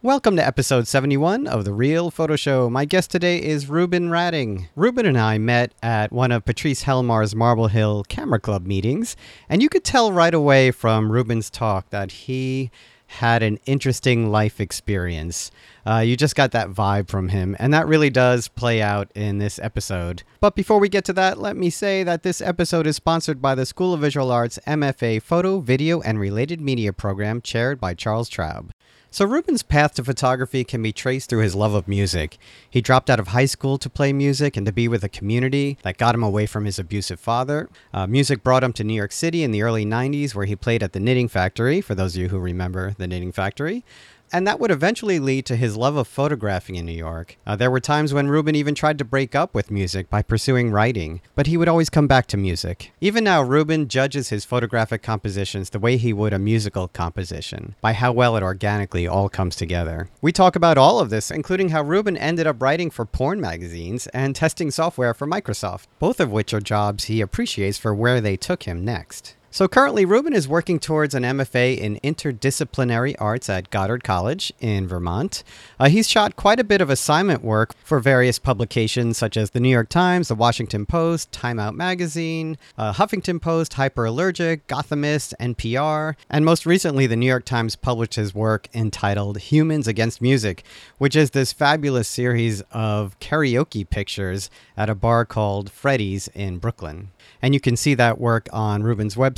[0.00, 2.70] Welcome to episode 71 of The Real Photo Show.
[2.70, 4.68] My guest today is Ruben Radding.
[4.76, 9.16] Ruben and I met at one of Patrice Helmar's Marble Hill Camera Club meetings,
[9.48, 12.70] and you could tell right away from Ruben's talk that he
[13.08, 15.50] had an interesting life experience.
[15.84, 19.38] Uh, you just got that vibe from him, and that really does play out in
[19.38, 20.22] this episode.
[20.38, 23.56] But before we get to that, let me say that this episode is sponsored by
[23.56, 28.30] the School of Visual Arts MFA Photo, Video, and Related Media program chaired by Charles
[28.30, 28.70] Traub.
[29.18, 32.38] So, Ruben's path to photography can be traced through his love of music.
[32.70, 35.76] He dropped out of high school to play music and to be with a community
[35.82, 37.68] that got him away from his abusive father.
[37.92, 40.84] Uh, music brought him to New York City in the early 90s, where he played
[40.84, 43.84] at the Knitting Factory, for those of you who remember the Knitting Factory.
[44.32, 47.36] And that would eventually lead to his love of photographing in New York.
[47.46, 50.70] Uh, there were times when Ruben even tried to break up with music by pursuing
[50.70, 52.92] writing, but he would always come back to music.
[53.00, 57.94] Even now, Ruben judges his photographic compositions the way he would a musical composition, by
[57.94, 60.08] how well it organically all comes together.
[60.20, 64.06] We talk about all of this, including how Ruben ended up writing for porn magazines
[64.08, 68.36] and testing software for Microsoft, both of which are jobs he appreciates for where they
[68.36, 69.34] took him next.
[69.50, 74.86] So currently, Ruben is working towards an MFA in interdisciplinary arts at Goddard College in
[74.86, 75.42] Vermont.
[75.80, 79.58] Uh, he's shot quite a bit of assignment work for various publications such as the
[79.58, 86.14] New York Times, the Washington Post, Time Out Magazine, uh, Huffington Post, Hyperallergic, Gothamist, NPR,
[86.28, 90.62] and most recently, the New York Times published his work entitled Humans Against Music,
[90.98, 97.12] which is this fabulous series of karaoke pictures at a bar called Freddy's in Brooklyn.
[97.40, 99.37] And you can see that work on Ruben's website,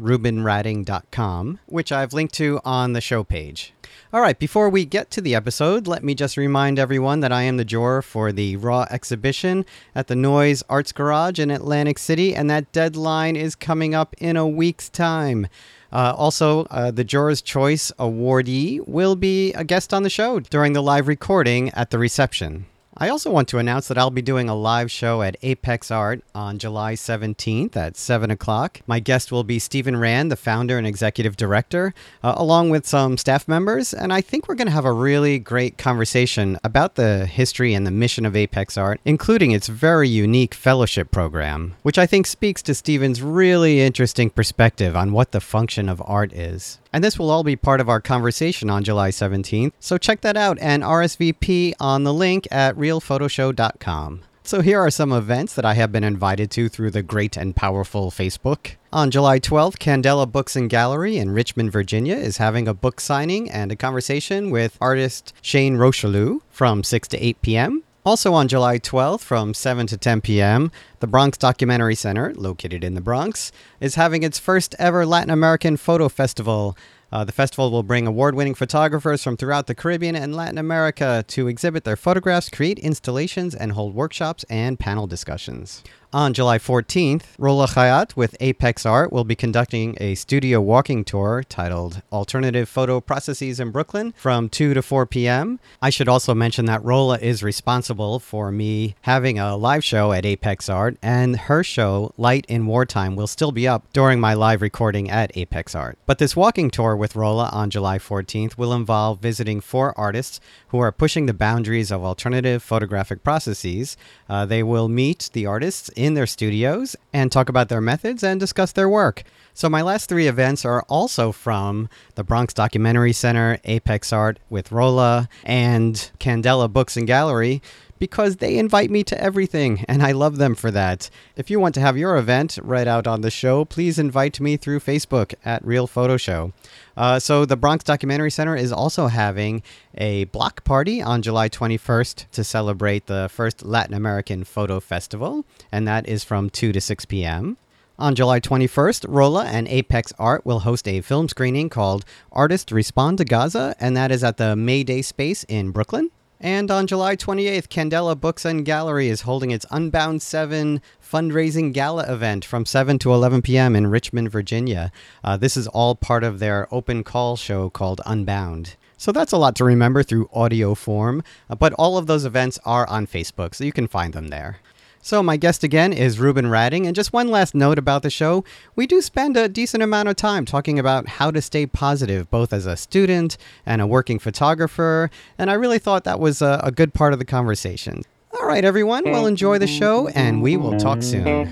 [0.00, 3.72] rubenradding.com, which I've linked to on the show page.
[4.10, 7.42] All right, before we get to the episode, let me just remind everyone that I
[7.42, 12.34] am the juror for the Raw exhibition at the Noyes Arts Garage in Atlantic City,
[12.34, 15.46] and that deadline is coming up in a week's time.
[15.92, 20.72] Uh, also, uh, the Juror's Choice awardee will be a guest on the show during
[20.72, 22.66] the live recording at the reception.
[23.00, 26.20] I also want to announce that I'll be doing a live show at Apex Art
[26.34, 28.80] on July 17th at 7 o'clock.
[28.88, 31.94] My guest will be Steven Rand, the founder and executive director,
[32.24, 33.94] uh, along with some staff members.
[33.94, 37.86] And I think we're going to have a really great conversation about the history and
[37.86, 42.62] the mission of Apex Art, including its very unique fellowship program, which I think speaks
[42.62, 46.78] to Steven's really interesting perspective on what the function of art is.
[46.92, 49.72] And this will all be part of our conversation on July 17th.
[49.80, 54.22] So check that out and RSVP on the link at realphotoshow.com.
[54.48, 57.54] So here are some events that I have been invited to through the great and
[57.54, 58.76] powerful Facebook.
[58.90, 63.50] On July 12th, Candela Books and Gallery in Richmond, Virginia is having a book signing
[63.50, 67.82] and a conversation with artist Shane Rocheleau from 6 to 8 p.m.
[68.08, 72.94] Also on July 12th from 7 to 10 p.m., the Bronx Documentary Center, located in
[72.94, 76.74] the Bronx, is having its first ever Latin American Photo Festival.
[77.12, 81.22] Uh, the festival will bring award winning photographers from throughout the Caribbean and Latin America
[81.28, 85.84] to exhibit their photographs, create installations, and hold workshops and panel discussions.
[86.10, 91.44] On July 14th, Rola Khayat with Apex Art will be conducting a studio walking tour
[91.46, 95.60] titled Alternative Photo Processes in Brooklyn from 2 to 4 p.m.
[95.82, 100.24] I should also mention that Rola is responsible for me having a live show at
[100.24, 104.62] Apex Art, and her show, Light in Wartime, will still be up during my live
[104.62, 105.98] recording at Apex Art.
[106.06, 110.78] But this walking tour with Rola on July 14th will involve visiting four artists who
[110.78, 113.98] are pushing the boundaries of alternative photographic processes.
[114.26, 118.38] Uh, they will meet the artists in their studios and talk about their methods and
[118.38, 119.24] discuss their work.
[119.52, 124.70] So, my last three events are also from the Bronx Documentary Center, Apex Art with
[124.70, 127.60] Rola, and Candela Books and Gallery
[127.98, 131.10] because they invite me to everything, and I love them for that.
[131.36, 134.56] If you want to have your event read out on the show, please invite me
[134.56, 136.52] through Facebook at Real Photo Show.
[136.96, 139.62] Uh, so, the Bronx Documentary Center is also having
[139.96, 145.86] a block party on July 21st to celebrate the first Latin American Photo Festival, and
[145.86, 147.56] that is from 2 to 6 p.m.
[148.00, 153.18] On July 21st, Rola and Apex Art will host a film screening called Artists Respond
[153.18, 156.12] to Gaza, and that is at the Mayday Space in Brooklyn.
[156.40, 162.04] And on July 28th, Candela Books and Gallery is holding its Unbound 7 fundraising gala
[162.12, 163.74] event from 7 to 11 p.m.
[163.74, 164.92] in Richmond, Virginia.
[165.24, 168.76] Uh, this is all part of their open call show called Unbound.
[168.96, 172.58] So that's a lot to remember through audio form, uh, but all of those events
[172.64, 174.58] are on Facebook, so you can find them there.
[175.00, 176.86] So, my guest again is Ruben Radding.
[176.86, 178.44] And just one last note about the show
[178.76, 182.52] we do spend a decent amount of time talking about how to stay positive, both
[182.52, 185.10] as a student and a working photographer.
[185.38, 188.02] And I really thought that was a, a good part of the conversation.
[188.38, 191.48] All right, everyone, well, enjoy the show, and we will talk soon.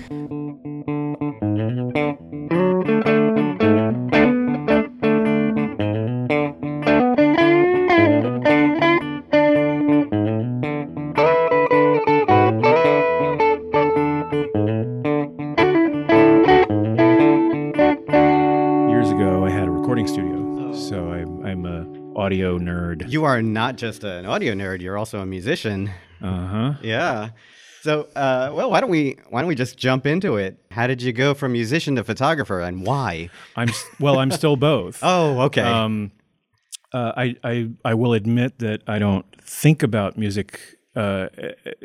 [22.27, 23.09] Audio nerd.
[23.09, 25.89] You are not just an audio nerd; you're also a musician.
[26.21, 26.73] Uh huh.
[26.81, 27.29] Yeah.
[27.83, 30.57] So, uh, well, why don't we why don't we just jump into it?
[30.71, 33.29] How did you go from musician to photographer, and why?
[33.55, 33.69] I'm
[34.01, 34.19] well.
[34.19, 34.99] I'm still both.
[35.03, 35.61] Oh, okay.
[35.61, 36.11] Um,
[36.91, 40.59] uh, I, I I will admit that I don't think about music
[40.97, 41.27] uh,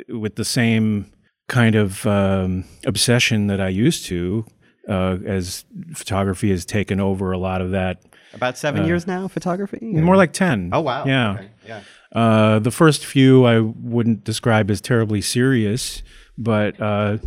[0.08, 1.12] with the same
[1.46, 4.44] kind of um, obsession that I used to,
[4.88, 5.64] uh, as
[5.94, 8.02] photography has taken over a lot of that.
[8.34, 9.78] About seven years now, photography.
[9.82, 10.70] More like ten.
[10.72, 11.04] Oh wow.
[11.06, 11.32] Yeah.
[11.32, 11.80] Okay, Yeah.
[12.12, 16.02] Uh, the first few I wouldn't describe as terribly serious,
[16.36, 17.18] but uh,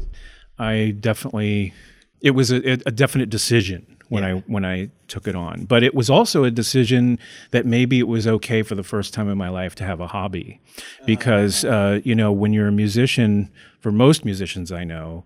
[0.60, 1.74] I definitely
[2.22, 5.66] it was a, a definite decision when I when I took it on.
[5.66, 7.20] But it was also a decision
[7.52, 10.08] that maybe it was okay for the first time in my life to have a
[10.08, 10.60] hobby,
[11.06, 15.26] because uh, you know when you're a musician, for most musicians I know,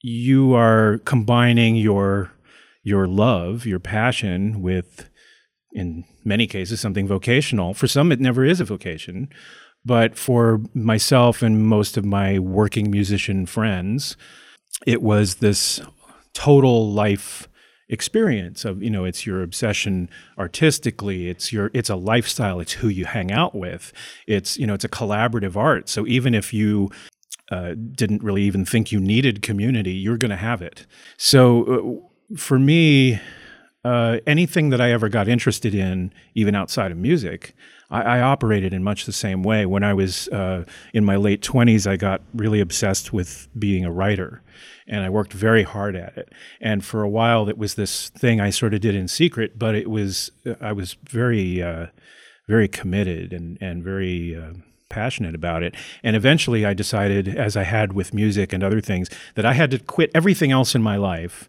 [0.00, 2.32] you are combining your
[2.84, 5.08] your love, your passion with
[5.72, 7.74] in many cases something vocational.
[7.74, 9.28] For some, it never is a vocation.
[9.84, 14.16] But for myself and most of my working musician friends,
[14.86, 15.80] it was this
[16.34, 17.48] total life
[17.88, 20.08] experience of you know it's your obsession
[20.38, 21.28] artistically.
[21.28, 22.60] It's your it's a lifestyle.
[22.60, 23.92] It's who you hang out with.
[24.26, 25.88] It's you know it's a collaborative art.
[25.88, 26.90] So even if you
[27.50, 30.86] uh, didn't really even think you needed community you're going to have it.
[31.18, 32.00] So
[32.32, 33.20] uh, for me
[33.84, 37.54] uh, anything that I ever got interested in, even outside of music,
[37.90, 39.66] I, I operated in much the same way.
[39.66, 43.92] When I was uh, in my late 20s, I got really obsessed with being a
[43.92, 44.42] writer,
[44.86, 46.32] and I worked very hard at it.
[46.60, 49.74] And for a while, it was this thing I sort of did in secret, but
[49.74, 50.30] it was
[50.60, 51.86] I was very, uh,
[52.48, 54.36] very committed and and very.
[54.36, 54.54] Uh,
[54.88, 55.74] passionate about it.
[56.02, 59.70] And eventually I decided, as I had with music and other things, that I had
[59.70, 61.48] to quit everything else in my life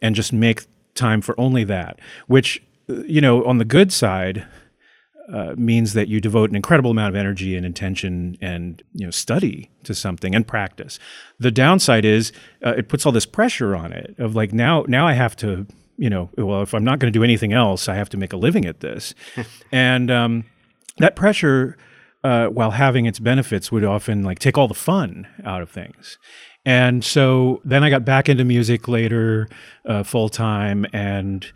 [0.00, 0.62] and just make
[0.94, 4.46] time for only that, which, you know, on the good side,
[5.32, 9.10] uh, means that you devote an incredible amount of energy and intention and you know
[9.10, 10.98] study to something and practice.
[11.38, 12.32] The downside is
[12.64, 15.66] uh, it puts all this pressure on it of like now now I have to
[15.96, 18.32] you know well if I'm not going to do anything else I have to make
[18.32, 19.14] a living at this,
[19.72, 20.44] and um,
[20.98, 21.76] that pressure.
[22.22, 26.16] Uh, while having its benefits would often like take all the fun out of things
[26.64, 29.48] and so then I got back into music later,
[29.86, 31.46] uh, full time, and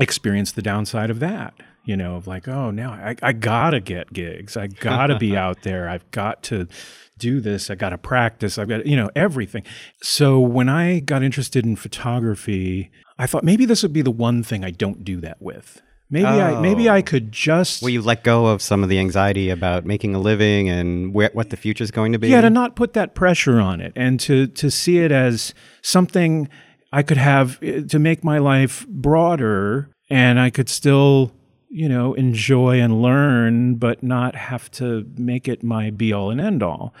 [0.00, 1.54] experienced the downside of that.
[1.84, 4.56] You know, of like, oh, now I, I gotta get gigs.
[4.56, 5.88] I gotta be out there.
[5.88, 6.68] I've got to
[7.16, 7.70] do this.
[7.70, 8.58] I gotta practice.
[8.58, 9.62] I've got, you know, everything.
[10.02, 14.42] So when I got interested in photography, I thought maybe this would be the one
[14.42, 15.80] thing I don't do that with.
[16.10, 19.50] Maybe I maybe I could just Will you let go of some of the anxiety
[19.50, 22.28] about making a living and where, what the future is going to be?
[22.28, 25.52] Yeah, to not put that pressure on it and to to see it as
[25.82, 26.48] something
[26.92, 31.32] I could have eh, to make my life broader and I could still,
[31.68, 36.40] you know, enjoy and learn but not have to make it my be all and
[36.40, 36.94] end all.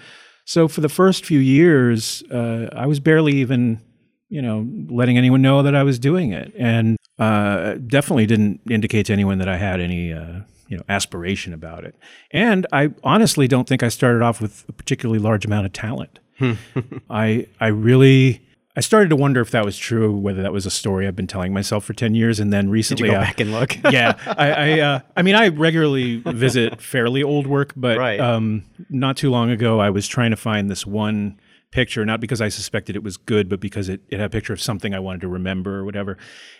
[0.44, 3.80] So for the first few years, uh, I was barely even,
[4.28, 9.06] you know, letting anyone know that I was doing it, and uh, definitely didn't indicate
[9.06, 11.94] to anyone that I had any, uh, you know, aspiration about it.
[12.30, 16.18] And I honestly don't think I started off with a particularly large amount of talent.
[17.10, 18.42] I I really
[18.76, 21.26] I started to wonder if that was true, whether that was a story I've been
[21.26, 23.76] telling myself for ten years, and then Did recently you go I- back and look?
[23.90, 28.20] yeah, I I, uh, I mean I regularly visit fairly old work, but Right.
[28.20, 32.40] um, not too long ago I was trying to find this one picture, not because
[32.40, 35.00] I suspected it was good, but because it, it had a picture of something I
[35.00, 36.16] wanted to remember or whatever.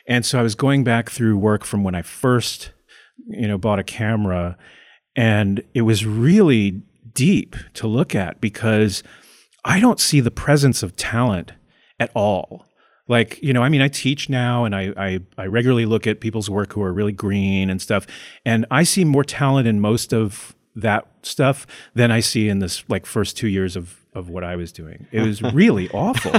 [0.06, 2.72] And so I was going back through work from when I first,
[3.26, 4.56] you know, bought a camera,
[5.16, 6.82] and it was really
[7.14, 9.02] deep to look at because
[9.64, 11.52] I don't see the presence of talent
[11.98, 12.66] at all.
[13.08, 16.20] Like, you know, I mean, I teach now and I, I, I regularly look at
[16.20, 18.06] people's work who are really green and stuff.
[18.44, 22.84] And I see more talent in most of that stuff than I see in this
[22.88, 25.06] like first two years of, of what I was doing.
[25.12, 26.32] It was really awful.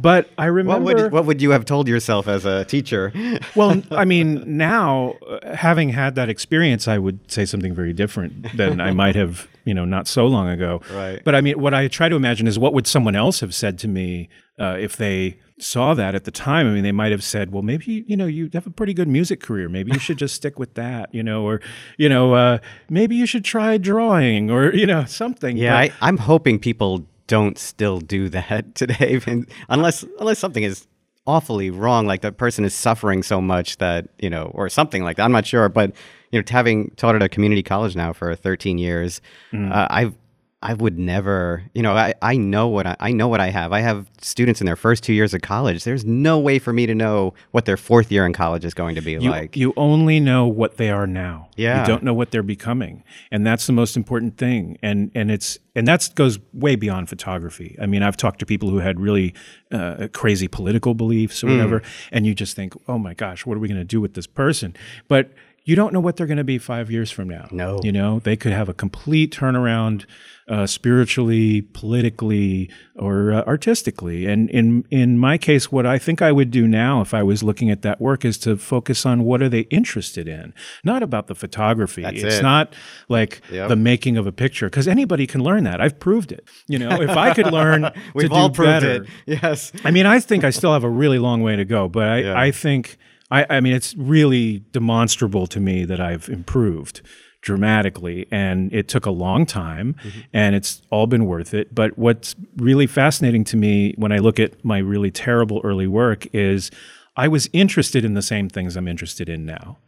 [0.00, 3.12] But I What remember would what would you have told yourself as a teacher?
[3.54, 8.56] well, I mean, now uh, having had that experience, I would say something very different
[8.56, 10.80] than I might have, you know, not so long ago.
[10.92, 11.20] Right.
[11.24, 13.78] But I mean, what I try to imagine is what would someone else have said
[13.80, 16.66] to me uh, if they saw that at the time?
[16.66, 19.08] I mean, they might have said, "Well, maybe you know you have a pretty good
[19.08, 19.68] music career.
[19.68, 21.60] Maybe you should just stick with that, you know, or
[21.96, 26.08] you know, uh, maybe you should try drawing, or you know, something." Yeah, But- I,
[26.08, 29.20] I'm hoping people don't still do that today,
[29.68, 30.86] unless unless something is
[31.26, 35.16] awfully wrong, like the person is suffering so much that you know, or something like
[35.18, 35.24] that.
[35.24, 35.92] I'm not sure, but
[36.32, 39.20] you know, having taught at a community college now for 13 years,
[39.52, 39.70] Mm.
[39.72, 40.14] uh, I've
[40.60, 43.72] I would never, you know, I, I know what I, I know what I have.
[43.72, 45.84] I have students in their first two years of college.
[45.84, 48.96] There's no way for me to know what their fourth year in college is going
[48.96, 49.56] to be You, like.
[49.56, 51.48] you only know what they are now.
[51.54, 51.82] Yeah.
[51.82, 53.04] You don't know what they're becoming.
[53.30, 54.78] And that's the most important thing.
[54.82, 57.76] And and it's and that goes way beyond photography.
[57.80, 59.34] I mean, I've talked to people who had really
[59.70, 61.50] uh, crazy political beliefs or Mm.
[61.56, 64.14] whatever, and you just think, "Oh my gosh, what are we going to do with
[64.14, 64.74] this person?"
[65.06, 65.30] But
[65.68, 67.46] you don't know what they're going to be 5 years from now.
[67.52, 67.78] No.
[67.82, 70.06] You know, they could have a complete turnaround
[70.48, 71.60] uh, spiritually,
[72.02, 74.24] politically, or uh, artistically.
[74.26, 77.42] And in in my case, what I think I would do now, if I was
[77.42, 81.26] looking at that work, is to focus on what are they interested in, not about
[81.26, 82.00] the photography.
[82.02, 82.42] That's it's it.
[82.42, 82.72] not
[83.10, 83.68] like Yep.
[83.68, 85.80] the making of a picture, because anybody can learn that.
[85.82, 86.48] I've proved it.
[86.66, 89.42] You know, if I could learn to We've do all proved better, it.
[89.42, 89.70] Yes.
[89.84, 92.18] I mean, I think I still have a really long way to go, but I,
[92.22, 92.40] Yeah.
[92.40, 92.96] I think
[93.30, 97.02] I, I mean it's really demonstrable to me that I've improved
[97.40, 100.20] dramatically and it took a long time mm-hmm.
[100.32, 101.74] and it's all been worth it.
[101.74, 106.26] But what's really fascinating to me when i look at my really terrible early work
[106.34, 106.70] is
[107.16, 109.78] i was interested in the same things i'm interested in now.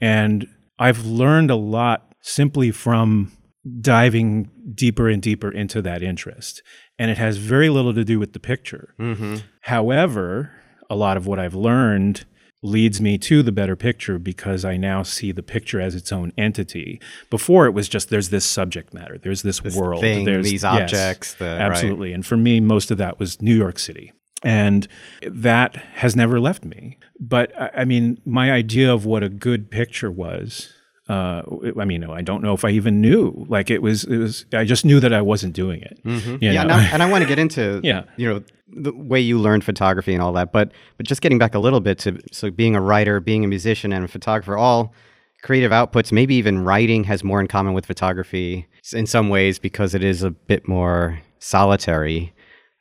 [0.00, 0.46] And
[0.78, 3.32] i've learned a lot simply from
[3.80, 6.62] diving deeper and deeper into that interest.
[6.98, 8.94] And it has very little to do with the picture.
[8.98, 9.36] Mm-hmm.
[9.62, 10.52] However,
[10.88, 12.24] a lot of what I've learned
[12.62, 16.32] leads me to the better picture because I now see the picture as its own
[16.36, 17.00] entity.
[17.30, 20.82] Before it was just there's this subject matter, there's this, world, thing, there's these yes,
[20.82, 21.60] objects, the- right.
[21.60, 22.12] absolutely.
[22.12, 24.12] And for me, most of that was New York City.
[24.42, 24.88] And
[25.22, 26.98] that has never left me.
[27.18, 30.72] But I mean, my idea of what a good picture was,
[31.10, 31.42] uh,
[31.78, 33.44] I mean, I don't know if I even knew.
[33.48, 34.44] Like it was, it was.
[34.52, 35.98] I just knew that I wasn't doing it.
[36.04, 36.36] Mm-hmm.
[36.40, 38.02] Yeah, and I, and I want to get into Yeah.
[38.16, 41.54] you know the way you learned photography and all that, but but just getting back
[41.54, 44.94] a little bit to so being a writer, being a musician, and a photographer, all
[45.42, 46.12] creative outputs.
[46.12, 50.22] Maybe even writing has more in common with photography in some ways because it is
[50.22, 52.32] a bit more solitary.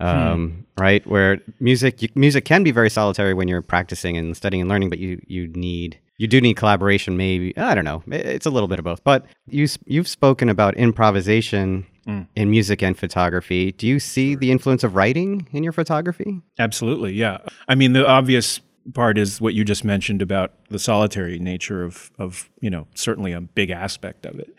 [0.01, 4.62] Um, Right, where music you, music can be very solitary when you're practicing and studying
[4.62, 7.17] and learning, but you you need you do need collaboration.
[7.17, 8.03] Maybe I don't know.
[8.07, 9.03] It's a little bit of both.
[9.03, 12.27] But you you've spoken about improvisation mm.
[12.35, 13.71] in music and photography.
[13.71, 16.41] Do you see the influence of writing in your photography?
[16.59, 17.38] Absolutely, yeah.
[17.69, 18.59] I mean, the obvious
[18.93, 23.31] part is what you just mentioned about the solitary nature of of you know certainly
[23.31, 24.53] a big aspect of it.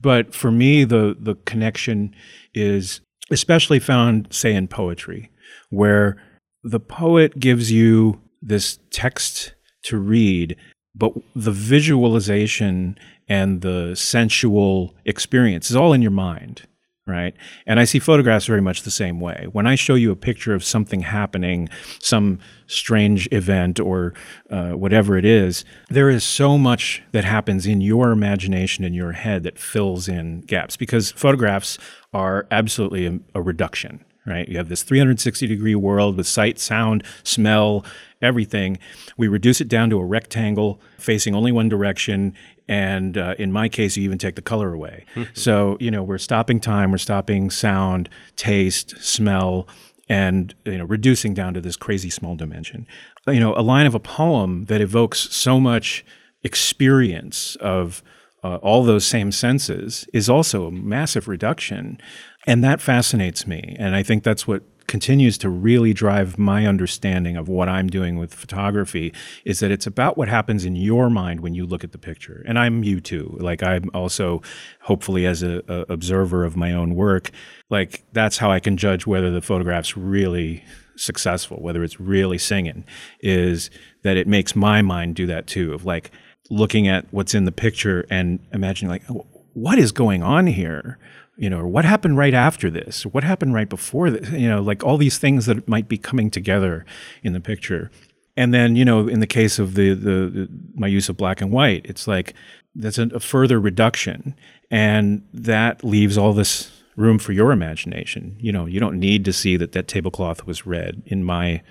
[0.00, 2.12] But for me, the the connection
[2.54, 5.30] is especially found, say, in poetry,
[5.70, 6.20] where
[6.64, 9.54] the poet gives you this text
[9.84, 10.56] to read,
[10.94, 12.98] but the visualization
[13.28, 16.66] and the sensual experience is all in your mind
[17.06, 17.34] right?
[17.66, 19.46] And I see photographs very much the same way.
[19.52, 21.68] When I show you a picture of something happening,
[22.00, 24.14] some strange event or
[24.50, 29.12] uh, whatever it is, there is so much that happens in your imagination in your
[29.12, 31.78] head that fills in gaps because photographs
[32.14, 34.04] are absolutely a, a reduction.
[34.26, 37.84] Right, you have this 360 degree world with sight, sound, smell,
[38.24, 38.78] everything.
[39.16, 42.34] We reduce it down to a rectangle facing only one direction,
[42.66, 45.04] and uh, in my case, you even take the color away.
[45.34, 49.68] so you know we're stopping time, we're stopping sound, taste, smell,
[50.08, 52.86] and you know reducing down to this crazy small dimension.
[53.26, 56.04] You know, a line of a poem that evokes so much
[56.42, 58.02] experience of
[58.44, 61.98] uh, all those same senses is also a massive reduction.
[62.46, 63.74] And that fascinates me.
[63.78, 68.18] And I think that's what continues to really drive my understanding of what I'm doing
[68.18, 69.12] with photography
[69.44, 72.44] is that it's about what happens in your mind when you look at the picture.
[72.46, 73.36] And I'm you too.
[73.40, 74.42] Like I'm also
[74.82, 77.30] hopefully as a, a observer of my own work,
[77.70, 80.64] like that's how I can judge whether the photograph's really
[80.96, 82.84] successful, whether it's really singing,
[83.20, 83.70] is
[84.02, 86.10] that it makes my mind do that too of like
[86.50, 90.98] looking at what's in the picture and imagining like "Oh, what is going on here
[91.36, 93.04] you know or what happened right after this?
[93.06, 94.30] What happened right before this?
[94.30, 96.84] You know like all these things that might be coming together
[97.22, 97.90] in the picture.
[98.36, 101.40] And then you know in the case of the the, the my use of black
[101.40, 102.34] and white it's like
[102.74, 104.34] that's a, a further reduction.
[104.70, 108.36] And that leaves all this room for your imagination.
[108.40, 111.62] You know you don't need to see that that tablecloth was red in my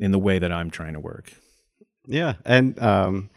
[0.00, 1.32] in the way that i'm trying to work.
[2.06, 3.30] Yeah, and um,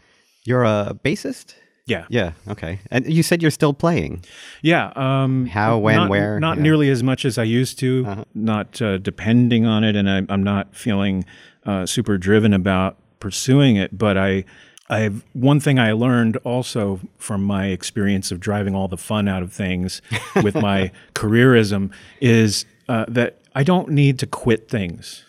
[0.44, 1.54] you're a bassist.
[1.86, 2.32] Yeah Yeah.
[2.48, 2.80] Okay.
[2.90, 4.24] And you said you're still playing.
[4.62, 4.92] Yeah.
[4.96, 6.40] Um, How, when, not, where?
[6.40, 6.62] Not Yeah.
[6.64, 8.04] nearly as much as I used to.
[8.06, 8.24] Uh-huh.
[8.34, 11.24] Not uh, depending on it, and I, I'm not feeling
[11.64, 13.96] uh, super driven about pursuing it.
[13.96, 14.44] But I,
[14.88, 19.28] I have one thing I learned also from my experience of driving all the fun
[19.28, 20.02] out of things
[20.42, 21.90] with my careerism
[22.20, 25.24] is uh, that I don't need to quit things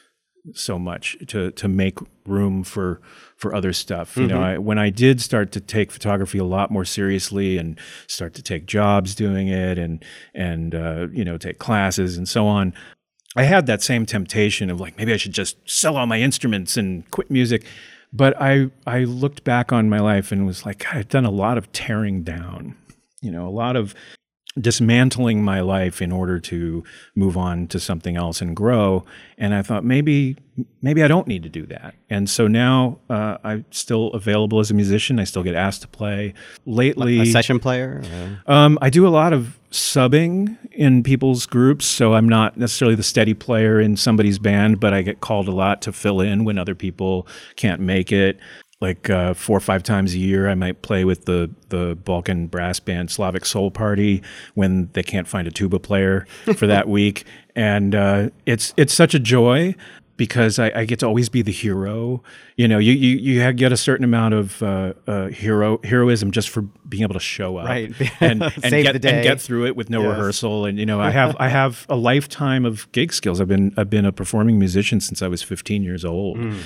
[0.53, 3.01] so much to to make room for
[3.37, 4.17] for other stuff.
[4.17, 7.79] You know, I, when I did start to take photography a lot more seriously and
[8.07, 10.03] start to take jobs doing it and
[10.33, 12.73] and uh, you know take classes and so on,
[13.35, 16.75] I had that same temptation of like maybe I should just sell all my instruments
[16.75, 17.63] and quit music.
[18.11, 21.31] But I I looked back on my life and was like, God, I've done a
[21.31, 22.75] lot of tearing down.
[23.21, 23.93] You know, a lot of
[24.59, 26.83] dismantling my life in order to
[27.15, 29.05] move on to something else and grow.
[29.37, 30.37] And I thought maybe
[30.81, 31.93] maybe I don't need to do that.
[32.09, 35.19] And so now uh, I'm still available as a musician.
[35.19, 36.33] I still get asked to play.
[36.65, 38.01] Lately, A session player?
[38.47, 42.95] Uh, um, I do a lot of subbing in people's groups, so I'm not necessarily
[42.95, 46.45] the steady player in somebody's band, but I get called a lot to fill in
[46.45, 48.39] when other people can't make it.
[48.79, 52.45] Like uh, four or five times a year, I might play with the the Balkan
[52.45, 54.21] brass band Slavic Soul Party
[54.53, 57.23] when they can't find a tuba player for that week,
[57.55, 59.73] and uh, it's it's such a joy
[60.17, 62.23] because I, I, get to always be the hero.
[62.55, 66.49] You know, you you, you get a certain amount of uh, uh, hero heroism just
[66.49, 67.93] for being able to show up Right.
[68.19, 70.09] and, and get and get through it with no Yes.
[70.09, 70.65] rehearsal.
[70.65, 73.39] And you know, I have I have a lifetime of gig skills.
[73.39, 76.37] I've been I've been a performing musician since I was 15 years old.
[76.37, 76.57] Hmm.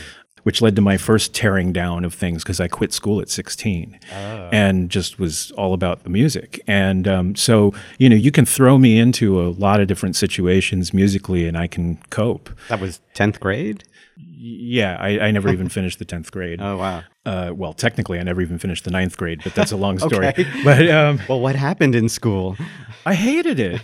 [0.44, 4.00] Which led to my first tearing down of things because I quit school at 16
[4.12, 4.50] Oh.
[4.52, 6.60] and just was all about the music.
[6.68, 10.94] And um, so, you know, you can throw me into a lot of different situations
[10.94, 12.50] musically and I can cope.
[12.70, 13.84] that was 10th grade?
[14.18, 16.60] Yeah, I, I never even finished the 10th grade.
[16.60, 17.04] Oh, wow.
[17.24, 20.26] Uh, well, technically, I never even finished the ninth grade, but that's a long story.
[20.28, 20.48] Okay.
[20.64, 22.58] But um, Well, what happened in school?
[23.06, 23.82] I hated it.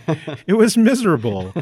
[0.47, 1.53] it was miserable.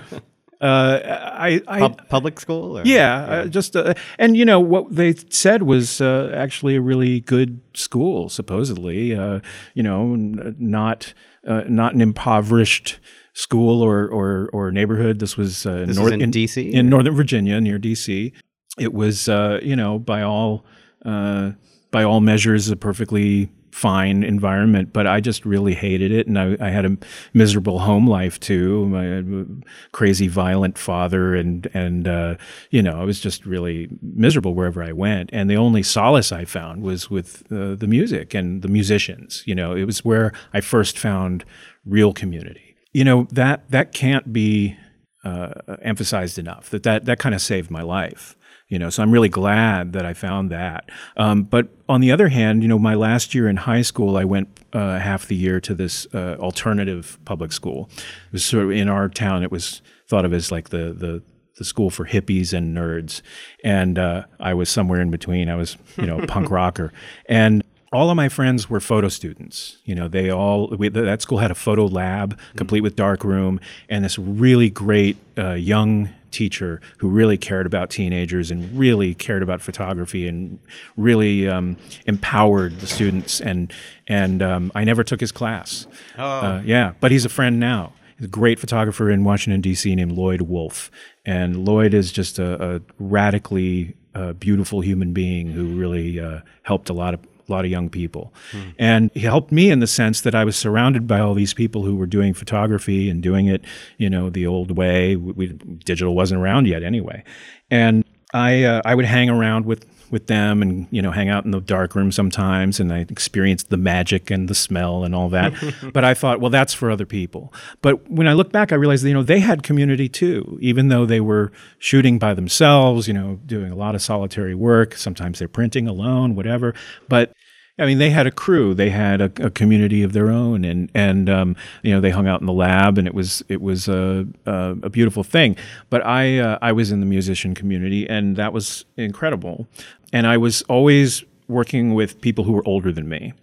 [0.61, 0.99] Uh,
[1.33, 2.77] I, I Pub- public school?
[2.77, 2.83] Or?
[2.85, 7.19] yeah, Uh, just uh, and you know what they said was uh, actually a really
[7.19, 9.13] good school, supposedly.
[9.15, 9.39] Uh,
[9.73, 11.13] you know, n- not
[11.47, 12.99] uh, not an impoverished
[13.33, 15.19] school or or, or neighborhood.
[15.19, 16.71] This was uh, This was in DC?
[16.71, 18.31] in Northern Virginia, near DC.
[18.79, 20.65] It was uh, you know by all
[21.05, 21.51] uh,
[21.91, 26.55] by all measures a perfectly fine environment, but I just really hated it, and I,
[26.61, 26.97] I had a
[27.33, 28.93] miserable home life too.
[28.93, 29.45] Had a
[29.91, 32.35] crazy, violent father, and and uh,
[32.71, 35.29] you know I was just really miserable wherever I went.
[35.33, 39.43] And the only solace I found was with uh, the music and the musicians.
[39.45, 41.43] You know, it was where I first found
[41.85, 42.77] real community.
[42.93, 44.77] You know that that can't be
[45.25, 46.69] uh, emphasized enough.
[46.69, 48.37] That that that kind of saved my life.
[48.67, 50.89] You know, so I'm really glad that I found that.
[51.17, 54.23] Um, but on the other hand, you know, my last year in high school, I
[54.23, 57.89] went uh, half the year to this uh, alternative public school.
[57.95, 59.43] It was sort of in our town.
[59.43, 61.21] It was thought of as like the the
[61.57, 63.21] the school for hippies and nerds,
[63.63, 65.47] and uh, I was somewhere in between.
[65.47, 66.91] I was, you know, a punk rocker,
[67.29, 69.77] and all of my friends were photo students.
[69.85, 73.59] You know, they all we, that school had a photo lab complete with dark room
[73.87, 79.41] and this really great uh, young teacher who really cared about teenagers and really cared
[79.41, 80.59] about photography and
[80.97, 83.39] really um, empowered the students.
[83.39, 83.73] And
[84.07, 85.87] and um, I never took his class.
[86.17, 87.93] Uh, yeah, but he's a friend now.
[88.17, 89.93] He's a great photographer in Washington D.C.
[89.95, 90.91] named Lloyd Wolf,
[91.25, 96.89] and Lloyd is just a, a radically uh, beautiful human being who really uh, helped
[96.89, 98.33] a lot of a lot of young people.
[98.79, 101.83] And he helped me in the sense that I was surrounded by all these people
[101.83, 103.63] who were doing photography and doing it,
[103.97, 105.15] you know, the old way.
[105.15, 105.47] We, we,
[105.83, 107.23] digital wasn't around yet anyway.
[107.69, 108.03] And
[108.33, 111.51] I uh, I would hang around with with them and you know hang out in
[111.51, 115.53] the dark room sometimes and I experienced the magic and the smell and all that.
[115.93, 117.53] But I thought well that's for other people.
[117.81, 120.89] But when I look back I realized that, you know they had community too even
[120.89, 125.39] though they were shooting by themselves you know doing a lot of solitary work sometimes
[125.39, 126.73] they're printing alone whatever.
[127.07, 127.33] But
[127.77, 128.73] I mean, they had a crew.
[128.73, 132.27] They had a, a community of their own, and and um, you know they hung
[132.27, 135.57] out in the lab, and it was it was a a, a beautiful thing.
[135.89, 139.67] But I uh, I was in the musician community, and that was incredible.
[140.13, 143.33] And I was always working with people who were older than me,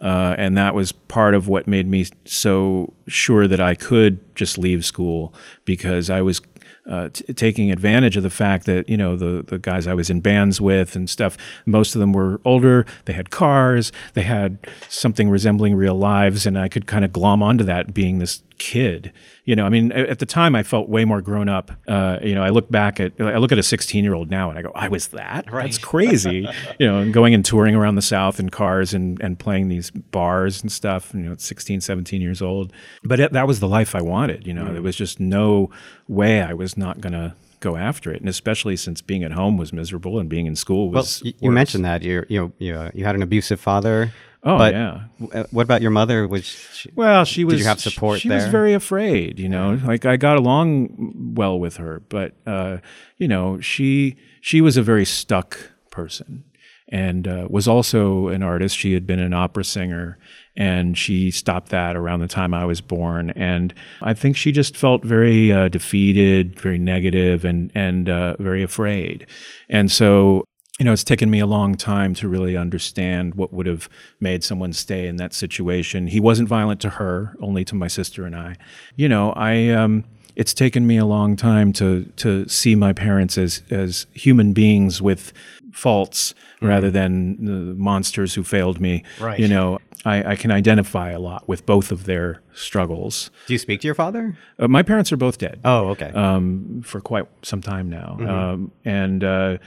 [0.00, 4.56] uh, and that was part of what made me so sure that I could just
[4.56, 5.34] leave school
[5.66, 6.40] because I was
[6.88, 10.10] uh, t- taking advantage of the fact that you know the the guys I was
[10.10, 11.36] in bands with and stuff.
[11.66, 12.86] Most of them were older.
[13.04, 13.92] They had cars.
[14.14, 18.18] They had something resembling real lives, and I could kind of glom onto that being
[18.18, 19.12] this kid.
[19.44, 21.72] You know, I mean, at the time I felt way more grown up.
[21.88, 24.50] Uh, you know, I look back at I look at a 16 year old now
[24.50, 25.46] and I go, I was that.
[25.50, 26.48] That's crazy.
[26.78, 29.90] you know, and going and touring around the South in cars and and playing these
[29.90, 31.12] bars and stuff.
[31.12, 32.72] You know, at 16, 17 years old.
[33.02, 34.46] But it, that was the life I wanted.
[34.46, 35.70] You know, there was just no
[36.06, 39.72] way I was not gonna go after it, and especially since being at home was
[39.72, 41.22] miserable and being in school Well, was.
[41.24, 44.12] y- you mentioned that you you know you, uh, you had an abusive father.
[44.44, 45.02] Oh But- yeah.
[45.32, 46.26] Uh, What about your mother?
[46.26, 47.54] Was she, Well, she was.
[47.54, 48.50] Did you have she- support She, was there?
[48.50, 49.38] very afraid.
[49.38, 52.78] You know, like I got along well with her, but uh,
[53.18, 55.56] you know, she she was a very stuck
[55.90, 56.42] person,
[56.88, 58.76] and uh, was also an artist.
[58.76, 60.18] She had been an opera singer,
[60.56, 63.30] and she stopped that around the time I was born.
[63.36, 68.64] And I think she just felt very uh, defeated, very negative, and and uh, very
[68.64, 69.26] afraid.
[69.68, 70.44] And so
[70.82, 74.42] you know, it's taken me a long time to really understand what would have made
[74.42, 76.08] someone stay in that situation.
[76.08, 78.56] He wasn't violent to her, only to my sister and I.
[78.96, 80.02] You know, I um,
[80.34, 85.00] it's taken me a long time to to see my parents as as human beings
[85.00, 85.32] with
[85.72, 89.04] faults rather than the monsters who failed me.
[89.20, 89.38] Right.
[89.38, 93.30] You know, I, I can identify a lot with both of their struggles.
[93.46, 94.36] do you speak to your father?
[94.58, 96.10] Uh, my parents are both dead Oh, okay.
[96.10, 98.16] um, for quite some time now.
[98.20, 99.58] Um, and, uh,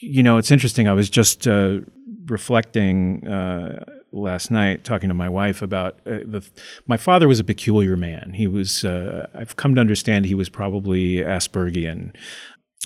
[0.00, 0.88] you know, it's interesting.
[0.88, 1.80] I was just uh,
[2.26, 6.48] reflecting uh, last night, talking to my wife about uh, the.
[6.86, 8.32] My father was a peculiar man.
[8.34, 8.84] He was.
[8.84, 12.14] Uh, I've come to understand he was probably Aspergian.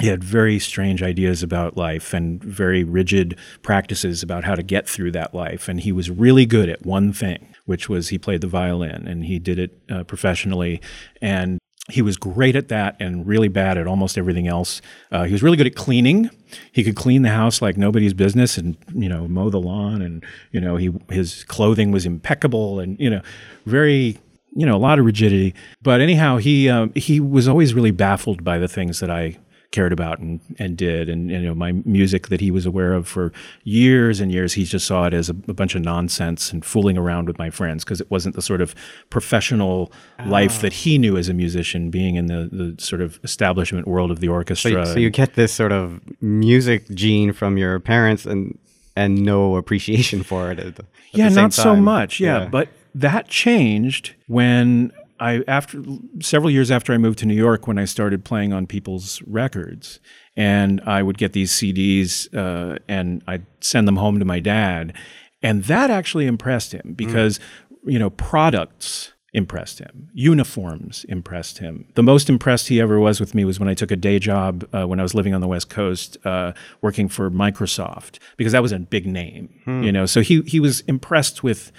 [0.01, 4.89] He had very strange ideas about life and very rigid practices about how to get
[4.89, 5.69] through that life.
[5.69, 9.25] And he was really good at one thing, which was he played the violin and
[9.25, 10.81] he did it uh, professionally.
[11.21, 11.59] And
[11.91, 14.81] he was great at that and really bad at almost everything else.
[15.11, 16.31] Uh, he was really good at cleaning.
[16.73, 20.25] He could clean the house like nobody's business, and you know, mow the lawn, and
[20.53, 23.23] you know, he his clothing was impeccable, and you know,
[23.67, 24.19] very
[24.55, 25.55] you know, a lot of rigidity.
[25.83, 29.39] But anyhow, he um, he was always really baffled by the things that I
[29.71, 33.07] cared about and, and did and, you know my music that he was aware of
[33.07, 36.65] for years and years he just saw it as a, a bunch of nonsense and
[36.65, 38.75] fooling around with my friends because it wasn't the sort of
[39.11, 39.93] professional
[40.27, 44.11] life that he knew as a musician being in the, the sort of establishment world
[44.11, 47.79] of the so, orchestra you, so you get this sort of music gene from your
[47.79, 48.59] parents and
[48.97, 50.59] and no appreciation for it.
[50.59, 51.85] At at yeah, not so time.
[51.85, 52.21] much.
[52.21, 55.83] Yeah, but that changed when I after
[56.21, 60.01] several years after I moved to New York when I started playing on people's records,
[60.37, 64.95] and I would get these CDs uh, and I'd send them home to my dad,
[65.43, 67.39] and that actually impressed him because
[67.85, 70.09] you know products impressed him.
[70.13, 71.87] Uniforms impressed him.
[71.95, 74.69] The most impressed he ever was with me was when I took a day job
[74.75, 78.63] uh, when I was living on the West Coast, uh, working for Microsoft, because that
[78.63, 80.07] was a big name, you know.
[80.07, 81.71] So he he was impressed with,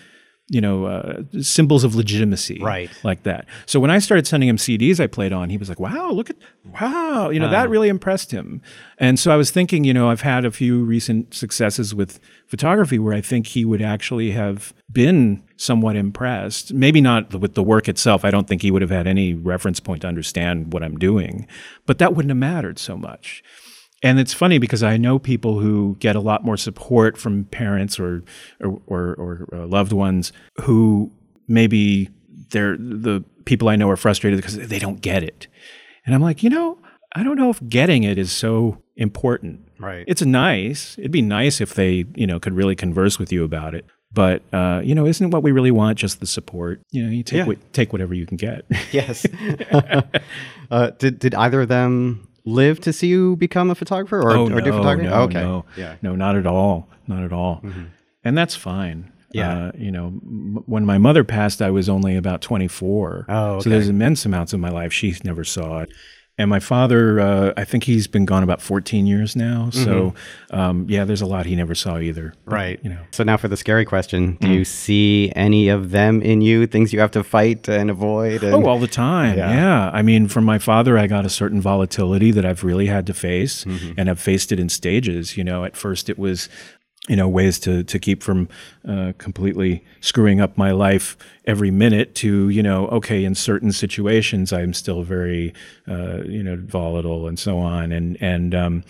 [0.51, 2.89] you know, uh, symbols of legitimacy, Right.
[3.03, 3.45] like that.
[3.65, 6.29] So when I started sending him CDs I played on, he was like, "Wow, look
[6.29, 6.35] at
[6.79, 8.61] wow," you know, that really impressed him.
[8.97, 12.99] And so I was thinking, you know, I've had a few recent successes with photography
[12.99, 16.73] where I think he would actually have been somewhat impressed.
[16.73, 18.25] Maybe not with the work itself.
[18.25, 21.47] I don't think he would have had any reference point to understand what I'm doing,
[21.85, 23.41] but that wouldn't have mattered so much.
[24.03, 27.99] And it's funny because I know people who get a lot more support from parents
[27.99, 28.23] or
[28.59, 31.11] or, or, or uh, loved ones who
[31.47, 32.09] maybe
[32.49, 35.47] they're the people I know are frustrated because they don't get it.
[36.05, 36.79] And I'm like, you know,
[37.15, 39.67] I don't know if getting it is so important.
[39.79, 40.03] Right.
[40.07, 40.97] It's nice.
[40.97, 43.85] It'd be nice if they, you know, could really converse with you about it.
[44.13, 46.81] But uh, you know, isn't what we really want just the support?
[46.91, 47.45] You know, you take Yeah.
[47.45, 48.65] what, take whatever you can get.
[48.91, 49.25] yes.
[50.71, 54.45] uh, did did either of them live to see you become a photographer or, oh,
[54.47, 55.09] or no, do photography?
[55.09, 55.41] No, okay.
[55.41, 55.95] no, Yeah.
[56.01, 57.63] no, not at all, not at all.
[58.23, 59.11] And that's fine.
[59.33, 59.67] Yeah.
[59.67, 63.25] Uh, you know, m- when my mother passed, I was only about 24.
[63.29, 65.89] Oh, So there's immense amounts of my life she never saw it.
[66.41, 69.69] And my father, uh, I think he's been gone about 14 years now.
[69.71, 70.13] So,
[70.49, 72.33] um, yeah, there's a lot he never saw either.
[72.45, 72.79] But, Right.
[72.83, 76.41] You know, So now for the scary question: Do you see any of them in
[76.41, 76.65] you?
[76.67, 78.43] Things you have to fight and avoid?
[78.43, 79.37] And, Oh, all the time.
[79.37, 79.51] Yeah.
[79.53, 79.91] Yeah.
[79.93, 83.13] I mean, from my father, I got a certain volatility that I've really had to
[83.13, 83.63] face,
[83.97, 85.37] and I've faced it in stages.
[85.37, 86.49] You know, at first it was,
[87.07, 88.47] you know, ways to to keep from
[88.87, 92.13] uh, completely screwing up my life every minute.
[92.15, 95.53] To you know, okay, in certain situations, I'm still very,
[95.87, 97.91] uh, you know, volatile and so on.
[97.91, 98.83] And and um,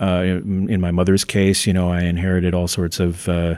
[0.00, 3.28] uh, in my mother's case, you know, I inherited all sorts of.
[3.28, 3.56] Uh,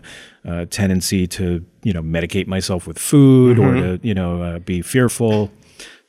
[0.49, 4.81] uh, tendency to you know medicate myself with food or to you know uh, be
[4.81, 5.51] fearful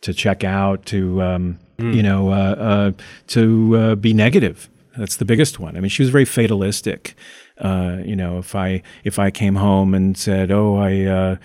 [0.02, 2.92] to check out to um, you know uh, uh,
[3.28, 7.16] to uh, be negative that's the biggest one i mean she was very fatalistic
[7.60, 11.36] uh, you know if i if i came home and said oh i uh,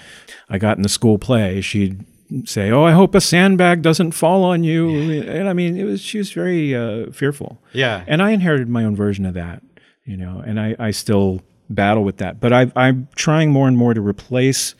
[0.48, 2.05] i got in the school play she'd
[2.44, 4.88] say oh i hope a sandbag doesn't fall on you
[5.22, 8.05] and i mean it was she was very uh, fearful Yeah.
[8.07, 9.62] and I inherited my own version of that,
[10.05, 12.40] you know, and I, I still battle with that.
[12.40, 14.74] But I, I'm trying more and more to replace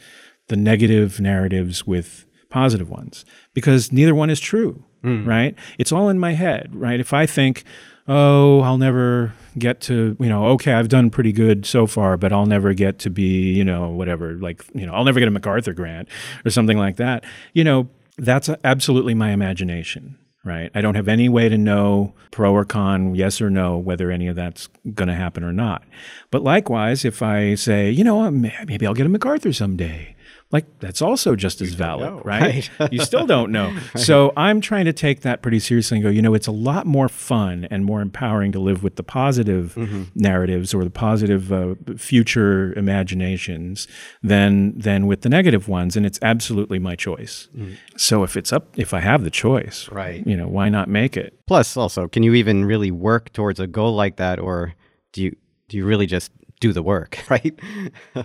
[0.49, 5.55] the negative narratives with positive ones because neither one is true, right?
[5.79, 6.99] It's all in my head, right?
[7.01, 7.65] If I think,
[8.07, 12.33] oh, I'll never get to, you know, okay, I've done pretty good so far, but
[12.33, 15.31] I'll never get to be, you know, whatever, like, you know, I'll never get a
[15.31, 16.09] MacArthur grant
[16.45, 17.25] or something like that.
[17.53, 17.89] You know,
[18.19, 20.71] that's absolutely my imagination, right?
[20.75, 24.27] I don't have any way to know pro or con, yes or no, whether any
[24.27, 25.85] of that's going to happen or not.
[26.31, 30.15] But likewise, if I say, you know, maybe I'll get a MacArthur someday,
[30.55, 32.71] like that's also just as valid, know, right?
[32.79, 32.93] right.
[32.93, 33.73] you still don't know.
[33.73, 33.83] right.
[34.05, 36.87] So I'm trying to take that pretty seriously and go, you know, it's a lot
[36.87, 40.05] more fun and more empowering to live with the positive mm-hmm.
[40.15, 43.89] narratives or the positive uh, future imaginations
[44.23, 47.49] than than with the negative ones, and it's absolutely my choice.
[47.57, 47.77] Mm.
[47.97, 51.17] So if it's up, if I have the choice, right, you know, why not make
[51.17, 51.37] it?
[51.49, 54.75] Plus, also, can you even really work towards a goal like that, or
[55.13, 55.37] do you
[55.67, 56.31] do you really just
[56.65, 57.59] do the work, right?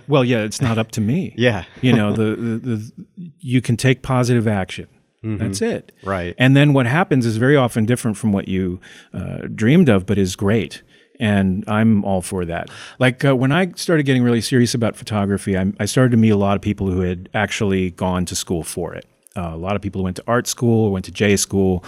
[0.08, 1.34] well, yeah, it's not up to me.
[1.38, 1.64] yeah.
[1.82, 2.92] you know, the, the, the,
[3.38, 4.88] you can take positive action.
[5.22, 5.36] Mm-hmm.
[5.36, 5.92] That's it.
[6.02, 6.34] Right.
[6.38, 8.80] And then what happens is very often different from what you
[9.12, 10.82] uh, dreamed of, but is great.
[11.18, 12.70] And I'm all for that.
[12.98, 16.30] Like uh, when I started getting really serious about photography, I, I, started to meet
[16.30, 19.04] a lot of people who had actually gone to school for it.
[19.36, 21.84] Uh, a lot of people who went to art school, went to J school,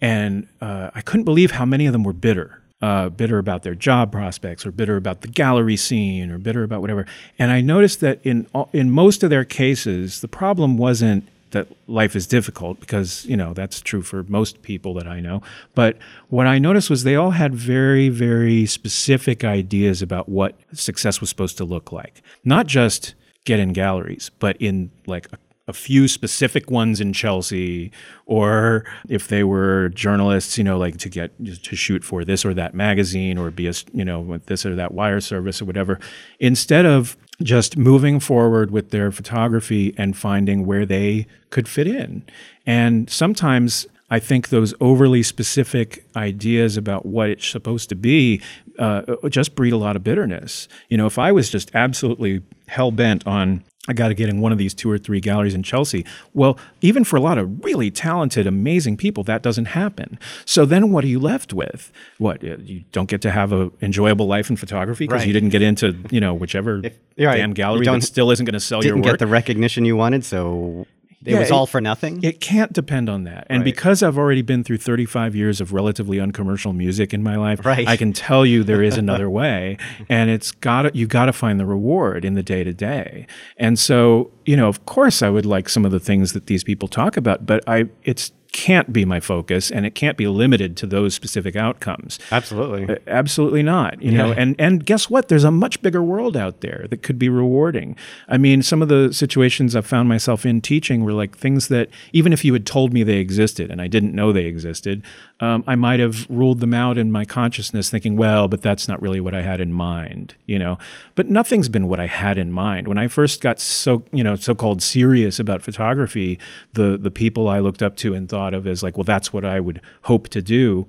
[0.00, 3.76] and uh, I couldn't believe how many of them were bitter uh, bitter about their
[3.76, 7.06] job prospects or bitter about the gallery scene or bitter about whatever.
[7.38, 12.16] And I noticed that in in most of their cases, the problem wasn't that life
[12.16, 15.42] is difficult because you know that's true for most people that I know.
[15.74, 15.96] But
[16.28, 21.30] what I noticed was they all had very very specific ideas about what success was
[21.30, 23.14] supposed to look like, not just
[23.44, 25.38] get in galleries, but in like a
[25.72, 27.90] a few specific ones in Chelsea,
[28.26, 31.30] or if they were journalists, you know, like to get
[31.62, 34.74] to shoot for this or that magazine or be a, you know, with this or
[34.76, 35.98] that wire service or whatever,
[36.38, 42.22] instead of just moving forward with their photography and finding where they could fit in.
[42.66, 48.42] And sometimes I think those overly specific ideas about what it's supposed to be
[48.78, 50.68] uh, just breed a lot of bitterness.
[50.90, 54.40] You know, if I was just absolutely hell bent on I got to get in
[54.40, 56.04] one of these two or three galleries in Chelsea.
[56.34, 60.20] Well, even for a lot of really talented, amazing people, that doesn't happen.
[60.44, 61.90] So then what are you left with?
[62.18, 65.26] What, uh, you don't get to have an enjoyable life in photography because right.
[65.26, 67.38] you didn't get into, you know, whichever if, right.
[67.38, 69.02] damn gallery that still isn't going to sell your work?
[69.02, 70.86] Didn't get the recognition you wanted, so
[71.24, 72.22] it yeah, was all for nothing?
[72.22, 73.46] It can't depend on that.
[73.48, 73.64] And right.
[73.64, 77.86] because I've already been through 35 years of relatively uncommercial music in my life, right.
[77.86, 79.78] I can tell you there is another way.
[80.08, 83.26] And it's got you got to find the reward in the day to day.
[83.56, 86.64] And so, you know, of course I would like some of the things that these
[86.64, 90.76] people talk about, but I it's can't be my focus and it can't be limited
[90.76, 92.18] to those specific outcomes.
[92.30, 92.94] Absolutely.
[92.94, 94.00] Uh, absolutely not.
[94.02, 94.18] You yeah.
[94.18, 95.28] know, and and guess what?
[95.28, 97.96] There's a much bigger world out there that could be rewarding.
[98.28, 101.88] I mean, some of the situations I've found myself in teaching were like things that
[102.12, 105.02] even if you had told me they existed and I didn't know they existed,
[105.42, 109.02] um, I might have ruled them out in my consciousness, thinking, well, but that's not
[109.02, 110.78] really what I had in mind, you know.
[111.16, 112.86] But nothing's been what I had in mind.
[112.86, 116.38] When I first got so, you know, so-called serious about photography,
[116.74, 119.44] the the people I looked up to and thought of as like, well, that's what
[119.44, 120.86] I would hope to do.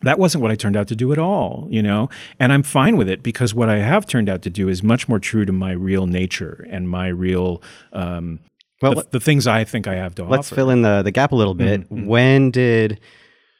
[0.00, 2.08] That wasn't what I turned out to do at all, you know?
[2.40, 5.10] And I'm fine with it because what I have turned out to do is much
[5.10, 8.40] more true to my real nature and my real um,
[8.80, 10.36] well, the, the, things I think I have to let's offer.
[10.36, 11.82] Let's fill in the, the gap a little bit.
[11.82, 12.06] Mm-hmm.
[12.06, 13.00] When did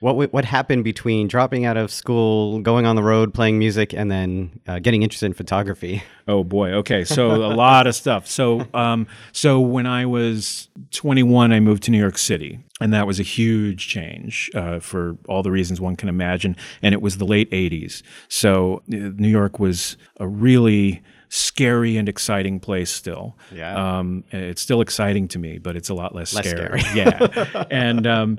[0.04, 4.10] what what happened between dropping out of school, going on the road, playing music, and
[4.10, 6.02] then uh, getting interested in photography?
[6.26, 6.72] Oh boy.
[6.72, 8.26] Okay, so a lot of stuff.
[8.26, 13.06] So um, so when I was 21, I moved to New York City, and that
[13.06, 16.56] was a huge change uh, for all the reasons one can imagine.
[16.80, 21.02] And it was the late 80s, so uh, New York was a really
[21.34, 23.36] scary and exciting place still.
[23.52, 23.98] Yeah.
[23.98, 26.80] Um, it's still exciting to me, but it's a lot less, less scary.
[26.80, 26.96] scary.
[26.96, 27.64] yeah.
[27.70, 28.38] And, um,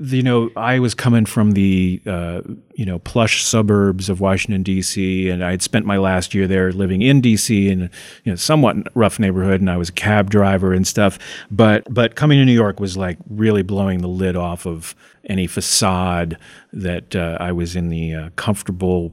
[0.00, 2.40] you know, I was coming from the, uh,
[2.74, 6.72] you know, plush suburbs of Washington, D.C., and I had spent my last year there
[6.72, 7.68] living in D.C.
[7.68, 7.82] in,
[8.24, 11.20] you know, somewhat rough neighborhood, and I was a cab driver and stuff.
[11.52, 15.46] But, but coming to New York was like really blowing the lid off of any
[15.46, 16.36] facade
[16.72, 19.12] that uh, I was in the uh, comfortable,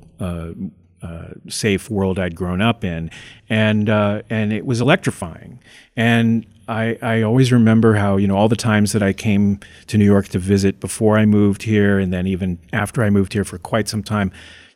[1.02, 3.10] uh, safe world I'd grown up in,
[3.50, 5.60] and uh, and it was electrifying.
[5.96, 9.98] And I, I always remember how you know all the times that I came to
[9.98, 13.44] New York to visit before I moved here, and then even after I moved here
[13.44, 14.32] for quite some time.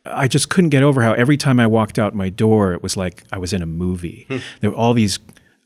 [0.08, 2.96] I just couldn't get over how every time I walked out my door, it was
[2.96, 4.26] like I was in a movie.
[4.28, 4.36] Hmm.
[4.60, 5.18] There were all these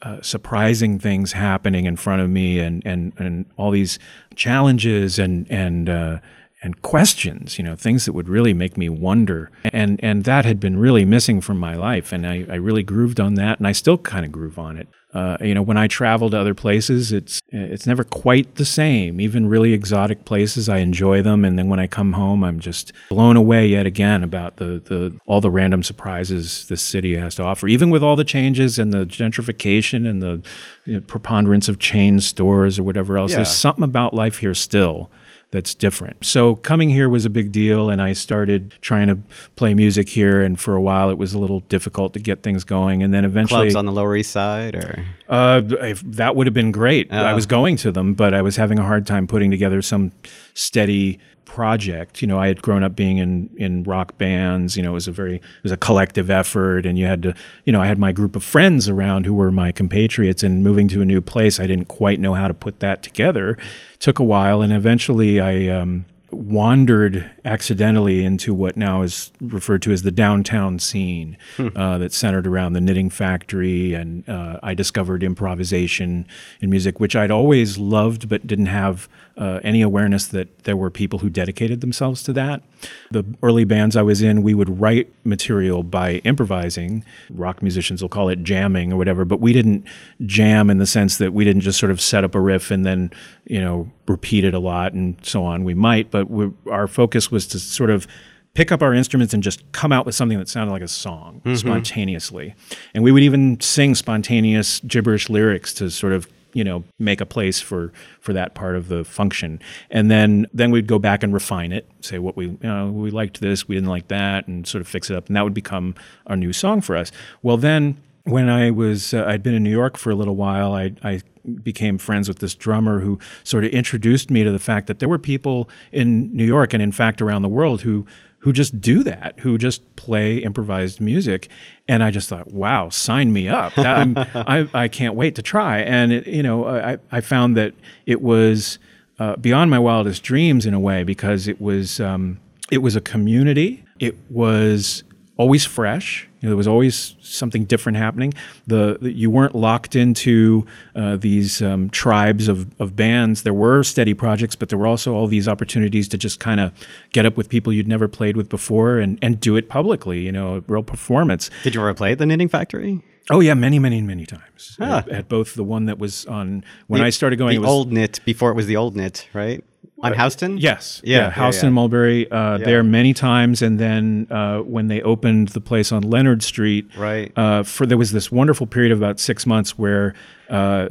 [0.02, 3.98] uh, surprising things happening in front of me, and and and all these
[4.34, 6.18] challenges and and uh,
[6.62, 9.50] and questions, you know, things that would really make me wonder.
[9.72, 12.12] And and that had been really missing from my life.
[12.12, 14.88] And I, I really grooved on that and I still kind of groove on it.
[15.12, 19.20] Uh, you know, when I travel to other places, it's it's never quite the same.
[19.20, 22.92] Even really exotic places, I enjoy them, and then when I come home, I'm just
[23.08, 27.42] blown away yet again about the, the all the random surprises this city has to
[27.42, 27.66] offer.
[27.66, 30.42] Even with all the changes and the gentrification and the
[30.84, 33.38] you know, preponderance of chain stores or whatever else, Yeah.
[33.38, 35.10] there's something about life here still
[35.52, 36.24] that's different.
[36.24, 39.18] So coming here was a big deal, and I started trying to
[39.56, 40.42] play music here.
[40.42, 43.02] And for a while, it was a little difficult to get things going.
[43.02, 45.60] And then eventually, Clubs on the Lower East Side, or uh,
[46.04, 47.12] that would have been great.
[47.12, 47.34] I Oh.
[47.34, 50.12] was going to them, but I was having a hard time putting together some
[50.54, 51.18] steady
[51.50, 52.22] project.
[52.22, 54.76] You know, I had grown up being in in rock bands.
[54.76, 57.34] You know, it was a very it was a collective effort, and you had to.
[57.64, 60.86] You know, I had my group of friends around who were my compatriots, and moving
[60.88, 63.58] to a new place, I didn't quite know how to put that together.
[63.98, 65.66] took a while, and eventually, I.
[65.66, 72.16] Um, wandered accidentally into what now is referred to as the downtown scene uh, that's
[72.16, 76.24] centered around the knitting factory and uh, i discovered improvisation
[76.60, 79.08] in music which i'd always loved but didn't have
[79.40, 82.62] uh, any awareness that there were people who dedicated themselves to that.
[83.10, 87.04] The early bands i was in we would write material by improvising.
[87.30, 89.86] Rock musicians will call it jamming or whatever but we didn't
[90.26, 92.84] jam in the sense that we didn't just sort of set up a riff and
[92.84, 93.10] then
[93.46, 95.64] you know repeat it a lot and so on.
[95.64, 98.06] We might but we, our focus was to sort of
[98.52, 101.40] pick up our instruments and just come out with something that sounded like a song
[101.56, 102.54] spontaneously.
[102.92, 107.26] And we would even sing spontaneous gibberish lyrics to sort of you know make a
[107.26, 109.60] place for for that part of the function.
[109.90, 113.10] And then then we'd go back and refine it say what we you know we
[113.10, 115.26] liked this we didn't like that and sort of fix it up.
[115.28, 115.94] And that would become
[116.26, 117.12] our new song for us.
[117.42, 120.72] Well then when I was uh, I'd been in New York for a little while,
[120.72, 121.20] I, I
[121.62, 125.08] became friends with this drummer who sort of introduced me to the fact that there
[125.08, 128.06] were people in New York and in fact around the world who
[128.40, 131.48] who just do that, who just play improvised music,
[131.86, 133.72] and I just thought, wow, sign me up!
[133.76, 135.80] I I can't wait to try.
[135.80, 137.74] And it, you know, I I found that
[138.06, 138.78] it was
[139.18, 143.00] uh, beyond my wildest dreams in a way because it was um, it was a
[143.00, 143.84] community.
[143.98, 145.04] It was
[145.36, 146.26] always fresh.
[146.40, 148.32] You know, there was always something different happening.
[148.66, 153.42] The, the- you weren't locked into uh, these um, tribes of, of bands.
[153.42, 156.72] There were steady projects, but there were also all these opportunities to just kind of
[157.12, 160.20] get up with people you'd never played with before and, and do it publicly.
[160.20, 161.50] You know, a real performance.
[161.62, 163.02] did you ever play at the Knitting Factory?
[163.28, 164.98] Oh yeah, many, many, many times Ah.
[164.98, 167.50] at, at both the one that was on when I started going.
[167.50, 169.62] the it was, old knit before it was the old knit, right?
[170.02, 170.56] On Houston?
[170.58, 171.00] Yes.
[171.04, 171.22] Yeah, Yeah.
[171.36, 171.74] yeah, Houston, yeah.
[171.74, 173.62] Mulberry, uh, there many times.
[173.62, 177.32] And then uh, when they opened the place on Leonard Street, Right.
[177.36, 180.14] uh, for there was this wonderful period of about six months where
[180.48, 180.88] uh,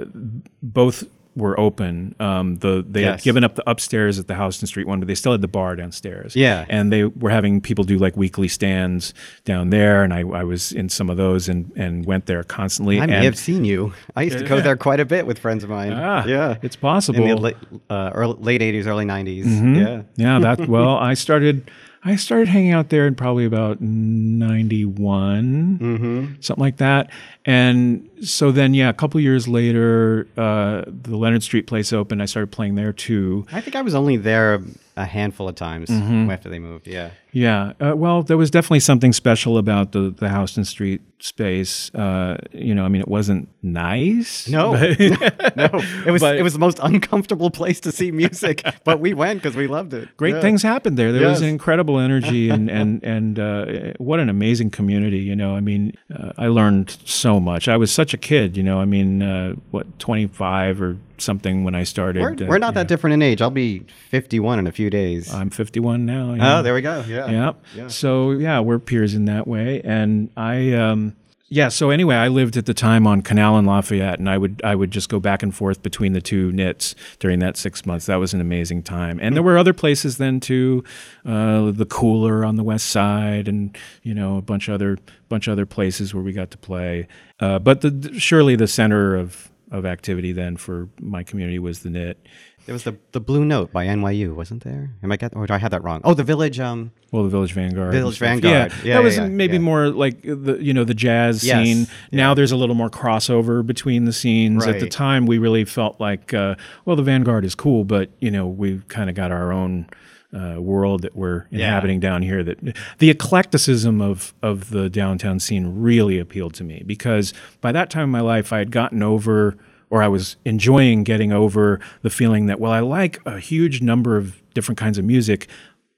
[0.61, 1.03] both
[1.35, 2.15] were open.
[2.19, 3.19] Um, the they Yes.
[3.19, 5.47] had given up the upstairs at the Houston Street one, but they still had the
[5.47, 6.35] bar downstairs.
[6.35, 6.65] Yeah.
[6.69, 9.13] and they were having people do like weekly stands
[9.45, 12.99] down there, and I, I was in some of those and and went there constantly.
[12.99, 13.93] I may and, have seen you.
[14.15, 15.93] I used to go there quite a bit with friends of mine.
[15.93, 16.57] Ah, yeah.
[16.61, 17.23] it's possible.
[17.23, 17.57] in the late,
[17.89, 19.45] uh, early, late 80s, early 90s.
[19.45, 19.75] Mm-hmm.
[19.75, 20.01] Yeah.
[20.15, 21.69] Yeah, that well, I started
[22.03, 26.33] I started hanging out there in probably about 91, Mm-hmm.
[26.41, 27.09] something like that.
[27.45, 32.21] And so then, yeah, a couple years later, uh, the Leonard Street place opened.
[32.21, 33.45] I started playing there too.
[33.51, 34.61] I think I was only there
[34.99, 36.29] a handful of times Mm-hmm.
[36.29, 36.87] after they moved.
[36.87, 37.09] Yeah.
[37.31, 41.93] Yeah, uh, well, there was definitely something special about the the Houston Street space.
[41.93, 44.47] Uh, you know, I mean, it wasn't nice.
[44.49, 44.71] No.
[44.71, 44.99] but-
[45.55, 45.65] No,
[46.07, 49.41] it was But- it was the most uncomfortable place to see music, but we went
[49.43, 50.09] because we loved it.
[50.17, 50.41] great Yeah.
[50.41, 51.11] things happened there.
[51.11, 51.49] There was Yes.
[51.51, 55.19] incredible energy and and and uh, what an amazing community.
[55.19, 57.67] You know, I mean, uh, I learned so much.
[57.67, 58.57] I was such a kid.
[58.57, 62.21] You know, I mean, uh, what twenty five or something when I started.
[62.21, 63.41] We're, uh, we're not that different in age.
[63.41, 65.33] I'll be 51 in a few days.
[65.33, 66.33] I'm fifty one now.
[66.33, 66.59] yeah.
[66.59, 67.03] oh, there we go.
[67.07, 67.29] Yeah.
[67.29, 67.53] yeah.
[67.75, 67.87] Yeah.
[67.87, 69.81] So yeah, we're peers in that way.
[69.83, 71.15] And I, um,
[71.51, 71.69] yeah.
[71.69, 74.75] So anyway, I lived at the time on Canal and Lafayette, and I would I
[74.75, 78.05] would just go back and forth between the two knits during that six months.
[78.05, 79.19] That was an amazing time.
[79.19, 80.83] And there were other places then too,
[81.25, 85.47] uh, the Cooler on the west side, and you know a bunch of other bunch
[85.47, 87.07] of other places where we got to play.
[87.39, 91.89] Uh, but the, surely the center of of activity then for my community was the
[91.89, 92.17] knit.
[92.65, 94.91] There was the the Blue Note by NYU, wasn't there?
[95.01, 96.01] Am I get or do I have that wrong?
[96.03, 96.59] Oh, the Village.
[96.59, 97.91] Um, Well, the Village Vanguard.
[97.93, 98.19] Village.
[98.19, 98.43] Vanguard.
[98.43, 101.65] Yeah, Yeah, that yeah, was yeah, maybe more like the you know the jazz Yes,
[101.65, 101.87] scene.
[102.11, 104.67] Now there's a little more crossover between the scenes.
[104.67, 106.55] At the time, we really felt like, uh,
[106.85, 109.87] well, the Vanguard is cool, but you know we've kind of got our own.
[110.31, 112.59] Uh, world that we're inhabiting down here that
[112.99, 118.03] the eclecticism of of the downtown scene really appealed to me because by that time
[118.03, 119.57] in my life I had gotten over
[119.89, 124.17] or I was enjoying getting over the feeling that, well, I like a huge number
[124.17, 125.47] of different kinds of music,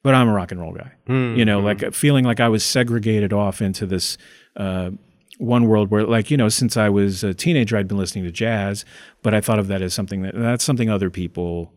[0.01, 0.93] but I'm a rock and roll guy.
[1.37, 4.17] You know, like feeling like I was segregated off into this
[4.55, 4.91] uh,
[5.39, 8.31] one world where, like, you know, since I was a teenager, I'd been listening to
[8.31, 8.85] jazz,
[9.23, 11.73] but I thought of that as something that that's something other people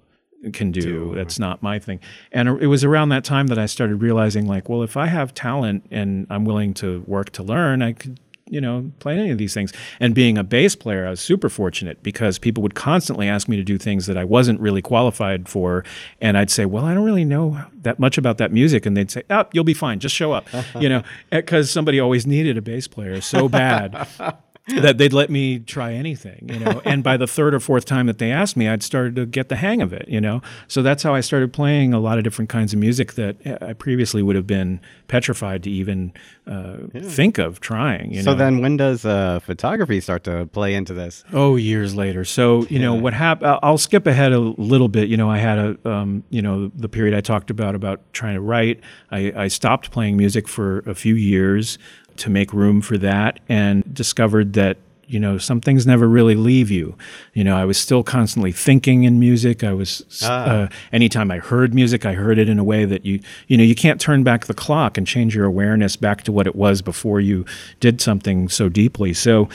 [0.52, 1.14] can do.
[1.14, 2.00] That's not my thing.
[2.32, 5.34] And it was around that time that I started realizing, like, well, if I have
[5.34, 8.18] talent and I'm willing to work to learn, I could
[8.48, 9.72] you know, play any of these things.
[10.00, 13.56] And being a bass player, I was super fortunate because people would constantly ask me
[13.56, 15.84] to do things that I wasn't really qualified for.
[16.20, 18.86] And I'd say, well, I don't really know that much about that music.
[18.86, 19.98] And they'd say, oh, you'll be fine.
[19.98, 20.46] Just show up,
[20.80, 24.06] you know, because somebody always needed a bass player so bad.
[24.80, 26.80] that they'd let me try anything, you know.
[26.86, 29.50] And by the third or fourth time that they asked me, I'd started to get
[29.50, 30.40] the hang of it, you know.
[30.68, 33.74] So that's how I started playing a lot of different kinds of music that I
[33.74, 36.14] previously would have been petrified to even
[36.46, 38.12] uh, think of trying.
[38.12, 38.38] You So know?
[38.38, 41.24] then, when does uh, photography start to play into this?
[41.34, 42.24] Oh, years later.
[42.24, 43.58] So you know what happened?
[43.62, 45.08] I'll skip ahead a little bit.
[45.10, 48.34] You know, I had a um, you know the period I talked about about trying
[48.34, 48.80] to write.
[49.10, 51.76] I, I stopped playing music for a few years
[52.18, 56.70] to make room for that, and discovered that you know some things never really leave
[56.70, 56.96] you.
[57.34, 59.62] You know, I was still constantly thinking in music.
[59.62, 63.20] I was uh, anytime I heard music, I heard it in a way that you
[63.48, 66.46] you know you can't turn back the clock and change your awareness back to what
[66.46, 67.44] it was before you
[67.80, 69.12] did something so deeply.
[69.12, 69.48] So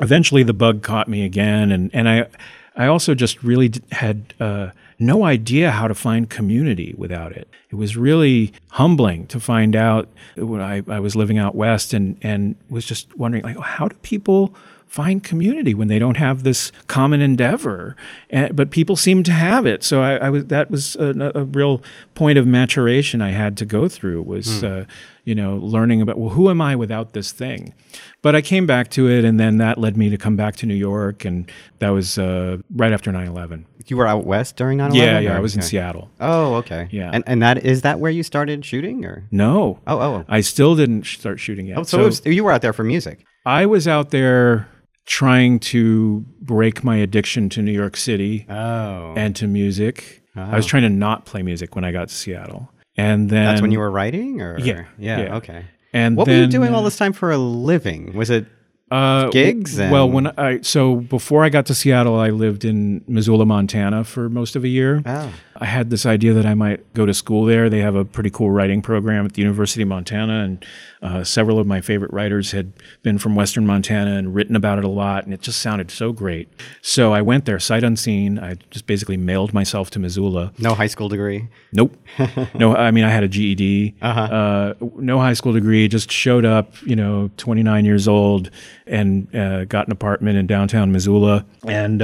[0.00, 2.26] eventually the bug caught me again and and I
[2.76, 7.48] I also just really d- had uh, no idea how to find community without it.
[7.70, 12.16] It was really humbling to find out when I, I was living out west and
[12.22, 14.54] and was just wondering like how do people
[14.86, 17.96] find community when they don't have this common endeavor?
[18.30, 19.82] And, but people seem to have it.
[19.82, 21.82] So I, I was that was a, a real
[22.14, 24.84] point of maturation I had to go through was uh,
[25.26, 27.74] you know learning about well who am I without this thing
[28.22, 30.66] but I came back to it and then that led me to come back to
[30.66, 31.50] New York and
[31.80, 35.40] that was uh, right after 9-11 You were out west during 9 yeah yeah I
[35.40, 36.88] was in Seattle Oh, okay.
[36.90, 37.10] Yeah.
[37.12, 39.04] And, and that is that where you started shooting?
[39.04, 39.26] or?
[39.30, 40.24] no Oh, oh.
[40.28, 42.84] I still didn't start shooting yet Oh, so, it was, you were out there for
[42.84, 43.24] music.
[43.44, 44.68] I was out there
[45.06, 49.12] trying to break my addiction to New York City Oh.
[49.16, 50.22] and to music.
[50.34, 52.70] I was trying to not play music when I got to Seattle.
[52.96, 54.40] And then That's when you were writing?
[54.40, 55.36] or Yeah, Yeah, yeah.
[55.36, 55.64] okay.
[55.92, 58.14] And What were you doing all this time for a living?
[58.14, 58.46] Was it
[58.90, 63.44] uh, gigs Well, when I so before I got to Seattle, I lived in Missoula,
[63.46, 65.02] Montana for most of a year.
[65.04, 65.32] Oh.
[65.60, 67.68] I had this idea that I might go to school there.
[67.68, 70.64] They have a pretty cool writing program at the University of Montana, and
[71.02, 74.84] uh, several of my favorite writers had been from Western Montana and written about it
[74.84, 76.48] a lot, and it just sounded so great.
[76.82, 78.38] So I went there, sight unseen.
[78.38, 80.52] I just basically mailed myself to Missoula.
[80.58, 81.48] no high school degree?
[81.72, 81.96] Nope.
[82.54, 86.74] no, I mean, I had a GED, uh no high school degree, just showed up,
[86.82, 88.50] you know, 29 years old
[88.86, 91.44] and uh, got an apartment in downtown Missoula.
[91.66, 92.02] And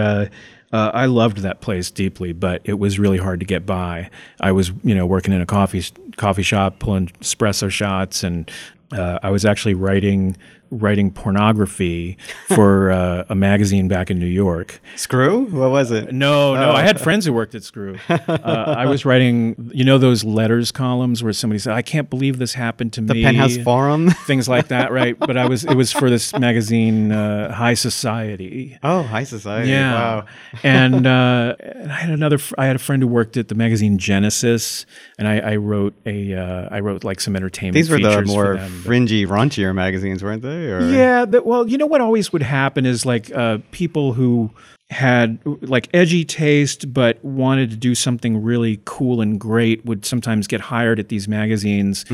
[0.73, 4.11] uh, I loved that place deeply, but it was really hard to get by.
[4.41, 5.85] I was, you know, working in a coffee
[6.17, 8.51] coffee shop, pulling espresso shots, and
[8.93, 10.37] uh, I was actually writing
[10.73, 12.17] writing pornography
[12.49, 14.81] for uh, a magazine back in New York.
[14.97, 15.45] Screw?
[15.47, 16.13] What was it?
[16.13, 16.73] No, no.
[16.73, 17.97] I had friends who worked at Screw.
[18.33, 22.39] Uh, I was writing, you know, those letters columns where somebody said, "I can't believe
[22.39, 24.11] this happened to The me." The Penthouse Forum?
[24.27, 25.19] things like that, right?
[25.19, 28.79] But I was, it was for this magazine, uh, High Society.
[28.83, 29.71] oh, high society.
[29.71, 30.25] Yeah, Wow.
[30.63, 32.39] and, uh, and I had another.
[32.59, 34.87] I had a friend who worked at the magazine Genesis,
[35.19, 36.35] and I, I wrote a.
[36.37, 37.75] I Uh, wrote like some entertainment.
[37.75, 40.62] These were the more them, fringy, raunchier magazines, weren't they?
[40.71, 40.81] Or?
[40.91, 44.51] yeah, that, well, you know what always would happen is like uh, people who
[44.91, 50.47] had like edgy taste but wanted to do something really cool and great would sometimes
[50.47, 52.05] get hired at these magazines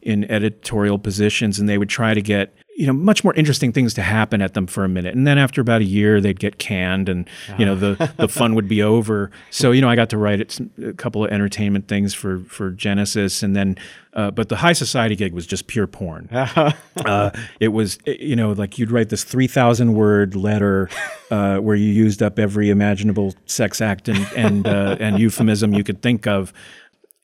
[0.00, 3.92] in editorial positions and they would try to get you know much more interesting things
[3.94, 5.14] to happen at them for a minute.
[5.14, 8.54] And then after about a year they'd get canned and you know the the fun
[8.54, 9.30] would be over.
[9.50, 12.70] So you know I got to write it, a couple of entertainment things for for
[12.70, 13.42] Genesis.
[13.42, 13.76] And then
[14.14, 16.28] uh, but the high society gig was just pure porn.
[17.06, 20.90] Uh, it was you know like you'd write this 3000 word letter
[21.30, 25.82] uh, where you used up every imaginable sex act and and, uh, and euphemism you
[25.82, 26.52] could think of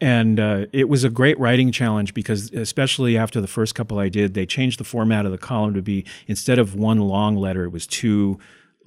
[0.00, 4.08] and uh, it was a great writing challenge because especially after the first couple i
[4.08, 7.64] did they changed the format of the column to be instead of one long letter
[7.64, 8.38] it was two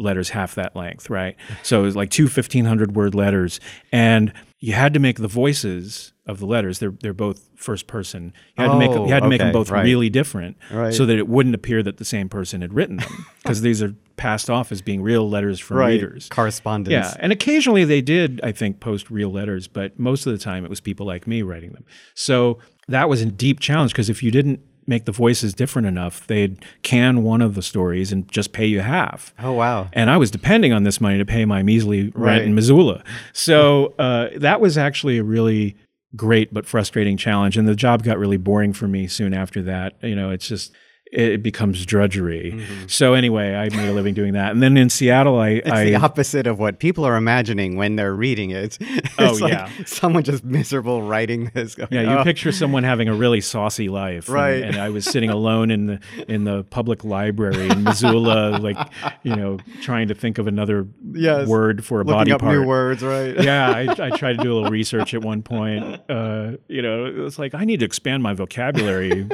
[0.01, 1.36] letters half that length right?
[1.64, 3.59] So it was like two 1500 word letters.
[3.91, 8.34] And you had to make the voices of the letters they're, they're both first person
[8.57, 9.84] you had to make Oh, you had to make them both right.
[9.84, 10.93] really different Right.
[10.93, 13.93] so that it wouldn't appear that the same person had written them because these are
[14.17, 15.91] passed off as being real letters from Right.
[16.01, 16.91] readers Correspondence.
[16.93, 20.63] yeah, and occasionally they did, I think, post real letters, but most of the time
[20.63, 21.86] it was people like me writing them.
[22.15, 26.25] So that was a deep challenge because if you didn't make the voices different enough,
[26.27, 29.34] they'd can one of the stories and just pay you half.
[29.39, 29.88] Oh wow!
[29.93, 32.41] And I was depending on this money to pay my measly rent Right.
[32.41, 33.03] in Missoula.
[33.32, 35.77] So uh, that was actually a really
[36.16, 37.57] great but frustrating challenge.
[37.57, 39.95] And the job got really boring for me soon after that.
[40.01, 40.74] You know, it's just
[41.12, 42.53] it becomes drudgery.
[42.55, 42.88] Mm-hmm.
[42.88, 44.51] So anyway, I made a living doing that.
[44.53, 47.97] And then in Seattle, I, It's I the opposite of what people are imagining when
[47.97, 48.78] they're reading it.
[49.20, 49.70] Oh, like yeah.
[49.86, 51.76] someone just miserable writing this.
[51.76, 54.64] Going, Yeah, you "Oh, picture someone having a really saucy life, and- Right.
[54.64, 58.78] And, I was sitting alone in the in the public library in Missoula, like
[59.24, 61.47] you know, trying to think of another Yes.
[61.47, 62.55] word for a looking body up part.
[62.57, 63.36] new words, right?
[63.43, 65.99] yeah, I, I tried to do a little research at one point.
[66.09, 69.28] Uh, you know, it was like I need to expand my vocabulary.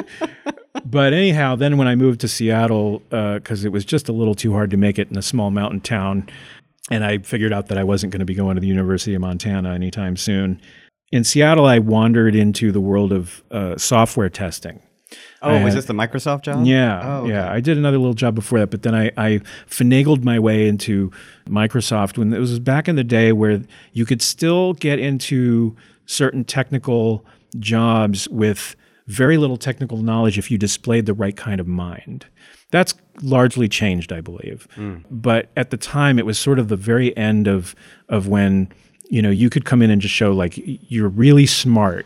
[0.85, 4.53] But anyhow, then when I moved to Seattle, because it was just a little too
[4.53, 6.27] hard to make it in a small mountain town,
[6.89, 9.21] and I figured out that I wasn't going to be going to the University of
[9.21, 10.61] Montana anytime soon.
[11.11, 14.81] In Seattle, I wandered into the world of uh, software testing.
[15.41, 16.65] Oh, I was this the Microsoft job?
[16.65, 17.29] Yeah, Oh, okay.
[17.31, 17.49] yeah.
[17.49, 21.11] I did another little job before that, but then I, I finagled my way into
[21.47, 23.61] Microsoft when it was back in the day where
[23.93, 25.75] you could still get into
[26.07, 27.23] certain technical
[27.57, 28.75] jobs with
[29.07, 32.25] very little technical knowledge if you displayed the right kind of mind.
[32.71, 34.67] That's largely changed, I believe.
[35.09, 37.73] But at the time, it was sort of the very end of
[38.09, 38.69] of when
[39.09, 42.05] you know you could come in and just show like you're really smart,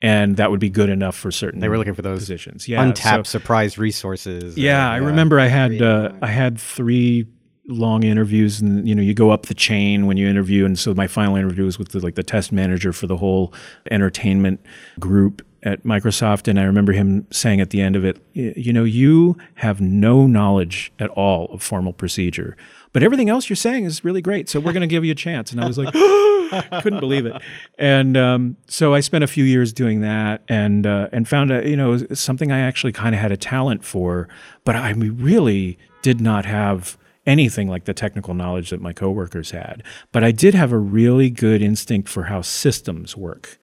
[0.00, 1.60] and that would be good enough for certain.
[1.60, 2.66] They were looking for those positions.
[2.68, 4.56] Yeah, untapped so- surprise resources.
[4.56, 7.26] yeah, or- I remember I had uh, I had three
[7.68, 10.94] long interviews, and you know you go up the chain when you interview, and so
[10.94, 13.52] my final interview was with the, like the test manager for the whole
[13.90, 14.60] entertainment
[14.98, 18.84] group at Microsoft, and I remember him saying at the end of it, you know,
[18.84, 22.56] you have no knowledge at all of formal procedure,
[22.92, 25.16] but everything else you're saying is really great, so we're going to give you a
[25.16, 25.52] chance.
[25.52, 25.92] And I was like,
[26.82, 27.40] couldn't believe it.
[27.78, 31.68] And um, so I spent a few years doing that, and uh, and found a
[31.68, 34.28] you know something I actually kind of had a talent for,
[34.64, 39.82] but I really did not have anything like the technical knowledge that my coworkers had.
[40.10, 43.58] But I did have a really good instinct for how systems work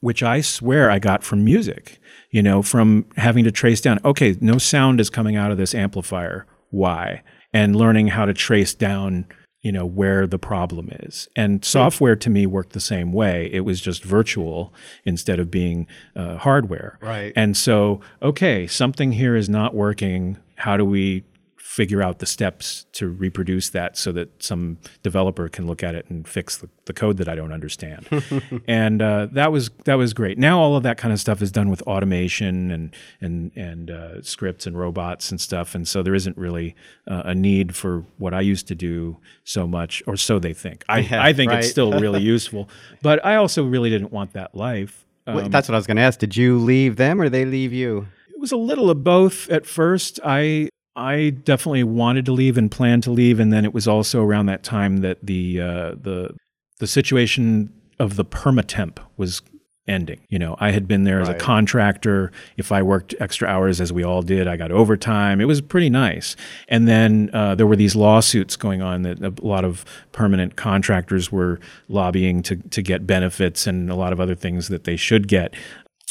[0.00, 1.98] which I swear I got from music,
[2.30, 5.74] you know, from having to trace down, okay, no sound is coming out of this
[5.74, 6.46] amplifier.
[6.70, 7.22] Why?
[7.52, 9.26] And learning how to trace down,
[9.62, 11.28] you know, where the problem is.
[11.34, 13.48] And software to me worked the same way.
[13.52, 14.74] It was just virtual
[15.04, 16.98] instead of being uh, hardware.
[17.00, 17.32] Right.
[17.34, 20.36] And so, okay, something here is not working.
[20.56, 21.24] How do we
[21.76, 26.08] figure out the steps to reproduce that so that some developer can look at it
[26.08, 28.08] and fix the, the code that I don't understand.
[28.66, 30.38] and uh, that was that was great.
[30.38, 34.22] Now all of that kind of stuff is done with automation and and and uh,
[34.22, 36.74] scripts and robots and stuff, and so there isn't really
[37.06, 40.82] uh, a need for what I used to do so much, or so they think.
[40.88, 41.58] I Yeah, I think right.
[41.58, 42.70] it's still really useful,
[43.02, 45.04] but I also really didn't want that life.
[45.26, 46.18] Um, that's what I was going to ask.
[46.18, 48.06] Did you leave them or they leave you?
[48.36, 50.20] it was a little of both at first.
[50.22, 54.22] I I definitely wanted to leave and planned to leave, and then it was also
[54.22, 56.34] around that time that the uh, the
[56.78, 59.42] the situation of the permatemp was
[59.88, 60.20] ending.
[60.28, 62.32] You know, I had been there as a contractor.
[62.56, 65.40] If I worked extra hours, as we all did, I got overtime.
[65.40, 66.34] It was pretty nice.
[66.68, 71.30] And then uh, there were these lawsuits going on that a lot of permanent contractors
[71.30, 75.28] were lobbying to to get benefits and a lot of other things that they should
[75.28, 75.54] get.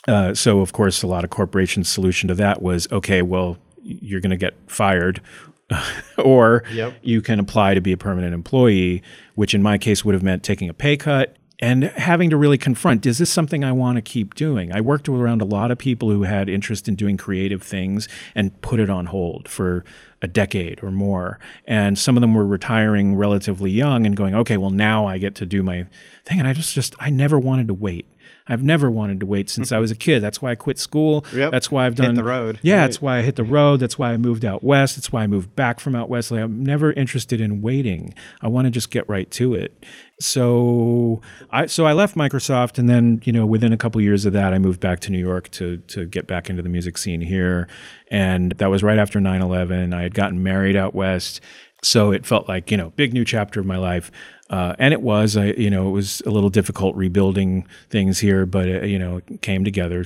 [0.07, 4.19] Uh, so, of course, a lot of corporations' solution to that was okay, well, you're
[4.21, 5.21] going to get fired,
[6.17, 6.95] or Yep.
[7.01, 9.01] you can apply to be a permanent employee,
[9.35, 12.57] which in my case would have meant taking a pay cut and having to really
[12.57, 14.73] confront is this something I want to keep doing?
[14.73, 18.59] I worked around a lot of people who had interest in doing creative things and
[18.61, 19.85] put it on hold for
[20.21, 21.39] a decade or more.
[21.65, 25.33] And some of them were retiring relatively young and going, okay, well, now I get
[25.35, 25.85] to do my
[26.25, 26.39] thing.
[26.39, 28.05] And I just, just, I never wanted to wait.
[28.47, 30.21] I've never wanted to wait since I was a kid.
[30.21, 31.25] That's why I quit school.
[31.33, 31.51] Yep.
[31.51, 32.59] That's why I've Hit done the road.
[32.61, 32.81] Yeah, Right.
[32.81, 33.79] that's why I hit the road.
[33.79, 34.97] That's why I moved out west.
[34.97, 36.29] That's why I moved back from out west.
[36.29, 38.13] Like, I'm never interested in waiting.
[38.41, 39.83] I want to just get right to it.
[40.19, 41.21] So
[41.51, 44.53] I so I left Microsoft, and then you know within a couple years of that,
[44.53, 47.67] I moved back to New York to to get back into the music scene here,
[48.11, 49.93] and that was right after 9/11.
[49.93, 51.41] I had gotten married out west,
[51.83, 54.11] so it felt like you know big new chapter of my life.
[54.49, 58.45] Uh, and it was, I, you know, it was a little difficult rebuilding things here,
[58.45, 60.05] but uh, you know, it came together.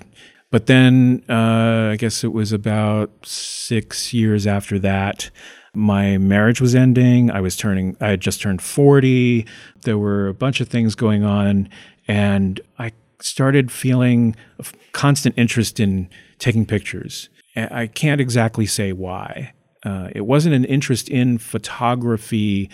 [0.52, 5.30] But then uh, I guess it was about six years after that,
[5.74, 7.30] my marriage was ending.
[7.30, 9.46] I was turning, I had just turned 40.
[9.84, 11.70] There were a bunch of things going on.
[12.08, 16.10] And I started feeling a constant interest in
[16.40, 17.30] taking pictures.
[17.56, 19.54] I can't exactly say why.
[19.84, 22.70] Uh, it wasn't an interest in photography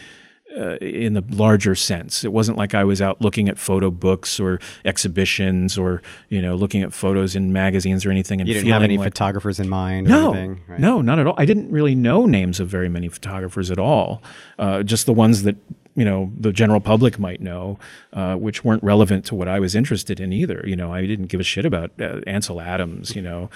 [0.58, 2.24] uh, in the larger sense.
[2.24, 6.56] It wasn't like I was out looking at photo books or exhibitions or you know
[6.56, 8.41] looking at photos in magazines or anything.
[8.41, 10.62] And You didn't have any like, photographers in mind or no, anything?
[10.68, 10.80] right?
[10.80, 11.36] no, not at all.
[11.38, 14.22] I didn't really know names of very many photographers at all.
[14.58, 15.58] Uh, just the ones that
[15.95, 17.80] you know the general public might know,
[18.14, 20.64] uh, which weren't relevant to what I was interested in either.
[20.66, 23.16] You know, I didn't give a shit about uh, Ansel Adams.
[23.16, 23.49] You know,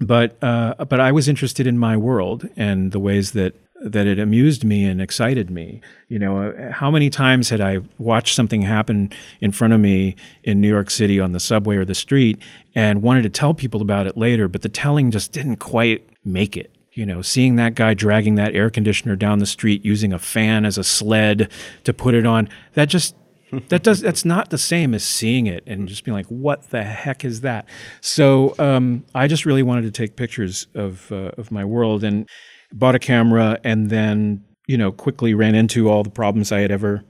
[0.00, 4.18] but uh, but I was interested in my world and the ways that that it
[4.18, 5.80] amused me and excited me.
[6.08, 9.10] You know, how many times had I watched something happen
[9.40, 12.40] in front of me in New York City on the subway or the street
[12.74, 16.56] and wanted to tell people about it later, but the telling just didn't quite make
[16.56, 16.74] it.
[16.92, 20.64] You know, seeing that guy dragging that air conditioner down the street using a fan
[20.64, 21.50] as a sled
[21.84, 23.14] to put it on, that just
[23.68, 26.82] that does that's not the same as seeing it and just being like what the
[26.82, 27.66] heck is that
[28.02, 32.28] so um, i just really wanted to take pictures of uh, of my world and
[32.72, 36.70] bought a camera and then you know quickly ran into all the problems i had
[36.70, 37.04] ever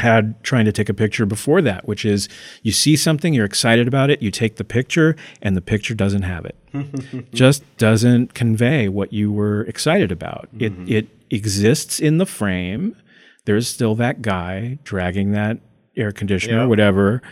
[0.00, 2.28] had trying to take a picture before that which is
[2.62, 6.22] you see something you're excited about it you take the picture and the picture doesn't
[6.22, 6.56] have it
[7.32, 10.88] just doesn't convey what you were excited about it mm-hmm.
[10.88, 12.96] it exists in the frame
[13.44, 15.58] there's still that guy dragging that
[15.96, 16.66] air conditioner, Yeah.
[16.66, 17.22] whatever,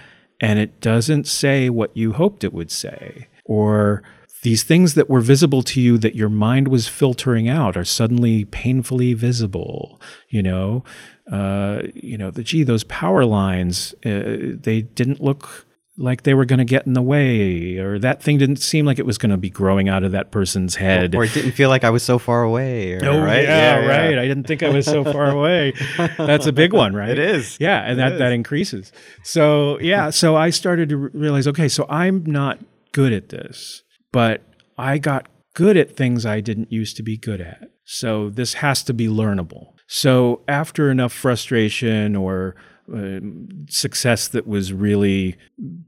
[0.40, 3.28] and it doesn't say what you hoped it would say.
[3.44, 4.02] Or
[4.42, 8.44] these things that were visible to you that your mind was filtering out are suddenly
[8.44, 10.00] painfully visible.
[10.28, 10.84] You know,
[11.30, 15.66] uh, you know, the gee, those power lines, uh, they didn't look
[15.98, 18.98] like they were going to get in the way, or that thing didn't seem like
[18.98, 21.14] it was going to be growing out of that person's head.
[21.14, 22.94] Or it didn't feel like I was so far away.
[22.94, 23.42] Or, Oh, right?
[23.44, 24.18] yeah, right.
[24.18, 25.74] I didn't think I was so far away.
[26.16, 27.10] That's a big one, right?
[27.10, 27.58] It is.
[27.60, 28.90] Yeah, and that, that increases.
[29.22, 32.58] So, yeah, so I started to realize okay, so I'm not
[32.92, 33.82] good at this,
[34.12, 34.42] but
[34.78, 37.70] I got good at things I didn't used to be good at.
[37.84, 39.72] So, this has to be learnable.
[39.86, 42.54] So, after enough frustration or
[42.92, 45.36] um, success that was really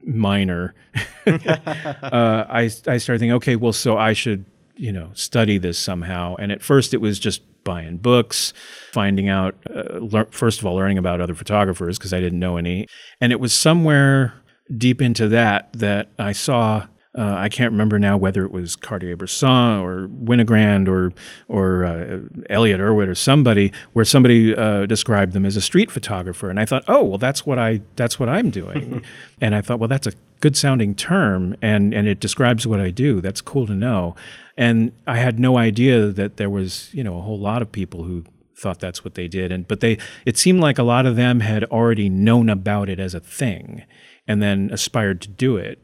[0.05, 0.75] minor,
[1.27, 4.45] uh, I, I started thinking, okay, well, so I should,
[4.77, 6.35] you know, study this somehow.
[6.37, 8.53] And at first it was just buying books,
[8.93, 12.87] finding out, uh, first of all, learning about other photographers because I didn't know any.
[13.21, 14.35] And it was somewhere
[14.77, 16.87] deep into that that I saw.
[17.17, 21.13] Uh, I can't remember now whether it was Cartier-Bresson or Winogrand or
[21.49, 26.51] or uh, Elliott Erwitt or somebody, where somebody uh, described them as a street photographer,
[26.51, 29.05] and I thought, oh well, that's what I that's what I'm doing,
[29.41, 32.91] and I thought, well, that's a good sounding term, and and it describes what I
[32.91, 33.21] do.
[33.21, 34.17] That's cool to know,
[34.57, 38.03] and I had no idea that there was you know a whole lot of people
[38.03, 38.25] who
[38.57, 39.53] thought that's what they did.
[39.53, 42.99] And but they it seemed like a lot of them had already known about it
[42.99, 43.85] as a thing
[44.27, 45.79] and then aspired to do it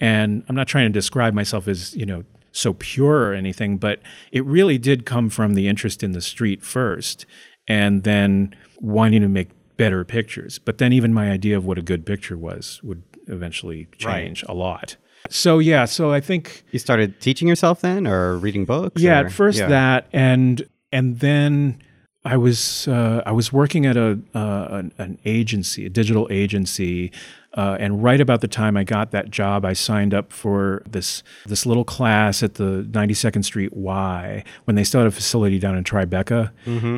[0.00, 4.00] and i'm not trying to describe myself as you know so pure or anything but
[4.32, 7.26] it really did come from the interest in the street first
[7.68, 11.82] and then wanting to make better pictures but then even my idea of what a
[11.82, 14.96] good picture was would eventually change a lot
[15.28, 19.02] so yeah so i think You started teaching yourself then or reading books?
[19.02, 19.68] yeah, or- at first yeah.
[19.68, 21.82] that, and and then
[22.24, 27.12] I was uh, I was working at a uh, an, an agency, a digital agency,
[27.56, 31.22] uh, and right about the time I got that job, I signed up for this
[31.46, 35.76] this little class at the 92nd Street Y when they still had a facility down
[35.76, 36.50] in Tribeca,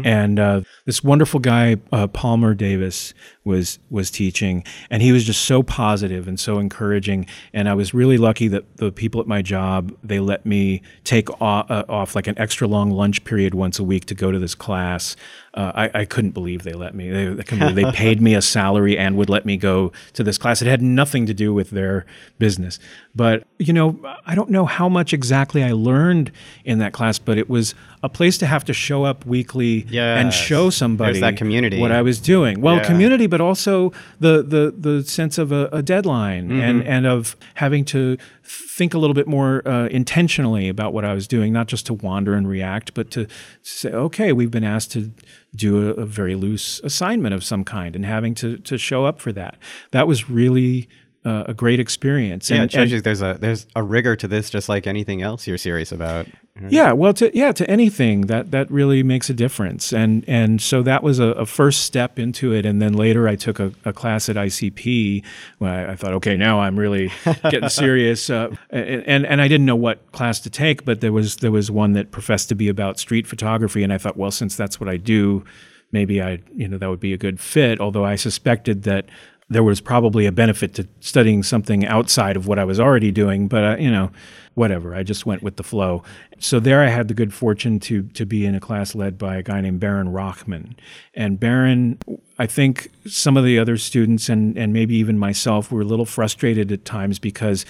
[0.04, 3.14] and uh, this wonderful guy uh, Palmer Davis
[3.49, 7.92] was was teaching, and he was just so positive and so encouraging, and I was
[7.92, 12.14] really lucky that the people at my job they let me take off, uh, off
[12.14, 15.16] like an extra long lunch period once a week to go to this class.
[15.55, 17.11] Uh, I, I couldn't believe they let me.
[17.11, 20.62] They, they, they paid me a salary and would let me go to this class.
[20.62, 22.07] It had nothing to do with their
[22.38, 22.78] business.
[23.16, 26.30] But, you know, I don't know how much exactly I learned
[26.64, 27.74] in that class, but it was
[28.05, 31.80] a place to have to show up weekly and show somebody There's that community.
[31.80, 32.61] what I was doing.
[32.61, 32.84] Well, Yeah.
[32.84, 37.84] community, but also the the the sense of a, a deadline and and of having
[37.86, 41.86] to think a little bit more uh, intentionally about what I was doing, not just
[41.86, 43.26] to wander and react, but to
[43.62, 45.11] say, okay, we've been asked to
[45.55, 49.20] do a, a very loose assignment of some kind, and having to to show up
[49.20, 49.57] for that.
[49.91, 50.89] That was really
[51.24, 52.51] uh, a great experience.
[52.51, 55.22] Yeah, and, it shows you there's a there's a rigor to this, just like anything
[55.22, 56.26] else you're serious about.
[56.68, 60.82] Yeah, well, to yeah, to anything that that really makes a difference, and and so
[60.82, 63.92] that was a, a first step into it, and then later I took a, a
[63.92, 65.24] class at ICP.
[65.59, 67.11] Where I, I thought, okay, now I'm really
[67.50, 71.36] getting serious, uh, and and I didn't know what class to take, but there was
[71.36, 74.56] there was one that professed to be about street photography, and I thought, well, since
[74.56, 75.44] that's what I do,
[75.92, 77.80] maybe I you know that would be a good fit.
[77.80, 79.06] Although I suspected that
[79.51, 83.49] there was probably a benefit to studying something outside of what I was already doing,
[83.49, 84.11] but uh, you know,
[84.55, 84.94] whatever.
[84.94, 86.03] I just went with the flow.
[86.38, 89.36] So there, I had the good fortune to to be in a class led by
[89.36, 90.74] a guy named Baron Rochman,
[91.14, 91.99] and Baron.
[92.38, 96.07] I think some of the other students and, and maybe even myself were a little
[96.07, 97.64] frustrated at times because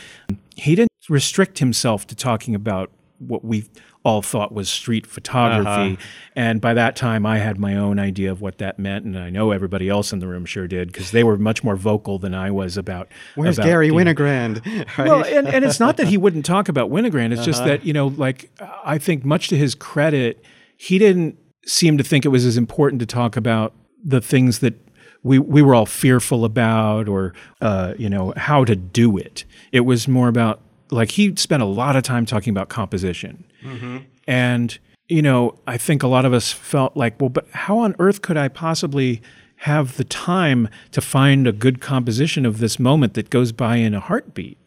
[0.57, 3.69] he didn't restrict himself to talking about what we
[4.05, 5.95] all thought was street photography.
[5.95, 5.97] Uh-huh.
[6.37, 9.05] And by that time, I had my own idea of what that meant.
[9.05, 11.77] And I know everybody else in the room sure did because they were much more
[11.77, 13.09] vocal than I was about.
[13.35, 14.65] Where's about, Garry Winogrand?
[14.99, 15.09] Right?
[15.09, 17.33] Well, and, and it's not that he wouldn't talk about Winogrand.
[17.33, 17.47] It's uh-huh.
[17.47, 18.51] just that, you know, like
[18.85, 20.45] I think much to his credit,
[20.77, 24.75] he didn't seem to think it was as important to talk about the things that
[25.23, 29.45] we we were all fearful about or uh, you know how to do it.
[29.73, 30.61] It was more about
[30.91, 33.45] like he spent a lot of time talking about composition.
[33.63, 33.99] Mm-hmm.
[34.27, 34.79] And,
[35.09, 38.23] you know, I think a lot of us felt like, well, but how on earth
[38.23, 39.23] could I possibly
[39.63, 43.95] have the time to find a good composition of this moment that goes by in
[43.95, 44.59] a heartbeat?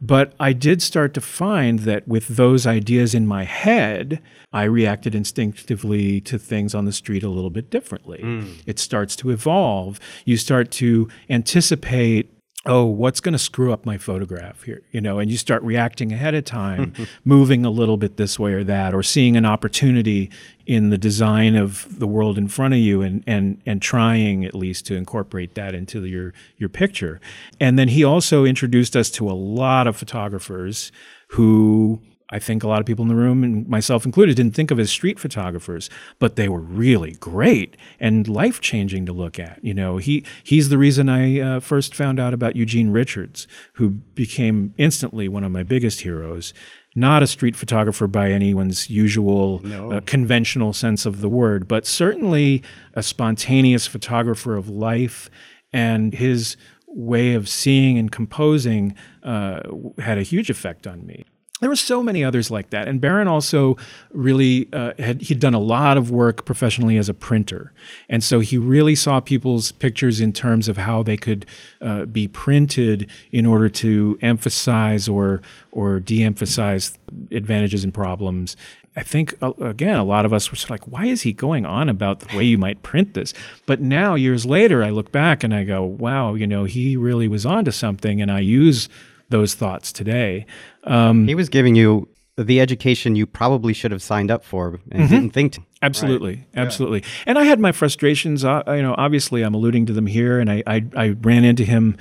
[0.00, 4.20] But I did start to find that with those ideas in my head,
[4.52, 8.18] I reacted instinctively to things on the street a little bit differently.
[8.18, 8.62] Mm.
[8.66, 9.98] It starts to evolve.
[10.26, 12.33] You start to anticipate
[12.66, 14.82] oh, what's going to screw up my photograph here?
[14.90, 16.94] You know, and you start reacting ahead of time,
[17.24, 20.30] moving a little bit this way or that, or seeing an opportunity
[20.66, 24.54] in the design of the world in front of you and and and trying at
[24.54, 27.20] least to incorporate that into your your picture.
[27.60, 30.90] And then he also introduced us to a lot of photographers
[31.28, 32.00] who
[32.34, 34.80] I think a lot of people in the room, and myself included, didn't think of
[34.80, 39.60] as street photographers, but they were really great and life changing to look at.
[39.62, 43.90] You know, he he's the reason I uh, first found out about Eugene Richards, who
[43.90, 46.52] became instantly one of my biggest heroes.
[46.96, 49.92] Not a street photographer by anyone's usual no.
[49.92, 52.64] uh, conventional sense of the word, but certainly
[52.94, 55.30] a spontaneous photographer of life,
[55.72, 56.56] and his
[56.88, 59.60] way of seeing and composing uh,
[59.98, 61.26] had a huge effect on me
[61.64, 62.88] there were so many others like that.
[62.88, 63.78] And Baron also
[64.12, 67.72] really uh, had he'd done a lot of work professionally as a printer,
[68.06, 71.46] and so he really saw people's pictures in terms of how they could
[71.80, 75.40] uh, be printed in order to emphasize or
[75.72, 76.98] or de-emphasize
[77.30, 78.58] advantages and problems.
[78.94, 81.32] I think uh, again, a lot of us were sort of like, "Why is he
[81.32, 83.32] going on about the way you might print this?"
[83.64, 87.26] But now, years later, I look back and I go, "Wow, you know, he really
[87.26, 88.90] was onto something." And I use
[89.28, 90.46] those thoughts today.
[90.84, 95.02] Um, he was giving you the education you probably should have signed up for and
[95.02, 95.06] mm-hmm.
[95.06, 95.62] didn't think to.
[95.82, 96.46] Absolutely, right.
[96.56, 97.00] absolutely.
[97.00, 97.24] Yeah.
[97.26, 98.44] And I had my frustrations.
[98.44, 101.64] Uh, you know, obviously, I'm alluding to them here, and I I, I ran into
[101.64, 101.96] him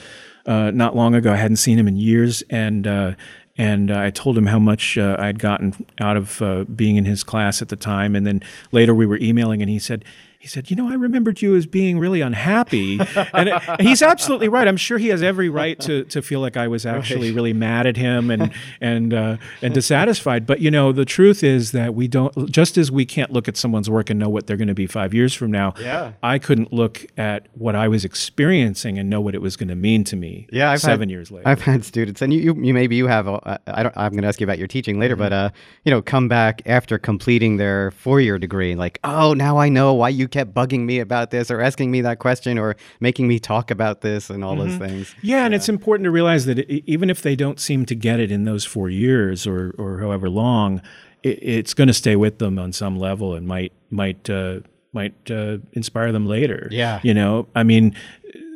[0.45, 1.31] uh, not long ago.
[1.31, 2.87] I hadn't seen him in years, and.
[2.87, 3.13] Uh,
[3.55, 7.05] and uh, I told him how much uh, I'd gotten out of uh, being in
[7.05, 8.15] his class at the time.
[8.15, 10.03] And then later we were emailing, and he said,
[10.43, 12.99] he said, You know, I remembered you as being really unhappy.
[13.33, 14.67] and, and, he's absolutely right.
[14.67, 17.35] I'm sure he has every right to, to feel like I was actually right.
[17.35, 20.45] really mad at him and, and, uh, and dissatisfied.
[20.45, 23.55] But, you know, the truth is that we don't, just as we can't look at
[23.55, 26.11] someone's work and know what they're going to be five years from now, yeah.
[26.21, 29.75] I couldn't look at what I was experiencing and know what it was going to
[29.75, 31.47] mean to me yeah, I've seven had, years later.
[31.47, 34.23] I've had students, and you, you, you maybe you have, uh, I don't, I'm going
[34.23, 35.23] to ask you about your teaching later, mm-hmm.
[35.23, 35.49] but, uh,
[35.85, 39.93] you know, come back after completing their four year degree, like, oh, now I know
[39.93, 43.39] why you kept bugging me about this or asking me that question or making me
[43.39, 44.67] talk about this and all mm-hmm.
[44.67, 45.15] those things.
[45.21, 47.95] Yeah, yeah, and it's important to realize that it, even if they don't seem to
[47.95, 50.81] get it in those four years or, or however long,
[51.21, 54.61] it, it's going to stay with them on some level and might might uh,
[54.91, 56.67] might uh, inspire them later.
[56.71, 57.95] Yeah, you know, I mean,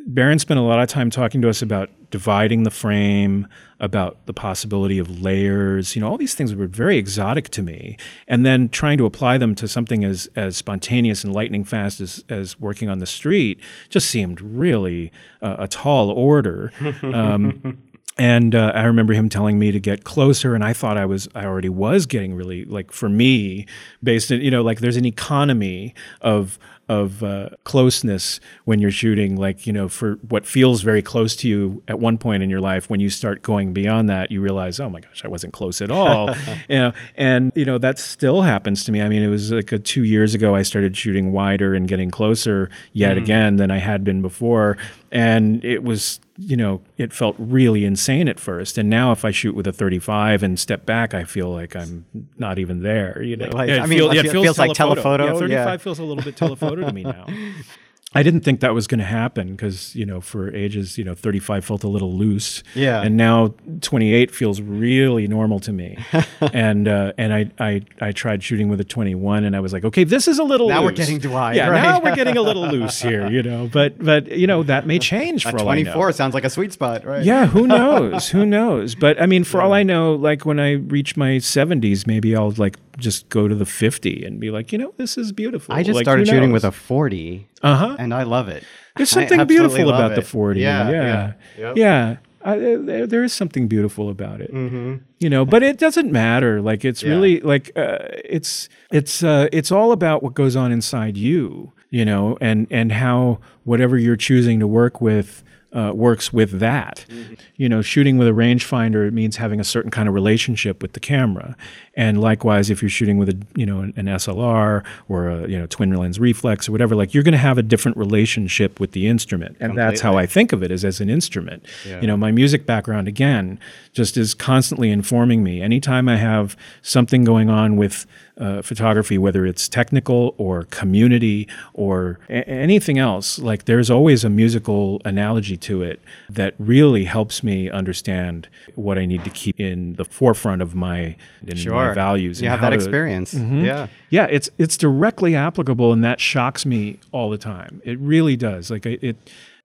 [0.08, 3.46] Baron spent a lot of time talking to us about dividing the frame,
[3.78, 5.94] about the possibility of layers.
[5.94, 7.98] You know, all these things were very exotic to me.
[8.26, 12.24] And then trying to apply them to something as as spontaneous and lightning fast as
[12.30, 16.72] as working on the street just seemed really uh, a tall order.
[17.02, 17.82] Um,
[18.18, 21.28] and uh, I remember him telling me to get closer, and I thought I was,
[21.34, 23.66] I already was getting really like for me,
[24.02, 29.36] based in you know like there's an economy of of uh, closeness when you're shooting
[29.36, 32.60] like you know for what feels very close to you at one point in your
[32.60, 35.80] life when you start going beyond that you realize oh my gosh i wasn't close
[35.80, 36.34] at all.
[36.68, 39.00] You know and you know that still happens to me.
[39.00, 42.10] I mean it was like a, two years ago i started shooting wider and getting
[42.10, 43.22] closer yet mm.
[43.22, 44.76] again than i had been before
[45.10, 48.78] and it was you know it felt really insane at first.
[48.78, 52.04] And now if i shoot with a 35 and step back i feel like i'm
[52.36, 53.48] not even there you know?
[53.48, 55.26] Like, i mean feel, it, feels, feels like telephoto.
[55.26, 55.76] yeah 35 yeah.
[55.78, 57.26] feels a little bit telephoto to me now
[58.14, 61.14] I didn't think that was going to happen because you know for ages you know
[61.14, 63.02] 35 felt a little loose Yeah.
[63.02, 65.98] and now 28 feels really normal to me
[66.54, 69.84] and uh, and I, I I tried shooting with a 21 and I was like
[69.84, 70.98] okay this is a little Now we're loose.
[71.00, 71.82] getting to wide, yeah right?
[71.82, 74.98] now we're getting a little loose here you know but but you know that may
[74.98, 77.22] change for all I know 24 sounds like a sweet spot, right?
[77.22, 78.30] yeah, who knows?
[78.30, 78.94] who knows?
[78.94, 82.52] But I mean, for all I know, like when I reach my 70s, maybe I'll
[82.52, 85.74] like just go to the 50 and be like, you know, this is beautiful.
[85.74, 87.96] I just Like, started shooting with a 40 Uh huh.
[87.98, 88.64] and I love it.
[88.96, 90.60] There's something beautiful about the 40.
[90.60, 91.32] Yeah, Yeah.
[91.58, 91.72] yeah.
[91.76, 92.16] Yeah.
[92.44, 94.52] I, there, there is something beautiful about it.
[94.54, 94.96] Mm-hmm.
[95.18, 96.60] You know, but it doesn't matter.
[96.60, 97.10] Like it's Yeah.
[97.10, 101.72] really like uh, it's it's uh, it's all about what goes on inside you.
[101.90, 105.42] You know, and and how whatever you're choosing to work with
[105.72, 107.04] uh, works with that.
[107.08, 107.34] Mm-hmm.
[107.56, 110.94] You know, shooting with a rangefinder it means having a certain kind of relationship with
[110.94, 111.56] the camera,
[111.94, 115.58] and likewise, if you're shooting with a you know an, an SLR or a you
[115.58, 118.92] know twin lens reflex or whatever, like you're going to have a different relationship with
[118.92, 121.66] the instrument, and that's how I think of it as as an instrument.
[122.00, 123.58] You know, my music background again
[123.92, 125.60] just is constantly informing me.
[125.60, 128.06] Anytime I have something going on with
[128.38, 134.30] uh, photography, whether it's technical or community or a- anything else, like there's always a
[134.30, 139.94] musical analogy to it that really helps me understand what I need to keep in
[139.94, 141.16] the forefront of my,
[141.46, 142.40] in my values.
[142.40, 143.34] You and have that to- experience.
[143.34, 143.88] Yeah.
[144.10, 147.82] yeah, it's it's directly applicable, and that shocks me all the time.
[147.84, 148.70] It really does.
[148.70, 149.16] Like it, it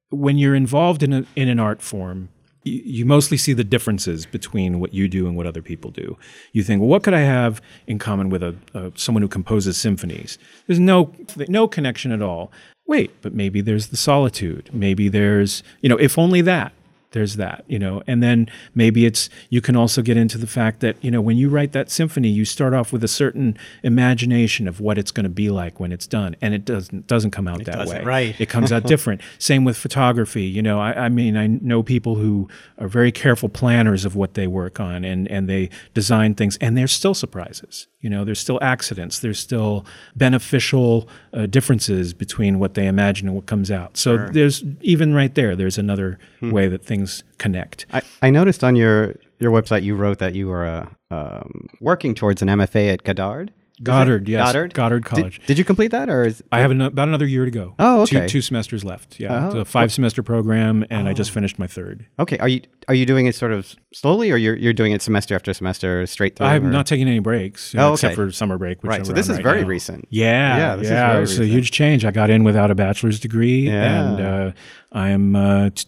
[0.09, 2.29] when you're involved in a, in an art form,
[2.63, 6.17] you, mostly see the differences between what you do and what other people do.
[6.51, 9.77] You think, well, what could I have in common with a, a someone who composes
[9.77, 10.37] symphonies?
[10.67, 11.13] There's no
[11.47, 12.51] no connection at all.
[12.85, 14.69] Wait, but maybe there's the solitude.
[14.73, 16.73] Maybe there's you know, if only that
[17.13, 18.03] there's that you know?
[18.05, 21.37] And then maybe it's you can also get into the fact that you know when
[21.37, 25.23] you write that symphony you start off with a certain imagination of what it's going
[25.23, 28.03] to be like when it's done and it doesn't doesn't come out that doesn't, way.
[28.03, 28.41] right.
[28.41, 29.21] it comes out different.
[29.39, 30.79] Same with photography you know?
[30.79, 34.79] I, I mean i know people who are very careful planners of what they work
[34.79, 39.19] on and and they design things and there's still surprises you know there's still accidents
[39.19, 39.83] there's still
[40.15, 45.33] beneficial uh, differences between what they imagine and what comes out so there's even right
[45.35, 46.51] there there's another Hmm.
[46.51, 50.47] way that things connect I, I noticed on your, your website you wrote that you
[50.47, 53.51] were uh, um, working towards an MFA at Goddard.
[53.83, 54.73] Is goddard yes Goddard?
[54.73, 57.51] goddard college Did, you complete that or is I have an, about another year to
[57.51, 57.75] go.
[57.79, 58.27] Oh, Two- okay.
[58.27, 59.19] Two, semesters left.
[59.19, 59.47] Yeah, Oh.
[59.47, 62.05] it's a five semester program, and I just finished my third.
[62.19, 62.37] okay?
[62.37, 65.35] Are you are you doing it sort of slowly, or you're you're doing it semester
[65.35, 66.47] after semester straight through?
[66.47, 68.15] I'm or- not taking any breaks, you know, Oh, except okay.
[68.27, 68.81] for summer break.
[68.83, 69.05] Which right.
[69.05, 69.67] So this is right very now.
[69.67, 70.07] recent.
[70.09, 72.03] Yeah, Yeah, this is yeah, very it was a huge change.
[72.05, 74.01] I got in without a bachelor's degree, Yeah.
[74.11, 74.51] and uh,
[74.91, 75.85] I am uh, t-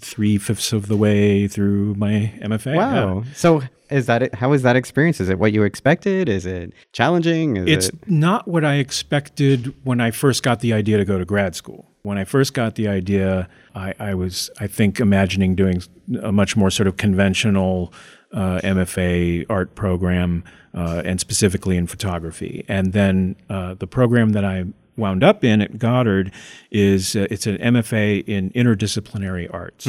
[0.00, 2.76] three fifths of the way through my MFA.
[2.76, 3.22] Wow.
[3.26, 3.32] Yeah.
[3.34, 4.34] So is that it?
[4.34, 5.20] How is that experience?
[5.20, 6.28] Is it what you expected?
[6.28, 7.56] Is it challenging?
[7.56, 11.18] Is It's it not what I expected when I first got the idea to go
[11.18, 11.86] to grad school.
[12.02, 15.82] When I first got the idea, I, I was, I think, imagining doing
[16.22, 17.92] a much more sort of conventional
[18.32, 22.64] uh, MFA art program, uh, and specifically in photography.
[22.68, 24.64] And then uh, the program that I
[24.96, 26.32] wound up in at Goddard
[26.70, 29.86] is uh, it's an MFA in interdisciplinary arts.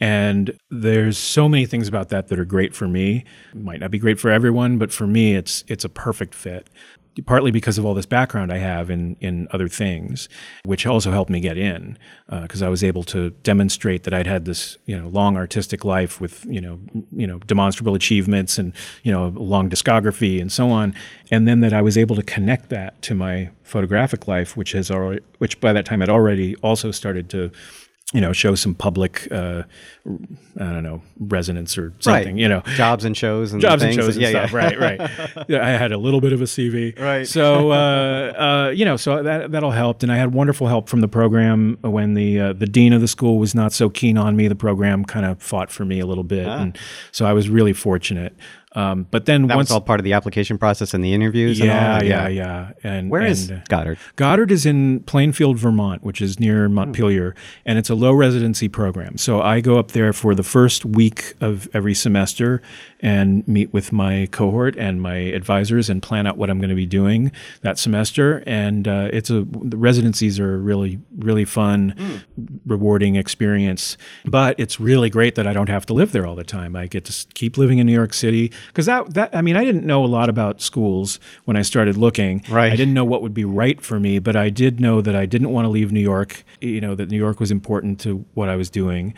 [0.00, 3.24] And there's so many things about that that are great for me.
[3.54, 6.68] Might not be great for everyone, but for me it's it's a perfect fit.
[7.24, 10.28] Partly because of all this background I have in in other things,
[10.64, 11.96] which also helped me get in,
[12.28, 15.84] uh, because I was able to demonstrate that I'd had this you know long artistic
[15.84, 16.78] life with you know
[17.12, 20.94] you know demonstrable achievements and you know long discography and so on,
[21.30, 24.90] and then that I was able to connect that to my photographic life, which has
[24.90, 27.50] already which by that time had already also started to
[28.12, 29.64] you know show some public uh,
[30.06, 30.08] I
[30.58, 32.40] don't know resonance or something right?
[32.40, 34.52] you know jobs and shows and jobs and shows and yeah, stuff.
[34.52, 34.56] yeah.
[34.56, 35.10] Right, right.
[35.48, 36.98] Yeah, I had a little bit of a CV.
[36.98, 37.26] Right.
[37.26, 38.32] So, uh,
[38.66, 41.08] uh, you know, so that that all helped, and I had wonderful help from the
[41.08, 44.48] program when the uh, the dean of the school was not so keen on me.
[44.48, 46.78] The program kind of fought for me a little bit, and
[47.12, 48.36] so I was really fortunate.
[48.76, 51.58] Um, but then That once, was all part of the application process and the interviews.
[51.60, 53.98] and yeah, yeah, yeah, And Where is and, uh, Goddard?
[54.16, 59.16] Goddard is in Plainfield, Vermont, which is near Montpelier, and it's a low residency program.
[59.16, 62.60] So I go up there for the first week of every semester
[63.06, 66.74] and meet with my cohort and my advisors and plan out what I'm going to
[66.74, 67.30] be doing
[67.60, 68.42] that semester.
[68.48, 72.24] And uh, it's a the residencies are a really really fun,
[72.66, 73.96] rewarding experience.
[74.24, 76.74] But it's really great that I don't have to live there all the time.
[76.74, 79.64] I get to keep living in New York City because that that I mean I
[79.64, 82.42] didn't know a lot about schools when I started looking.
[82.50, 82.72] Right.
[82.72, 85.26] I didn't know what would be right for me, but I did know that I
[85.26, 86.42] didn't want to leave New York.
[86.60, 89.14] You know that New York was important to what I was doing.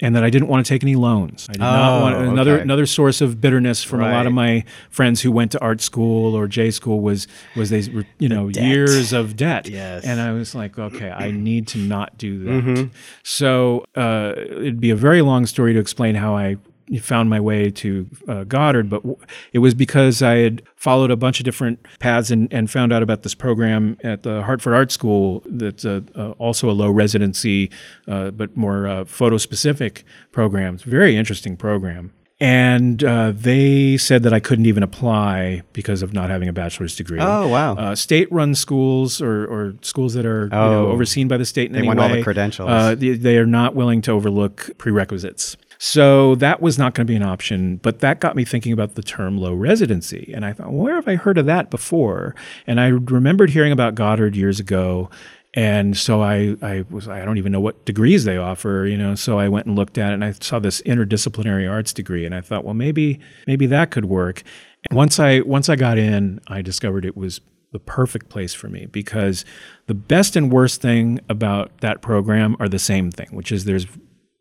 [0.00, 1.46] And that I didn't want to take any loans.
[1.48, 2.62] I did not want Oh, another okay.
[2.62, 6.34] another source of bitterness from a lot of my friends who went to art school
[6.34, 7.26] or J school was
[7.56, 8.64] was they were, you know debt.
[8.64, 9.68] years of debt.
[9.68, 10.04] Yes.
[10.04, 12.90] And I was like, okay, I need to not do that.
[13.22, 16.56] So uh, it'd be a very long story to explain how I
[16.98, 19.16] found my way to uh, Goddard, but w-
[19.52, 23.02] it was because I had followed a bunch of different paths and, and found out
[23.02, 27.70] about this program at the Hartford Art School that's a, uh, also a low residency,
[28.08, 30.74] uh, but more uh, photo specific program.
[30.74, 32.12] It's a very interesting program.
[32.42, 36.96] And uh, they said that I couldn't even apply because of not having a bachelor's
[36.96, 37.18] degree.
[37.20, 37.74] Oh, wow.
[37.76, 40.90] Uh, state-run schools or, or schools that are you know, Oh.
[40.90, 42.70] overseen by the state in They any want all the credentials.
[42.70, 45.58] Uh, they, they are not willing to overlook prerequisites.
[45.82, 48.96] So that was not going to be an option, but that got me thinking about
[48.96, 50.30] the term low residency.
[50.34, 52.34] And I thought, where have I heard of that before?
[52.66, 55.08] And I remembered hearing about Goddard years ago.
[55.54, 59.14] And so I, I was, I don't even know what degrees they offer, you know.
[59.14, 62.26] So I went and looked at it and I saw this interdisciplinary arts degree.
[62.26, 64.42] And I thought, well, maybe, maybe that could work.
[64.90, 67.40] And once I, once I got in, I discovered it was
[67.72, 69.46] the perfect place for me because
[69.86, 73.86] the best and worst thing about that program are the same thing, which is there's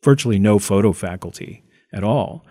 [0.03, 2.45] virtually no photo faculty at all.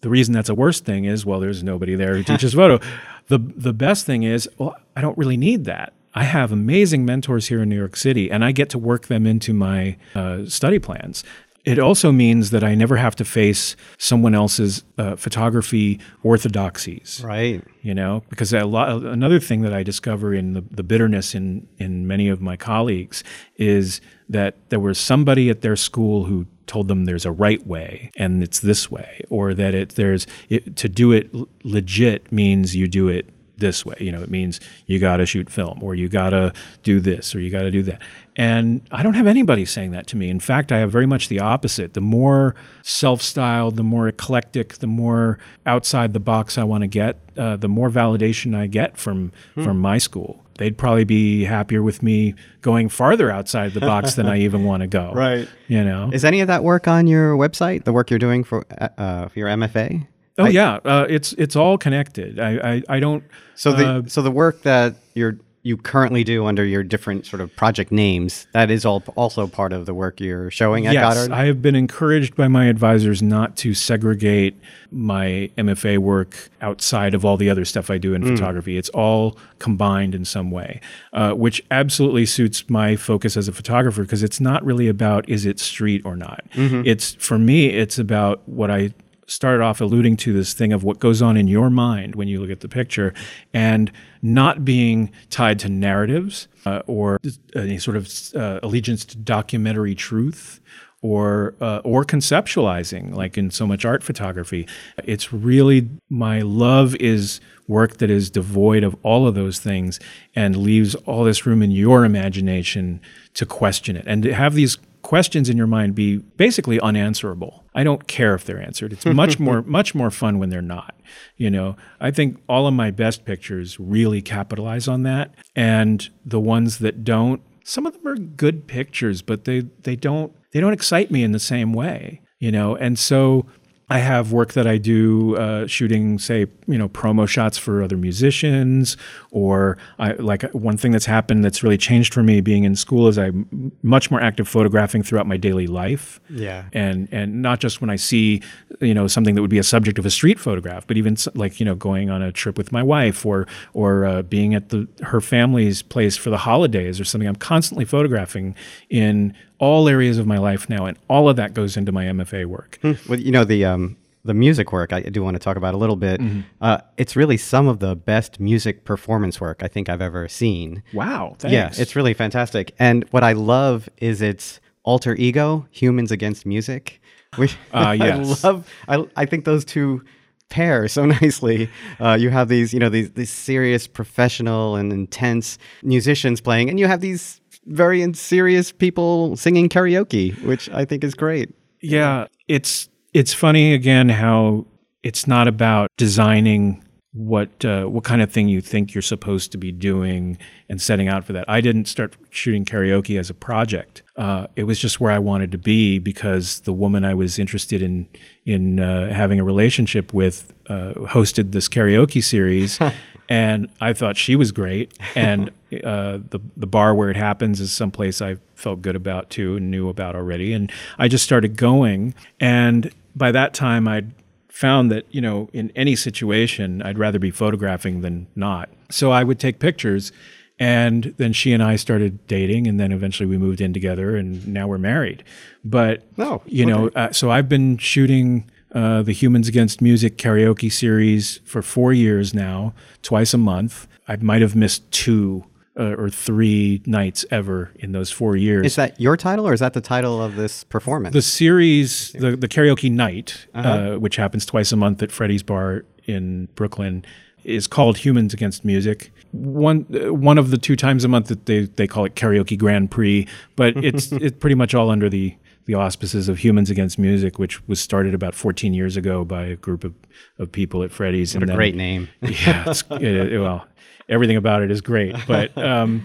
[0.00, 2.80] The reason that's a worse thing is, well, there's nobody there who teaches photo.
[3.28, 5.92] The the best thing is, well, I don't really need that.
[6.14, 9.26] I have amazing mentors here in New York City, and I get to work them
[9.26, 11.24] into my uh, study plans.
[11.64, 17.22] It also means that I never have to face someone else's uh, photography orthodoxies.
[17.24, 17.62] Right.
[17.82, 21.66] you know because a lot another thing that i discover in the, the bitterness in
[21.78, 23.24] in many of my colleagues
[23.56, 28.10] is that there was somebody at their school who told them there's a right way
[28.16, 31.30] and it's this way or that it there's it, to do it
[31.64, 33.96] legit means you do it this way.
[34.00, 36.52] You know it means you got to shoot film or you got to
[36.82, 38.02] do this or you got to do that
[38.36, 41.28] and i don't have anybody saying that to me in fact i have very much
[41.28, 46.82] the opposite the more self-styled the more eclectic the more outside the box i want
[46.82, 51.44] to get uh, the more validation i get from from my school they'd probably be
[51.44, 55.48] happier with me going farther outside the box than i even want to go Right.
[55.68, 57.84] you know Is any of that work on your website?
[57.84, 60.06] The work you're doing for uh, uh, for your MFA?
[60.38, 63.22] oh yeah uh, it's it's all connected i i, I don't
[63.54, 67.40] So the uh, so the work that you're you currently do under your different sort
[67.40, 71.14] of project names that is all also part of the work you're showing at yes,
[71.14, 71.32] Goddard.
[71.32, 74.58] I have been encouraged by my advisors not to segregate
[74.90, 78.76] my MFA work outside of all the other stuff I do in photography.
[78.76, 80.80] It's all combined in some way,
[81.12, 85.46] uh, which absolutely suits my focus as a photographer because it's not really about is
[85.46, 86.44] it street or not.
[86.84, 88.92] It's for me, it's about what I
[89.32, 92.40] started off alluding to this thing of what goes on in your mind when you
[92.40, 93.14] look at the picture
[93.52, 97.18] and not being tied to narratives uh, or
[97.56, 100.60] any sort of uh, allegiance to documentary truth
[101.02, 104.66] or uh, or conceptualizing like in so much art photography.
[105.04, 109.98] It's really my love is work that is devoid of all of those things
[110.36, 113.00] and leaves all this room in your imagination
[113.34, 117.64] to question it and to have these questions in your mind be basically unanswerable.
[117.74, 118.92] I don't care if they're answered.
[118.92, 120.94] It's much more much more fun when they're not.
[121.36, 126.40] You know, I think all of my best pictures really capitalize on that and the
[126.40, 130.72] ones that don't some of them are good pictures but they they don't they don't
[130.72, 132.76] excite me in the same way, you know.
[132.76, 133.46] And so
[133.92, 137.98] I have work that I do uh, shooting, say, you know, promo shots for other
[137.98, 138.96] musicians,
[139.30, 143.06] or I, like one thing that's happened that's really changed for me being in school
[143.06, 146.20] is I'm much more active photographing throughout my daily life.
[146.30, 146.64] Yeah.
[146.72, 148.40] and and not just when I see,
[148.80, 151.60] you know, something that would be a subject of a street photograph, but even like
[151.60, 154.88] you know, going on a trip with my wife, or or uh, being at the
[155.02, 157.28] her family's place for the holidays or something.
[157.28, 158.54] I'm constantly photographing
[158.88, 162.46] in all areas of my life now, and all of that goes into my MFA
[162.46, 162.80] work.
[162.82, 165.76] Well, you know the um, the music work I do want to talk about a
[165.76, 166.20] little bit.
[166.20, 166.40] Mm-hmm.
[166.60, 170.82] Uh, it's really some of the best music performance work I think I've ever seen.
[170.92, 171.52] Wow, thanks.
[171.52, 172.74] Yeah, it's really fantastic.
[172.80, 177.00] And what I love is its alter ego, humans against music.
[177.36, 178.44] Which Ah, yes.
[178.44, 178.68] I love.
[178.88, 180.02] I, I think those two
[180.48, 181.70] pair so nicely.
[182.00, 186.80] Uh, you have these, you know, these these serious, professional, and intense musicians playing, and
[186.80, 191.54] you have these very serious people singing karaoke, which I think is great.
[191.80, 194.66] Yeah, it's it's funny again how
[195.02, 196.82] it's not about designing
[197.14, 200.38] what uh, what kind of thing you think you're supposed to be doing
[200.68, 201.44] and setting out for that.
[201.48, 204.02] I didn't start shooting karaoke as a project.
[204.16, 207.82] Uh, it was just where I wanted to be because the woman I was interested
[207.82, 208.08] in
[208.46, 212.78] in uh, having a relationship with uh, hosted this karaoke series.
[213.32, 214.92] and I thought she was great.
[215.14, 215.50] And
[215.84, 219.70] uh, the the bar where it happens is someplace I felt good about too and
[219.70, 220.52] knew about already.
[220.52, 222.14] And I just started going.
[222.38, 224.12] And by that time, I'd
[224.50, 228.68] found that you know in any situation, I'd rather be photographing than not.
[228.90, 230.12] So I would take pictures.
[230.58, 234.46] And then she and I started dating, and then eventually we moved in together, and
[234.46, 235.24] now we're married.
[235.64, 240.72] But Oh, you know, uh, so I've been shooting uh, the Humans Against Music karaoke
[240.72, 243.86] series for four years now, twice a month.
[244.08, 245.44] I might have missed two
[245.78, 248.66] uh, or three nights ever in those four years.
[248.66, 251.12] Is that your title or is that the title of this performance?
[251.12, 255.84] the series, the, the karaoke night, uh which happens twice a month at Freddy's Bar
[256.04, 257.04] in Brooklyn,
[257.44, 259.12] is called Humans Against Music.
[259.32, 262.58] One uh, one of the two times a month that they, they call it Karaoke
[262.58, 265.34] Grand Prix, but it's it's pretty much all under the
[265.66, 269.56] the auspices of Humans Against Music, which was started about 14 years ago by a
[269.56, 269.94] group of,
[270.38, 271.34] of people at Freddy's.
[271.34, 272.08] what a great name.
[272.22, 273.02] yeah, it's, it,
[273.32, 273.66] it- well,
[274.08, 276.02] everything about it is great, but um,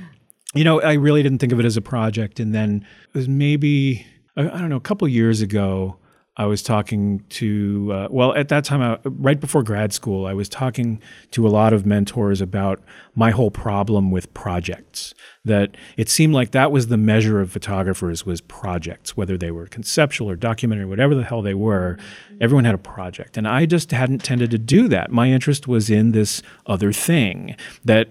[0.54, 2.40] you know, I really didn't think of it as a project.
[2.40, 4.06] And then it was maybe
[4.36, 5.98] I, I don't know, a couple years ago.
[6.38, 10.34] I was talking to uh, well at that time, I, right before grad school, I
[10.34, 12.82] was talking to a lot of mentors about
[13.16, 15.16] my whole problem with projects.
[15.44, 19.66] That it seemed like that was the measure of photographers was projects, whether they were
[19.66, 21.98] conceptual or documentary, whatever the hell they were.
[22.40, 25.12] Everyone had a project, and I just hadn't tended to do that.
[25.12, 28.10] My interest was in this other thing that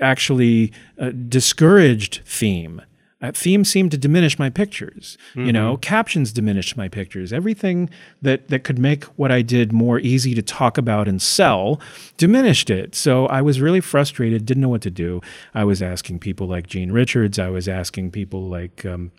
[0.00, 2.82] actually uh, discouraged theme.
[3.20, 5.18] Uh, theme seemed to diminish my pictures.
[5.34, 7.32] You know, captions diminished my pictures.
[7.32, 7.90] Everything
[8.22, 11.80] that that could make what I did more easy to talk about and sell
[12.16, 12.94] diminished it.
[12.94, 14.46] So I was really frustrated.
[14.46, 15.20] Didn't know what to do.
[15.52, 17.38] I was asking people like Gene Richards.
[17.38, 18.84] I was asking people like.
[18.86, 19.10] Um,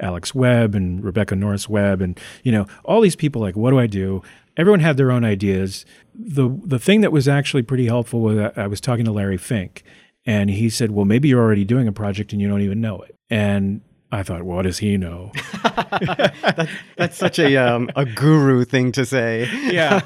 [0.00, 3.78] Alex Webb and Rebecca Norris Webb and you know all these people like what do
[3.78, 4.20] I do?
[4.56, 5.84] Everyone had their own ideas.
[6.14, 9.84] The the thing that was actually pretty helpful was I was talking to Larry Fink
[10.26, 13.00] and he said, "Well, maybe you're already doing a project and you don't even know
[13.02, 13.80] it." And
[14.12, 15.32] I thought, "What does he know?"
[16.96, 19.48] That's such a um, a guru thing to say.
[19.72, 20.00] yeah,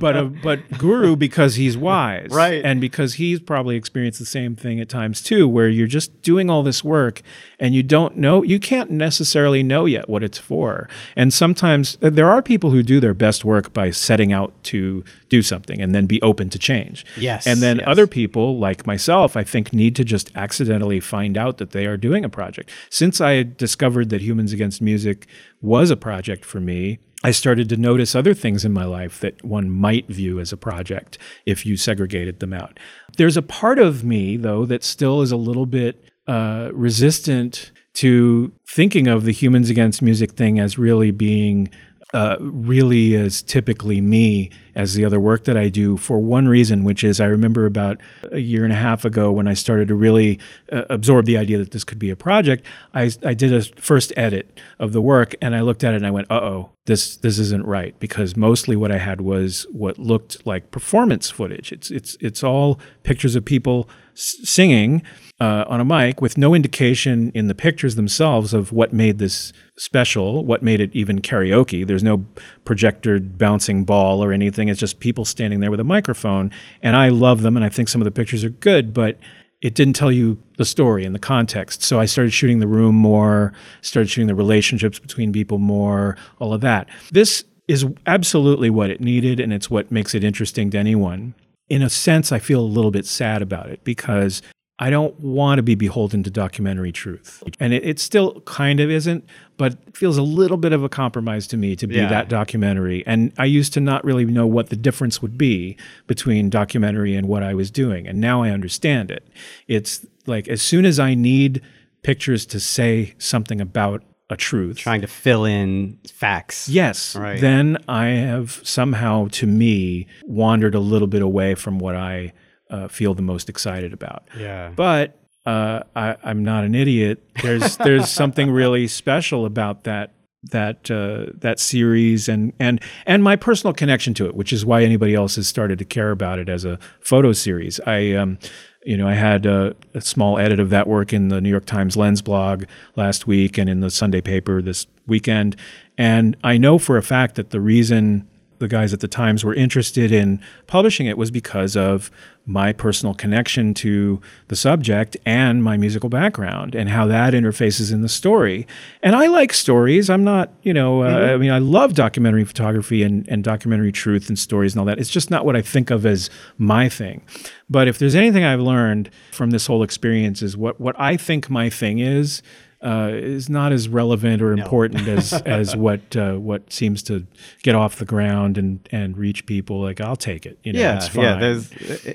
[0.00, 2.64] but uh, but Guru because he's wise, Right.
[2.64, 6.50] And because he's probably experienced the same thing at times too, where you're just doing
[6.50, 7.22] all this work
[7.58, 10.88] and you don't know, you can't necessarily know yet what it's for.
[11.16, 15.04] And sometimes uh, there are people who do their best work by setting out to
[15.28, 17.04] do something and then be open to change.
[17.16, 17.86] Yes, and then yes.
[17.88, 21.96] other people like myself, I think, need to just accidentally find out that they are
[21.96, 22.70] doing a project.
[22.90, 25.26] Since I discovered that Humans Against Music
[25.60, 29.42] was a project for me, I started to notice other things in my life that
[29.42, 31.16] one might view as a project
[31.46, 32.78] if you segregated them out.
[33.16, 38.52] There's a part of me, though, that still is a little bit uh, resistant to
[38.68, 41.70] thinking of the Humans Against Music thing as really being
[42.14, 46.84] uh, really as typically me as the other work that I do for one reason,
[46.84, 48.00] which is I remember about
[48.30, 50.38] a year and a half ago when I started to really
[50.72, 52.64] uh, absorb the idea that this could be a project.
[52.94, 56.06] I, I did a first edit of the work and I looked at it and
[56.06, 59.98] I went, uh oh, this this isn't right because mostly what I had was what
[59.98, 61.72] looked like performance footage.
[61.72, 65.02] It's it's it's all pictures of people s- singing
[65.40, 69.52] uh, on a mic with no indication in the pictures themselves of what made this
[69.76, 71.86] special, what made it even karaoke.
[71.86, 72.24] There's no
[72.64, 74.68] projector bouncing ball or anything.
[74.68, 76.52] It's just people standing there with a microphone.
[76.82, 79.18] And I love them, and I think some of the pictures are good, but
[79.60, 81.82] it didn't tell you the story and the context.
[81.82, 86.52] So I started shooting the room more, started shooting the relationships between people more, all
[86.52, 86.88] of that.
[87.10, 91.34] This is absolutely what it needed, and it's what makes it interesting to anyone.
[91.70, 94.42] In a sense, I feel a little bit sad about it because
[94.78, 97.44] I don't want to be beholden to documentary truth.
[97.60, 99.24] And it, it still kind of isn't,
[99.56, 102.08] but it feels a little bit of a compromise to me to be Yeah.
[102.08, 103.04] that documentary.
[103.06, 105.76] And I used to not really know what the difference would be
[106.08, 108.08] between documentary and what I was doing.
[108.08, 109.28] And now I understand it.
[109.68, 111.60] It's like as soon as I need
[112.02, 116.68] pictures to say something about a truth, Trying to fill in facts.
[116.68, 117.14] Yes.
[117.14, 117.40] Right.
[117.40, 122.32] Then I have somehow, to me, wandered a little bit away from what I
[122.70, 124.24] uh, feel the most excited about.
[124.38, 124.72] Yeah.
[124.74, 127.22] But uh, I, I'm not an idiot.
[127.42, 130.12] There's there's something really special about that
[130.50, 134.82] that uh, that series and and and my personal connection to it, which is why
[134.82, 137.80] anybody else has started to care about it as a photo series.
[137.86, 138.38] I um,
[138.84, 141.64] you know, I had a, a small edit of that work in the New York
[141.64, 142.64] Times Lens blog
[142.96, 145.56] last week and in the Sunday paper this weekend.
[145.96, 148.28] And I know for a fact that the reason
[148.58, 152.10] the guys at the Times were interested in publishing it was because of
[152.46, 158.02] my personal connection to the subject and my musical background and how that interfaces in
[158.02, 158.66] the story.
[159.02, 160.10] And I like stories.
[160.10, 164.28] I'm not, you know, uh, I mean, I love documentary photography and, and documentary truth
[164.28, 164.98] and stories and all that.
[164.98, 166.28] It's just not what I think of as
[166.58, 167.22] my thing.
[167.70, 171.48] But if there's anything I've learned from this whole experience is what, what I think
[171.48, 172.42] my thing is
[172.84, 177.26] uh, is not as relevant or important as as what uh, what seems to
[177.62, 179.80] get off the ground and and reach people.
[179.80, 180.58] Like I'll take it.
[180.62, 181.24] You know, yeah, it's fine.
[181.24, 181.38] yeah.
[181.38, 181.70] There's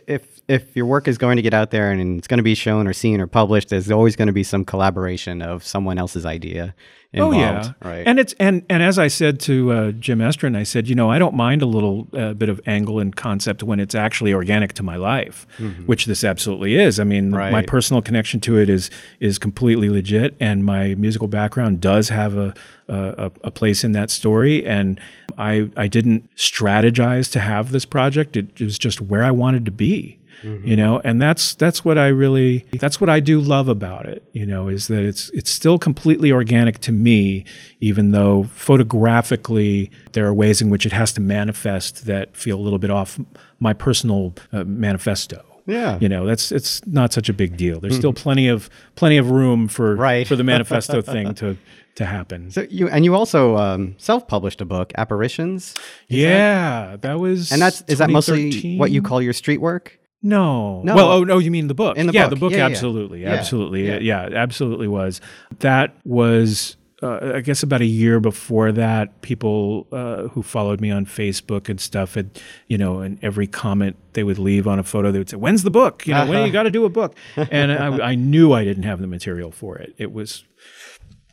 [0.07, 2.55] if if your work is going to get out there and it's going to be
[2.55, 6.25] shown or seen or published, there's always going to be some collaboration of someone else's
[6.25, 6.75] idea.
[7.11, 8.03] Involved, oh yeah, right.
[8.05, 11.09] And it's and and as I said to uh, Jim Estrin, I said, you know,
[11.09, 14.73] I don't mind a little uh, bit of angle and concept when it's actually organic
[14.73, 15.47] to my life,
[15.87, 16.99] which this absolutely is.
[16.99, 21.81] I mean, my personal connection to it is is completely legit, and my musical background
[21.81, 22.53] does have a
[22.87, 24.63] a, a place in that story.
[24.63, 24.99] And
[25.35, 29.71] I I didn't strategize to have this project; it was just where I wanted to
[29.71, 34.05] be you know and that's that's what i really that's what i do love about
[34.05, 37.43] it you know is that it's it's still completely organic to me
[37.81, 42.61] even though photographically there are ways in which it has to manifest that feel a
[42.61, 43.19] little bit off
[43.59, 45.43] my personal uh, manifesto.
[45.65, 45.99] Yeah.
[46.01, 47.79] you know that's it's not such a big deal.
[47.79, 50.27] There's still plenty of plenty of room for Right.
[50.27, 51.57] for the manifesto thing to
[51.95, 52.49] to happen.
[52.49, 55.75] So you and you also um, self-published a book, Apparitions,
[56.07, 59.98] yeah that was and that's is that mostly what you call your street work?
[60.21, 60.81] No.
[60.83, 60.95] No.
[60.95, 61.97] Well, oh no, you mean the book?
[61.97, 62.29] In the yeah, book.
[62.31, 62.51] the book.
[62.51, 63.33] Yeah, absolutely, Yeah.
[63.33, 63.99] absolutely, Yeah.
[63.99, 64.29] yeah.
[64.33, 65.21] absolutely was.
[65.59, 69.21] That was, uh, I guess, about a year before that.
[69.21, 73.95] People uh, who followed me on Facebook and stuff had, you know, and every comment
[74.13, 76.05] they would leave on a photo, they would say, "When's the book?
[76.05, 78.83] You know, when you got to do a book?" And I, I knew I didn't
[78.83, 79.95] have the material for it.
[79.97, 80.43] It was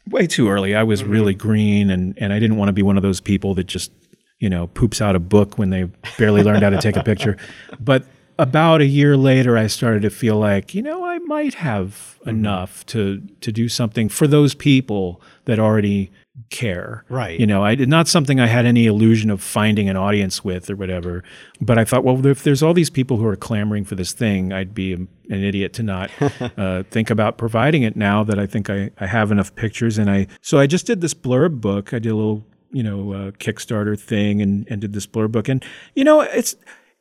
[0.09, 0.77] way too early.
[0.77, 3.55] I was really green, and and I didn't want to be one of those people
[3.55, 3.91] that just
[4.39, 5.85] you know poops out a book when they
[6.19, 7.37] barely learned how to take a picture.
[7.81, 8.05] But
[8.39, 12.85] about a year later, I started to feel like you know I might have enough
[12.87, 16.11] to to do something for those people that already
[16.51, 17.05] care.
[17.09, 17.39] Right.
[17.41, 20.69] You know, I did not something I had any illusion of finding an audience with
[20.69, 21.25] or whatever.
[21.61, 24.53] But I thought, well, if there's all these people who are clamoring for this thing,
[24.53, 26.11] I'd be an idiot to not
[26.59, 29.99] uh, think about providing it now that I think I, I have enough pictures.
[29.99, 31.95] And I so I just did this blurb book.
[31.95, 35.49] I did a little you know uh, Kickstarter thing and and did this blurb book.
[35.49, 35.65] And
[35.95, 36.55] you know, it's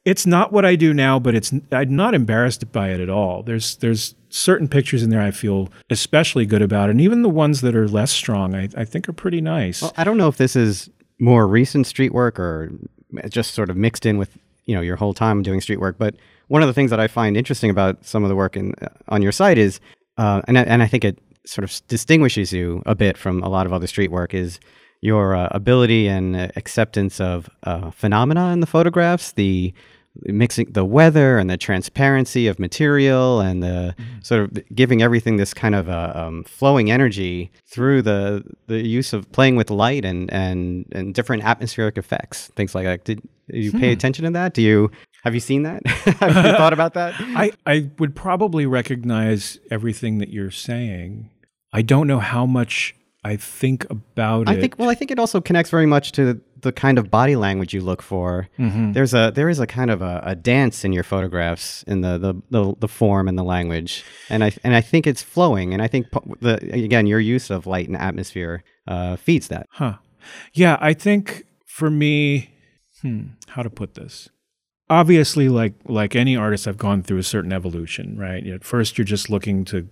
[0.05, 3.41] it's not what I do now, but it's I'm not embarrassed by it at all.
[3.41, 7.61] There's there's certain pictures in there I feel especially good about, and even the ones
[7.61, 9.81] that are less strong, I, I think are pretty nice.
[9.81, 12.71] Well, I don't know if this is more recent street work or
[13.29, 15.97] just sort of mixed in with you know your whole time doing street work.
[15.97, 16.15] But
[16.47, 18.75] one of the things that I find interesting about some of the work in,
[19.07, 19.79] on your site is,
[20.19, 23.49] uh, and I, and I think it sort of distinguishes you a bit from a
[23.49, 24.59] lot of other street work is
[25.01, 29.73] your uh, ability and uh, acceptance of uh, phenomena in the photographs, the
[30.23, 35.53] mixing the weather and the transparency of material and the sort of giving everything this
[35.53, 40.31] kind of uh, um, flowing energy through the the use of playing with light and
[40.31, 43.03] and and different atmospheric effects things like that.
[43.03, 44.53] Did you pay attention to that?
[44.53, 44.91] Do you
[45.25, 45.85] have you seen that?
[45.87, 47.15] Have you thought about that?
[47.19, 51.31] I, I would probably recognize everything that you're saying.
[51.73, 52.93] I don't know how much
[53.25, 54.61] I think about I it.
[54.61, 57.73] think well I think it also connects very much to the kind of body language
[57.73, 58.47] you look for.
[58.59, 58.91] Mm-hmm.
[58.91, 62.19] There's a there is a kind of a, a dance in your photographs in the,
[62.19, 65.81] the the the form and the language, and I and I think it's flowing, and
[65.81, 66.07] I think
[66.39, 69.67] the again your use of light and atmosphere uh, feeds that.
[69.71, 69.97] Huh.
[70.53, 72.51] Yeah, I think for me,
[73.01, 74.29] hmm, how to put this?
[74.87, 78.45] Obviously, like like any artist, I've gone through a certain evolution, right?
[78.45, 79.87] At first, you're just looking to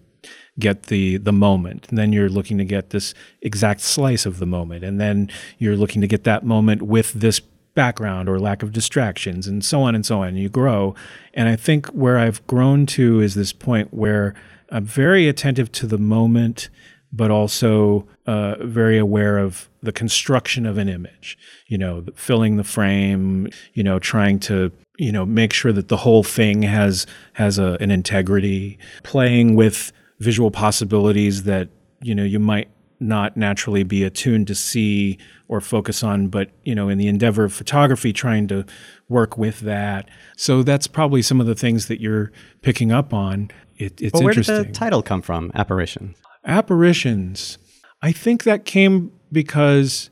[0.60, 4.46] get the the moment, and then you're looking to get this exact slice of the
[4.46, 7.40] moment, and then you're looking to get that moment with this
[7.76, 10.30] background or lack of distractions, and so on and so on.
[10.30, 10.96] And you grow,
[11.34, 14.34] and I think where I've grown to is this point where
[14.70, 16.70] I'm very attentive to the moment
[17.14, 21.38] but also uh, very aware of the construction of an image.
[21.68, 23.50] You know, filling the frame.
[23.74, 27.78] You know, trying to you know make sure that the whole thing has has a,
[27.80, 28.80] an integrity.
[29.04, 29.94] Playing with
[30.24, 31.70] visual possibilities that
[32.02, 32.70] you know you might
[33.00, 35.18] not naturally be attuned to see
[35.50, 38.66] or focus on but you know in the endeavor of photography trying to
[39.10, 42.32] work with that so that's probably some of the things that you're
[42.62, 45.52] picking up on it, it's But where did the title come from?
[45.54, 46.16] Apparition.
[46.46, 47.58] apparitions
[48.02, 50.10] i think that came because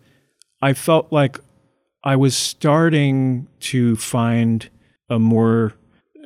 [0.61, 1.39] i felt like
[2.03, 4.69] i was starting to find
[5.09, 5.73] a more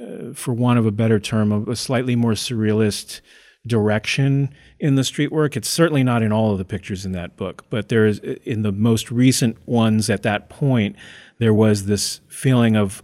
[0.02, 3.22] uh, for want of a better term a, a slightly more surrealist
[3.68, 5.56] direction in the street work.
[5.58, 8.62] It's certainly not in all of the pictures in that book, but there is in
[8.62, 10.96] the most recent ones at that point,
[11.40, 13.02] there was this feeling of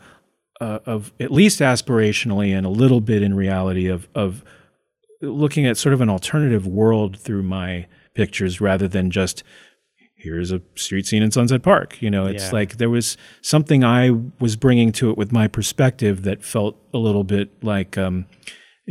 [0.59, 4.43] uh, of at least aspirationally and a little bit in reality of of
[5.21, 9.43] looking at sort of an alternative world through my pictures rather than just
[10.15, 11.99] here's a street scene in Sunset Park.
[11.99, 12.51] You know, it's Yeah.
[12.51, 16.99] like there was something I was bringing to it with my perspective that felt a
[16.99, 18.27] little bit like um,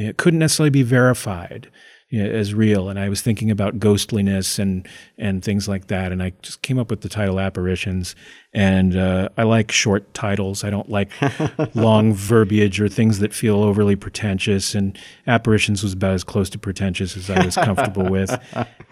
[0.09, 1.71] it couldn't necessarily be verified
[2.11, 2.89] you know, as real.
[2.89, 4.87] And I was thinking about ghostliness and
[5.17, 6.11] and things like that.
[6.11, 8.17] And I just came up with the title Apparitions.
[8.53, 10.65] And uh, I like short titles.
[10.65, 11.11] I don't like
[11.75, 14.75] long verbiage or things that feel overly pretentious.
[14.75, 14.99] And
[15.29, 18.37] Apparitions was about as close to pretentious as I was comfortable with.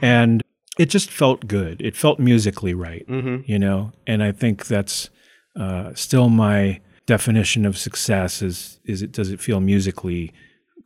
[0.00, 0.42] And
[0.78, 1.80] it just felt good.
[1.80, 3.04] It felt musically right,
[3.48, 3.90] you know.
[4.06, 5.10] And I think that's
[5.58, 10.32] uh, still my definition of success is is it does it feel musically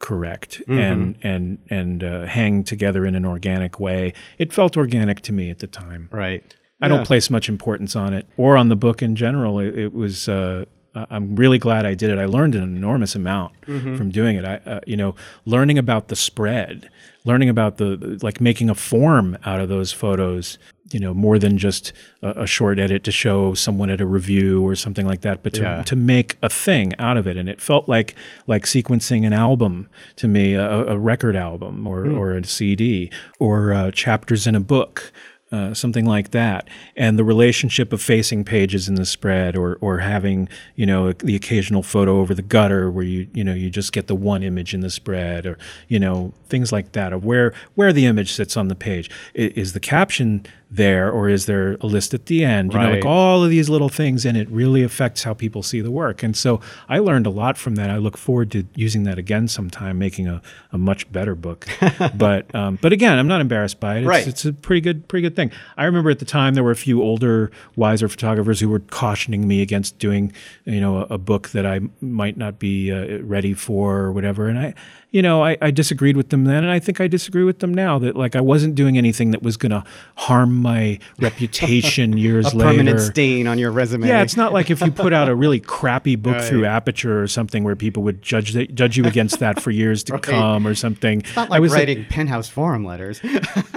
[0.03, 4.12] correct and and and uh, hang together in an organic way.
[4.37, 6.11] It felt organic to me at the time.
[6.12, 6.55] Right.
[6.83, 9.59] I don't place much importance on it or on the book in general.
[9.59, 10.29] It, it was.
[10.29, 12.19] Uh, I'm really glad I did it.
[12.19, 14.44] I learned an enormous amount from doing it.
[14.44, 15.14] I, uh, you know,
[15.47, 16.90] learning about the spread,
[17.24, 20.59] learning about the like making a form out of those photos.
[20.90, 24.62] You know, more than just a, a short edit to show someone at a review
[24.66, 25.82] or something like that, but to, Yeah.
[25.85, 27.39] to make a thing out of it.
[27.39, 28.14] And it felt like
[28.47, 33.73] like sequencing an album to me, a, a record album or or a CD or
[33.73, 35.10] uh, chapters in a book
[35.53, 36.66] uh, something like that,
[36.97, 41.37] and the relationship of facing pages in the spread, or or having you know the
[41.37, 44.73] occasional photo over the gutter where you you know you just get the one image
[44.73, 45.59] in the spread, or
[45.89, 49.11] you know things like that, of where where the image sits on the page.
[49.35, 52.73] Is the caption there, or is there a list at the end?
[52.73, 55.81] You know, like all of these little things, and it really affects how people see
[55.82, 56.23] the work.
[56.23, 57.90] And so I learned a lot from that.
[57.90, 60.40] I look forward to using that again sometime, making a,
[60.73, 61.69] a much better book.
[62.15, 63.99] but um, but again, I'm not embarrassed by it.
[64.01, 64.27] It's, Right.
[64.27, 65.51] it's a pretty good pretty good thing.
[65.77, 69.47] I remember at the time there were a few older, wiser photographers who were cautioning
[69.47, 70.32] me against doing
[70.65, 74.49] you know a, a book that I might not be uh, ready for or whatever.
[74.49, 74.74] And I
[75.13, 77.73] you know I, I disagreed with them then, and I think I disagree with them
[77.73, 77.99] now.
[77.99, 79.85] That like I wasn't doing anything that was going to
[80.17, 82.71] harm my reputation years A later.
[82.71, 84.09] permanent stain on your resume.
[84.09, 87.29] Yeah, it's not like if you put out a really crappy book through Aperture or
[87.29, 90.75] something where people would judge the, judge you against that for years to come or
[90.75, 91.21] something.
[91.21, 93.21] It's not I like was writing penthouse forum letters.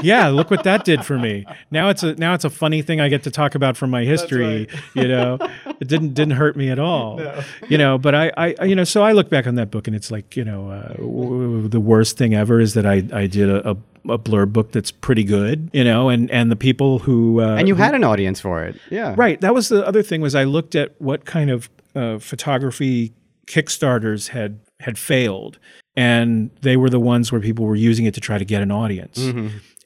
[0.02, 1.46] yeah, look what that did for me.
[1.70, 4.04] Now it's a now it's a funny thing I get to talk about from my
[4.04, 4.68] history.
[4.94, 5.38] You know,
[5.80, 7.22] it didn't didn't hurt me at all.
[7.68, 9.96] You know, but I, I you know so I look back on that book and
[9.96, 10.96] it's like you know uh,
[11.26, 13.72] w- the worst thing ever is that I I did a.
[13.72, 13.78] a
[14.08, 17.68] a blurb book that's pretty good, you know, and and the people who uh, and
[17.68, 18.80] you had an audience for it.
[18.92, 19.16] Yeah.
[19.18, 19.42] Right.
[19.42, 23.14] That was the other thing was I looked at what kind of uh, photography
[23.48, 25.58] kickstarters had had failed,
[25.96, 28.70] and they were the ones where people were using it to try to get an
[28.70, 29.18] audience.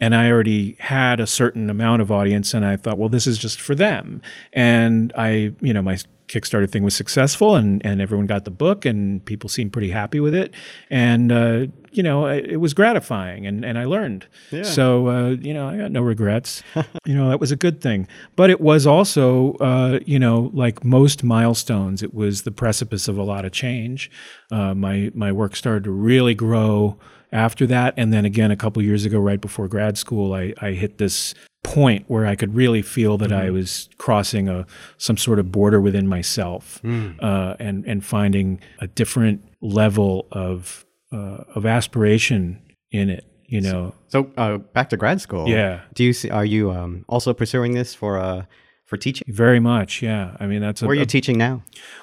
[0.01, 3.37] And I already had a certain amount of audience, and I thought, well, this is
[3.37, 4.21] just for them.
[4.51, 5.97] And I, you know, my
[6.29, 10.19] Kickstarter thing was successful, and and everyone got the book, and people seemed pretty happy
[10.19, 10.53] with it,
[10.89, 14.27] and uh, you know, it, it was gratifying, and and I learned.
[14.63, 16.61] So uh, you know, I got no regrets.
[17.05, 18.07] you know, that was a good thing.
[18.35, 23.17] But it was also, uh, you know, like most milestones, it was the precipice of
[23.17, 24.11] a lot of change.
[24.51, 26.97] Uh, my my work started to really grow
[27.31, 30.71] after that, and then again a couple years ago, right before grad school, I I
[30.71, 31.33] hit this
[31.63, 34.65] point where I could really feel that I was crossing a
[34.97, 41.43] some sort of border within myself, uh, and and finding a different level of uh,
[41.55, 42.61] of aspiration
[42.91, 43.25] in it.
[43.45, 45.47] You know, So uh, back to grad school.
[45.49, 45.81] Yeah.
[45.95, 48.45] Do you see, are you um, also pursuing this for uh,
[48.89, 49.25] for teaching?
[49.31, 50.01] very much.
[50.01, 51.61] Yeah, I mean that's a, Where are you a- teaching now?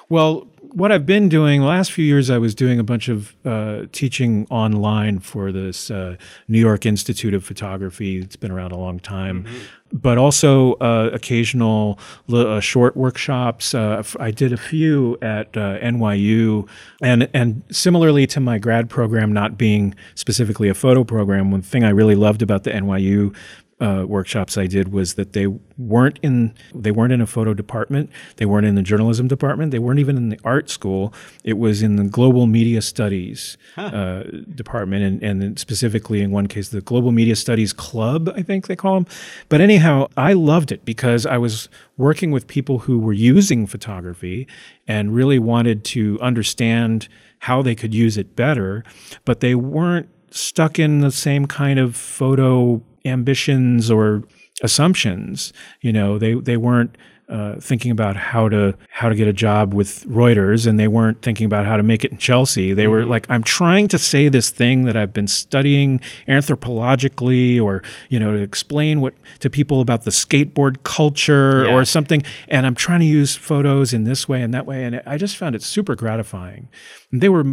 [0.09, 3.35] Well, what I've been doing the last few years, I was doing a bunch of
[3.45, 6.15] uh, teaching online for this uh,
[6.47, 8.17] New York Institute of Photography.
[8.17, 9.47] It's been around a long time,
[9.91, 11.99] but also uh, occasional
[12.31, 13.73] uh, short workshops.
[13.73, 16.67] Uh, f- I did a few at uh, NYU,
[17.01, 21.83] and and similarly to my grad program not being specifically a photo program, one thing
[21.83, 23.35] I really loved about the NYU
[23.79, 25.45] uh, workshops I did was that they
[25.77, 29.77] weren't in they weren't in a photo department, they weren't in the journalism department, they
[29.79, 31.13] weren't even in the art school.
[31.43, 34.23] It was in the global media studies uh,
[34.55, 38.75] department, and, and specifically in one case the global media studies club, I think they
[38.75, 39.07] call them.
[39.47, 44.47] But anyhow, I loved it because I was working with people who were using photography
[44.87, 47.07] and really wanted to understand
[47.39, 48.83] how they could use it better,
[49.23, 54.23] but they weren't stuck in the same kind of photo ambitions or
[54.61, 55.53] assumptions.
[55.81, 56.97] You know, they they weren't
[57.29, 61.21] uh, thinking about how to how to get a job with Reuters, and they weren't
[61.21, 62.71] thinking about how to make it in Chelsea.
[62.73, 67.83] They were like, "I'm trying to say this thing that I've been studying anthropologically, or
[68.09, 71.73] you know, to explain what to people about the skateboard culture Yeah.
[71.73, 75.01] or something, and I'm trying to use photos in this way and that way." And
[75.05, 76.69] I just found it super gratifying.
[77.11, 77.43] They were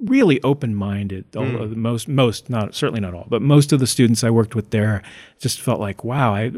[0.00, 1.24] really open minded.
[1.34, 5.02] Most most not certainly not all, but most of the students I worked with there
[5.40, 6.50] just felt like, "Wow, I."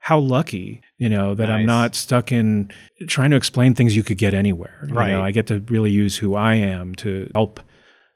[0.00, 2.70] how lucky, you know, that I'm not stuck in
[3.06, 4.84] trying to explain things you could get anywhere.
[4.88, 5.12] You Right.
[5.12, 7.60] know, I get to really use who I am to help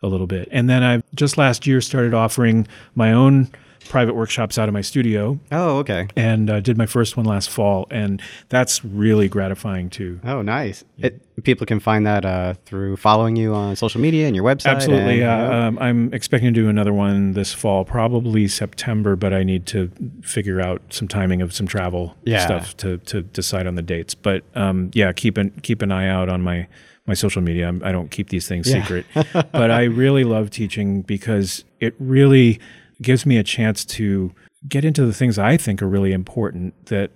[0.02, 0.48] a little bit.
[0.51, 3.48] And then I just last year started offering my own
[3.89, 6.07] private workshops out of my studio Oh, okay.
[6.16, 7.86] and uh, did my first one last fall.
[7.90, 10.20] And that's really gratifying too.
[10.24, 10.85] Oh, nice.
[10.98, 14.66] It, people can find that uh, through following you on social media and your website.
[14.77, 15.23] Absolutely.
[15.23, 19.43] and- Uh, um, I'm expecting to do another one this fall, probably September, but I
[19.43, 19.90] need to
[20.23, 22.44] figure out some timing of some travel Yeah.
[22.44, 24.15] stuff to, to decide on the dates.
[24.15, 26.66] But um, yeah, keep an keep an eye out on my
[27.07, 27.66] my social media.
[27.66, 28.82] I'm, I don't keep these things Yeah.
[28.82, 29.07] secret,
[29.52, 32.61] but I really love teaching because it really
[33.02, 34.32] gives me a chance to
[34.68, 37.10] get into the things I think are really important that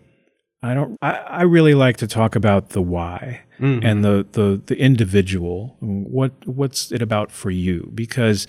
[0.62, 0.96] I don't.
[1.02, 3.42] I, I really like to talk about the why
[3.84, 5.76] and the the the individual.
[5.80, 7.90] What what's it about for you?
[7.94, 8.46] Because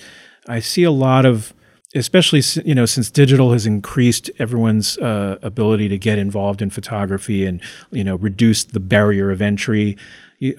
[0.48, 1.54] I see a lot of,
[1.94, 7.46] especially you know, since digital has increased everyone's uh, ability to get involved in photography
[7.46, 9.98] and you know reduced the barrier of entry.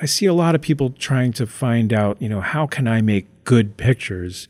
[0.00, 3.02] I see a lot of people trying to find out, you know, how can I
[3.02, 4.48] make good pictures,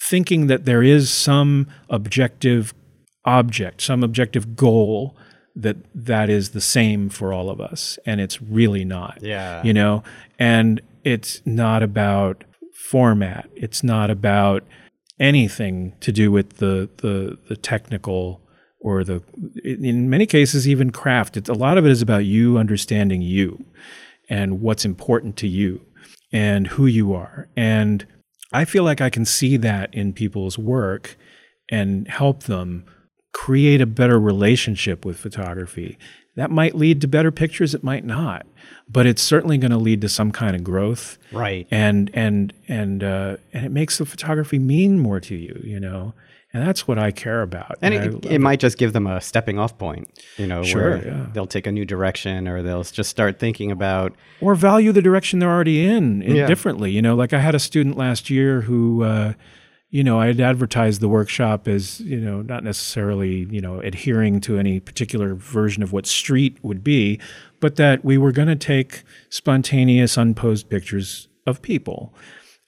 [0.00, 2.74] thinking that there is some objective
[3.24, 5.16] object, some objective goal
[5.54, 9.62] that that is the same for all of us and it's really not Yeah.
[9.62, 10.02] you know?
[10.38, 12.44] And it's not about
[12.74, 13.50] format.
[13.54, 14.64] It's not about
[15.18, 18.40] anything to do with the the the technical
[18.80, 19.22] or the
[19.62, 21.36] in many cases even craft.
[21.36, 23.64] It's a lot of it is about you understanding you
[24.30, 25.82] and what's important to you
[26.32, 27.48] and who you are.
[27.56, 28.06] And
[28.52, 31.16] i feel like i can see that in people's work
[31.70, 32.84] and help them
[33.32, 35.96] create a better relationship with photography.
[36.36, 38.46] That might lead to better pictures, it might not,
[38.88, 41.18] but it's certainly going to lead to some kind of growth.
[41.32, 41.66] Right.
[41.70, 46.14] And and and uh, and it makes the photography mean more to you, you know.
[46.52, 47.78] And that's what I care about.
[47.80, 50.64] And I it, love it might just give them a stepping off point, you know,
[50.64, 51.26] Sure, where yeah.
[51.32, 55.38] they'll take a new direction or they'll just start thinking about, or value the direction
[55.38, 56.46] they're already in, in Yeah.
[56.46, 56.90] differently.
[56.90, 59.34] You know, like I had a student last year who, uh,
[59.90, 64.40] you know, I had advertised the workshop as, you know, not necessarily, you know, adhering
[64.42, 67.20] to any particular version of what street would be,
[67.60, 72.14] but that we were going to take spontaneous, unposed pictures of people.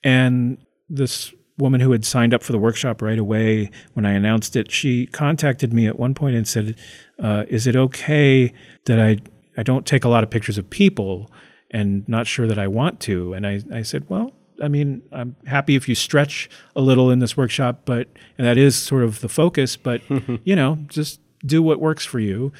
[0.04, 4.56] And this woman who had signed up for the workshop right away when I announced
[4.56, 6.76] it, she contacted me at one point and said,
[7.18, 8.52] uh, "Is it okay
[8.86, 9.18] that I
[9.56, 11.30] I don't take a lot of pictures of people
[11.70, 15.34] and not sure that I want to?" And I I said, "Well." I mean, I'm
[15.44, 18.06] happy if you stretch a little in this workshop, but
[18.38, 19.76] and that is sort of the focus.
[19.76, 20.02] But
[20.44, 22.52] you know, just do what works for you.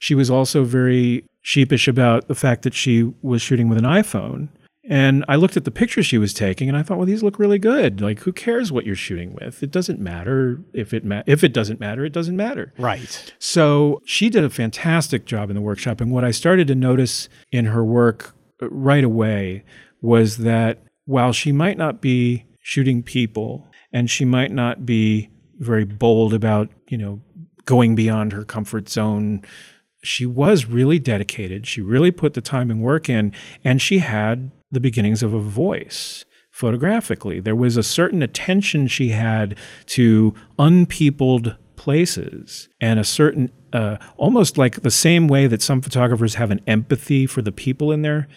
[0.00, 4.48] She was also very sheepish about the fact that she was shooting with an iPhone.
[4.86, 7.38] And I looked at the pictures she was taking and I thought, well, these look
[7.38, 8.02] really good.
[8.02, 9.62] Like, who cares what you're shooting with?
[9.62, 12.72] It doesn't matter if it ma- if it doesn't matter, it doesn't matter.
[12.76, 13.32] right.
[13.38, 16.00] So she did a fantastic job in the workshop.
[16.00, 19.64] And what I started to notice in her work uh, right away
[20.02, 25.84] was that while she might not be shooting people and she might not be very
[25.84, 27.22] bold about, you know,
[27.64, 29.42] going beyond her comfort zone,
[30.02, 31.66] she was really dedicated.
[31.66, 33.32] She really put the time and work in,
[33.64, 37.40] and she had the beginnings of a voice photographically.
[37.40, 44.56] There was a certain attention she had to unpeopled places and a certain uh, almost
[44.56, 48.28] like the same way that some photographers have an empathy for the people in their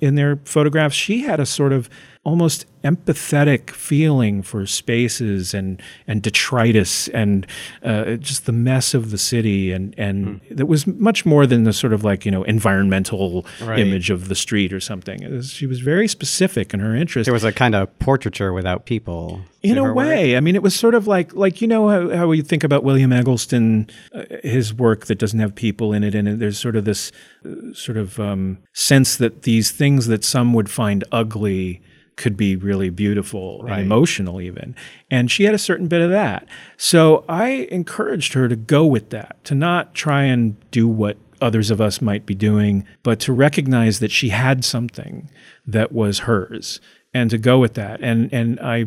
[0.00, 1.88] in their photographs she had a sort of
[2.22, 7.46] almost empathetic feeling for spaces and and detritus and
[7.82, 11.72] uh, just the mess of the city and and that was much more than the
[11.72, 13.78] sort of like you know environmental Right.
[13.78, 17.32] image of the street or something was- she was very specific in her interest There
[17.34, 19.40] was a kind of portraiture without people.
[19.62, 19.96] in a her work.
[20.08, 22.64] way i mean it was sort of like like you know how, how we think
[22.64, 26.76] about william eggleston uh, his work that doesn't have people in it and there's sort
[26.76, 27.12] of this
[27.46, 31.80] uh, sort of um, sense that these things that some would find ugly
[32.20, 33.72] could be really beautiful Right.
[33.78, 34.76] and emotional even.
[35.10, 36.46] And she had a certain bit of that.
[36.76, 41.70] So i encouraged her to go with that to not try and do what others
[41.70, 45.30] of us might be doing but to recognize that she had something
[45.66, 46.80] that was hers
[47.14, 48.00] and to go with that.
[48.02, 48.86] And and i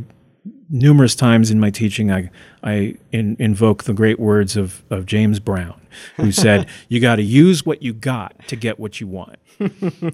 [0.73, 2.29] numerous times in my teaching, I,
[2.63, 5.79] I in, invoke the great words of, of James Brown,
[6.17, 9.37] who said, You got to use what you got to get what you want.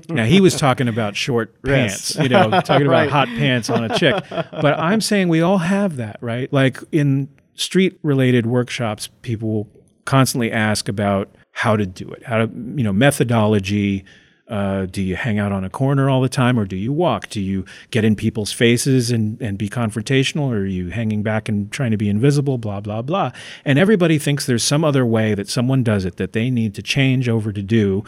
[0.09, 3.07] now, he was talking about short pants, you know, talking Right.
[3.07, 4.21] about hot pants on a chick.
[4.29, 6.51] But I'm saying we all have that, right?
[6.53, 9.69] Like in street related workshops, people will
[10.05, 14.03] constantly ask about how to do it, how to, you know, methodology.
[14.49, 17.29] Uh, do you hang out on a corner all the time or do you walk?
[17.29, 21.47] Do you get in people's faces and, and be confrontational or are you hanging back
[21.47, 22.57] and trying to be invisible?
[22.57, 23.31] Blah, blah, blah.
[23.63, 26.81] And everybody thinks there's some other way that someone does it that they need to
[26.81, 28.03] change over to do.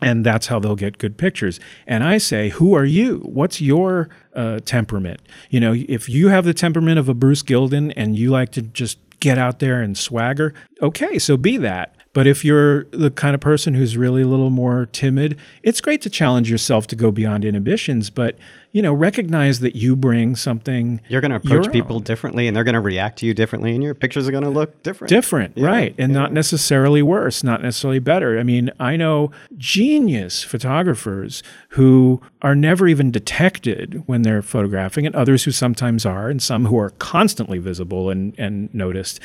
[0.00, 1.60] And that's how they'll get good pictures.
[1.86, 3.18] And I say, who are you?
[3.18, 5.20] What's your uh, temperament?
[5.50, 8.62] You know, if you have the temperament of a Bruce Gilden and you like to
[8.62, 11.94] just get out there and swagger, okay, so be that.
[12.14, 16.02] But if you're the kind of person who's really a little more timid, it's great
[16.02, 18.36] to challenge yourself to go beyond inhibitions, but
[18.72, 22.02] you know, recognize that you bring something You're going to approach people own.
[22.02, 24.50] differently and they're going to react to you differently and your pictures are going to
[24.50, 25.10] look different.
[25.10, 25.94] different, right?
[25.98, 28.38] And not necessarily worse, not necessarily better.
[28.38, 35.14] I mean, I know genius photographers who are never even detected when they're photographing, and
[35.14, 39.20] others who sometimes are, and some who are constantly visible and, and noticed.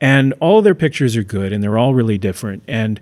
[0.00, 2.62] And all their pictures are good and they're all really different.
[2.68, 3.00] And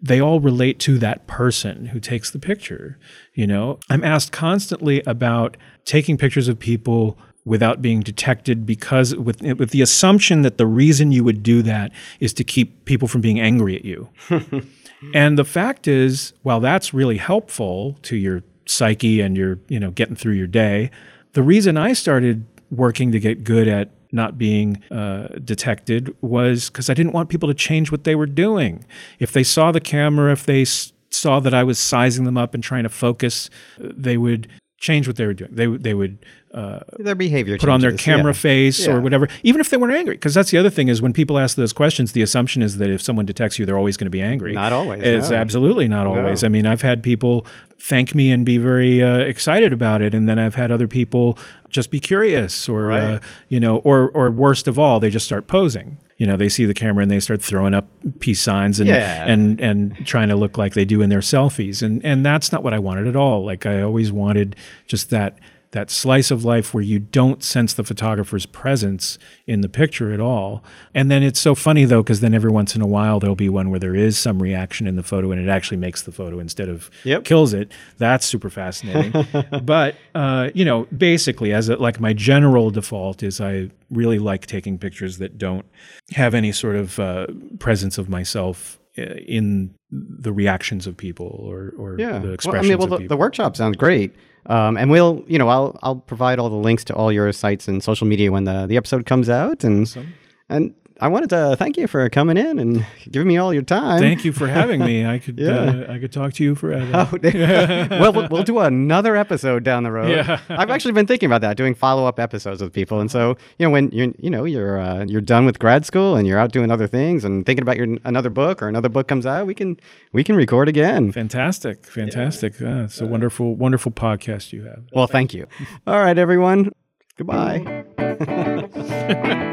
[0.00, 2.98] they all relate to that person who takes the picture.
[3.34, 9.42] You know, I'm asked constantly about taking pictures of people without being detected because with
[9.42, 13.20] with the assumption that the reason you would do that is to keep people from
[13.20, 14.08] being angry at you.
[15.14, 19.90] and the fact is, while that's really helpful to your psyche and your, you know,
[19.90, 20.90] getting through your day,
[21.32, 26.90] the reason I started working to get good at not being uh, detected was because
[26.90, 28.84] I didn't want people to change what they were doing.
[29.18, 32.54] If they saw the camera, if they s- saw that I was sizing them up
[32.54, 33.48] and trying to focus,
[33.82, 34.48] uh, they would
[34.82, 35.50] change what they were doing.
[35.54, 36.18] They would they would
[36.52, 38.46] uh, Their behavior put on their camera yeah.
[38.48, 38.94] face Yeah.
[38.94, 40.16] or whatever, even if they weren't angry.
[40.16, 42.90] Because that's the other thing is when people ask those questions, the assumption is that
[42.90, 44.52] if someone detects you, they're always going to be angry.
[44.52, 45.36] Not always, It's no.
[45.36, 46.42] absolutely not always.
[46.42, 46.46] No.
[46.46, 47.46] I mean, I've had people
[47.78, 51.38] thank me and be very uh, excited about it, and then I've had other people
[51.70, 53.02] just be curious, or Right.
[53.02, 53.18] uh,
[53.48, 55.96] you know, or or worst of all, they just start posing.
[56.22, 57.88] You know, they see the camera and they start throwing up
[58.20, 59.24] peace signs and Yeah.
[59.26, 62.62] and and trying to look like they do in their selfies, and and that's not
[62.62, 63.44] what I wanted at all.
[63.44, 64.54] Like I always wanted
[64.86, 65.36] just that
[65.72, 70.20] that slice of life where you don't sense the photographer's presence in the picture at
[70.20, 70.62] all.
[70.94, 73.48] And then it's so funny though, because then every once in a while there'll be
[73.48, 76.38] one where there is some reaction in the photo and it actually makes the photo
[76.38, 77.24] instead of Yep.
[77.24, 77.72] kills it.
[77.98, 79.12] That's super fascinating.
[79.62, 84.46] but uh, you know, basically, as a, like my general default is I really like
[84.46, 85.64] taking pictures that don't
[86.12, 87.26] have any sort of uh,
[87.58, 92.18] presence of myself uh, in the reactions of people or, or Yeah.
[92.18, 93.16] the Well, expressions I mean, well, of the, people.
[93.16, 94.14] the workshop sounds great.
[94.46, 97.68] Um, and we'll, you know, I'll I'll provide all the links to all your sites
[97.68, 99.64] and social media when the, the episode comes out.
[99.64, 100.12] And
[100.48, 103.98] and I wanted to thank you for coming in and giving me all your time.
[103.98, 105.04] Thank you for having me.
[105.14, 105.50] I could Yeah.
[105.88, 106.88] uh, I could talk to you forever.
[106.94, 107.18] Oh,
[108.00, 110.10] well, we'll- we'll do another episode down the road.
[110.10, 110.38] Yeah.
[110.48, 113.00] I've actually been thinking about that, doing follow up episodes with people.
[113.00, 116.14] And so, you know, when you're, you know, you're uh, you're done with grad school
[116.14, 119.08] and you're out doing other things and thinking about your another book or another book
[119.08, 119.78] comes out, we can
[120.12, 121.10] we can record again.
[121.10, 122.62] Fantastic, fantastic.
[122.62, 124.84] Uh, it's a wonderful, wonderful podcast you have.
[124.92, 125.48] Well, thank you.
[125.84, 126.70] All right, everyone.
[127.18, 127.84] Goodbye.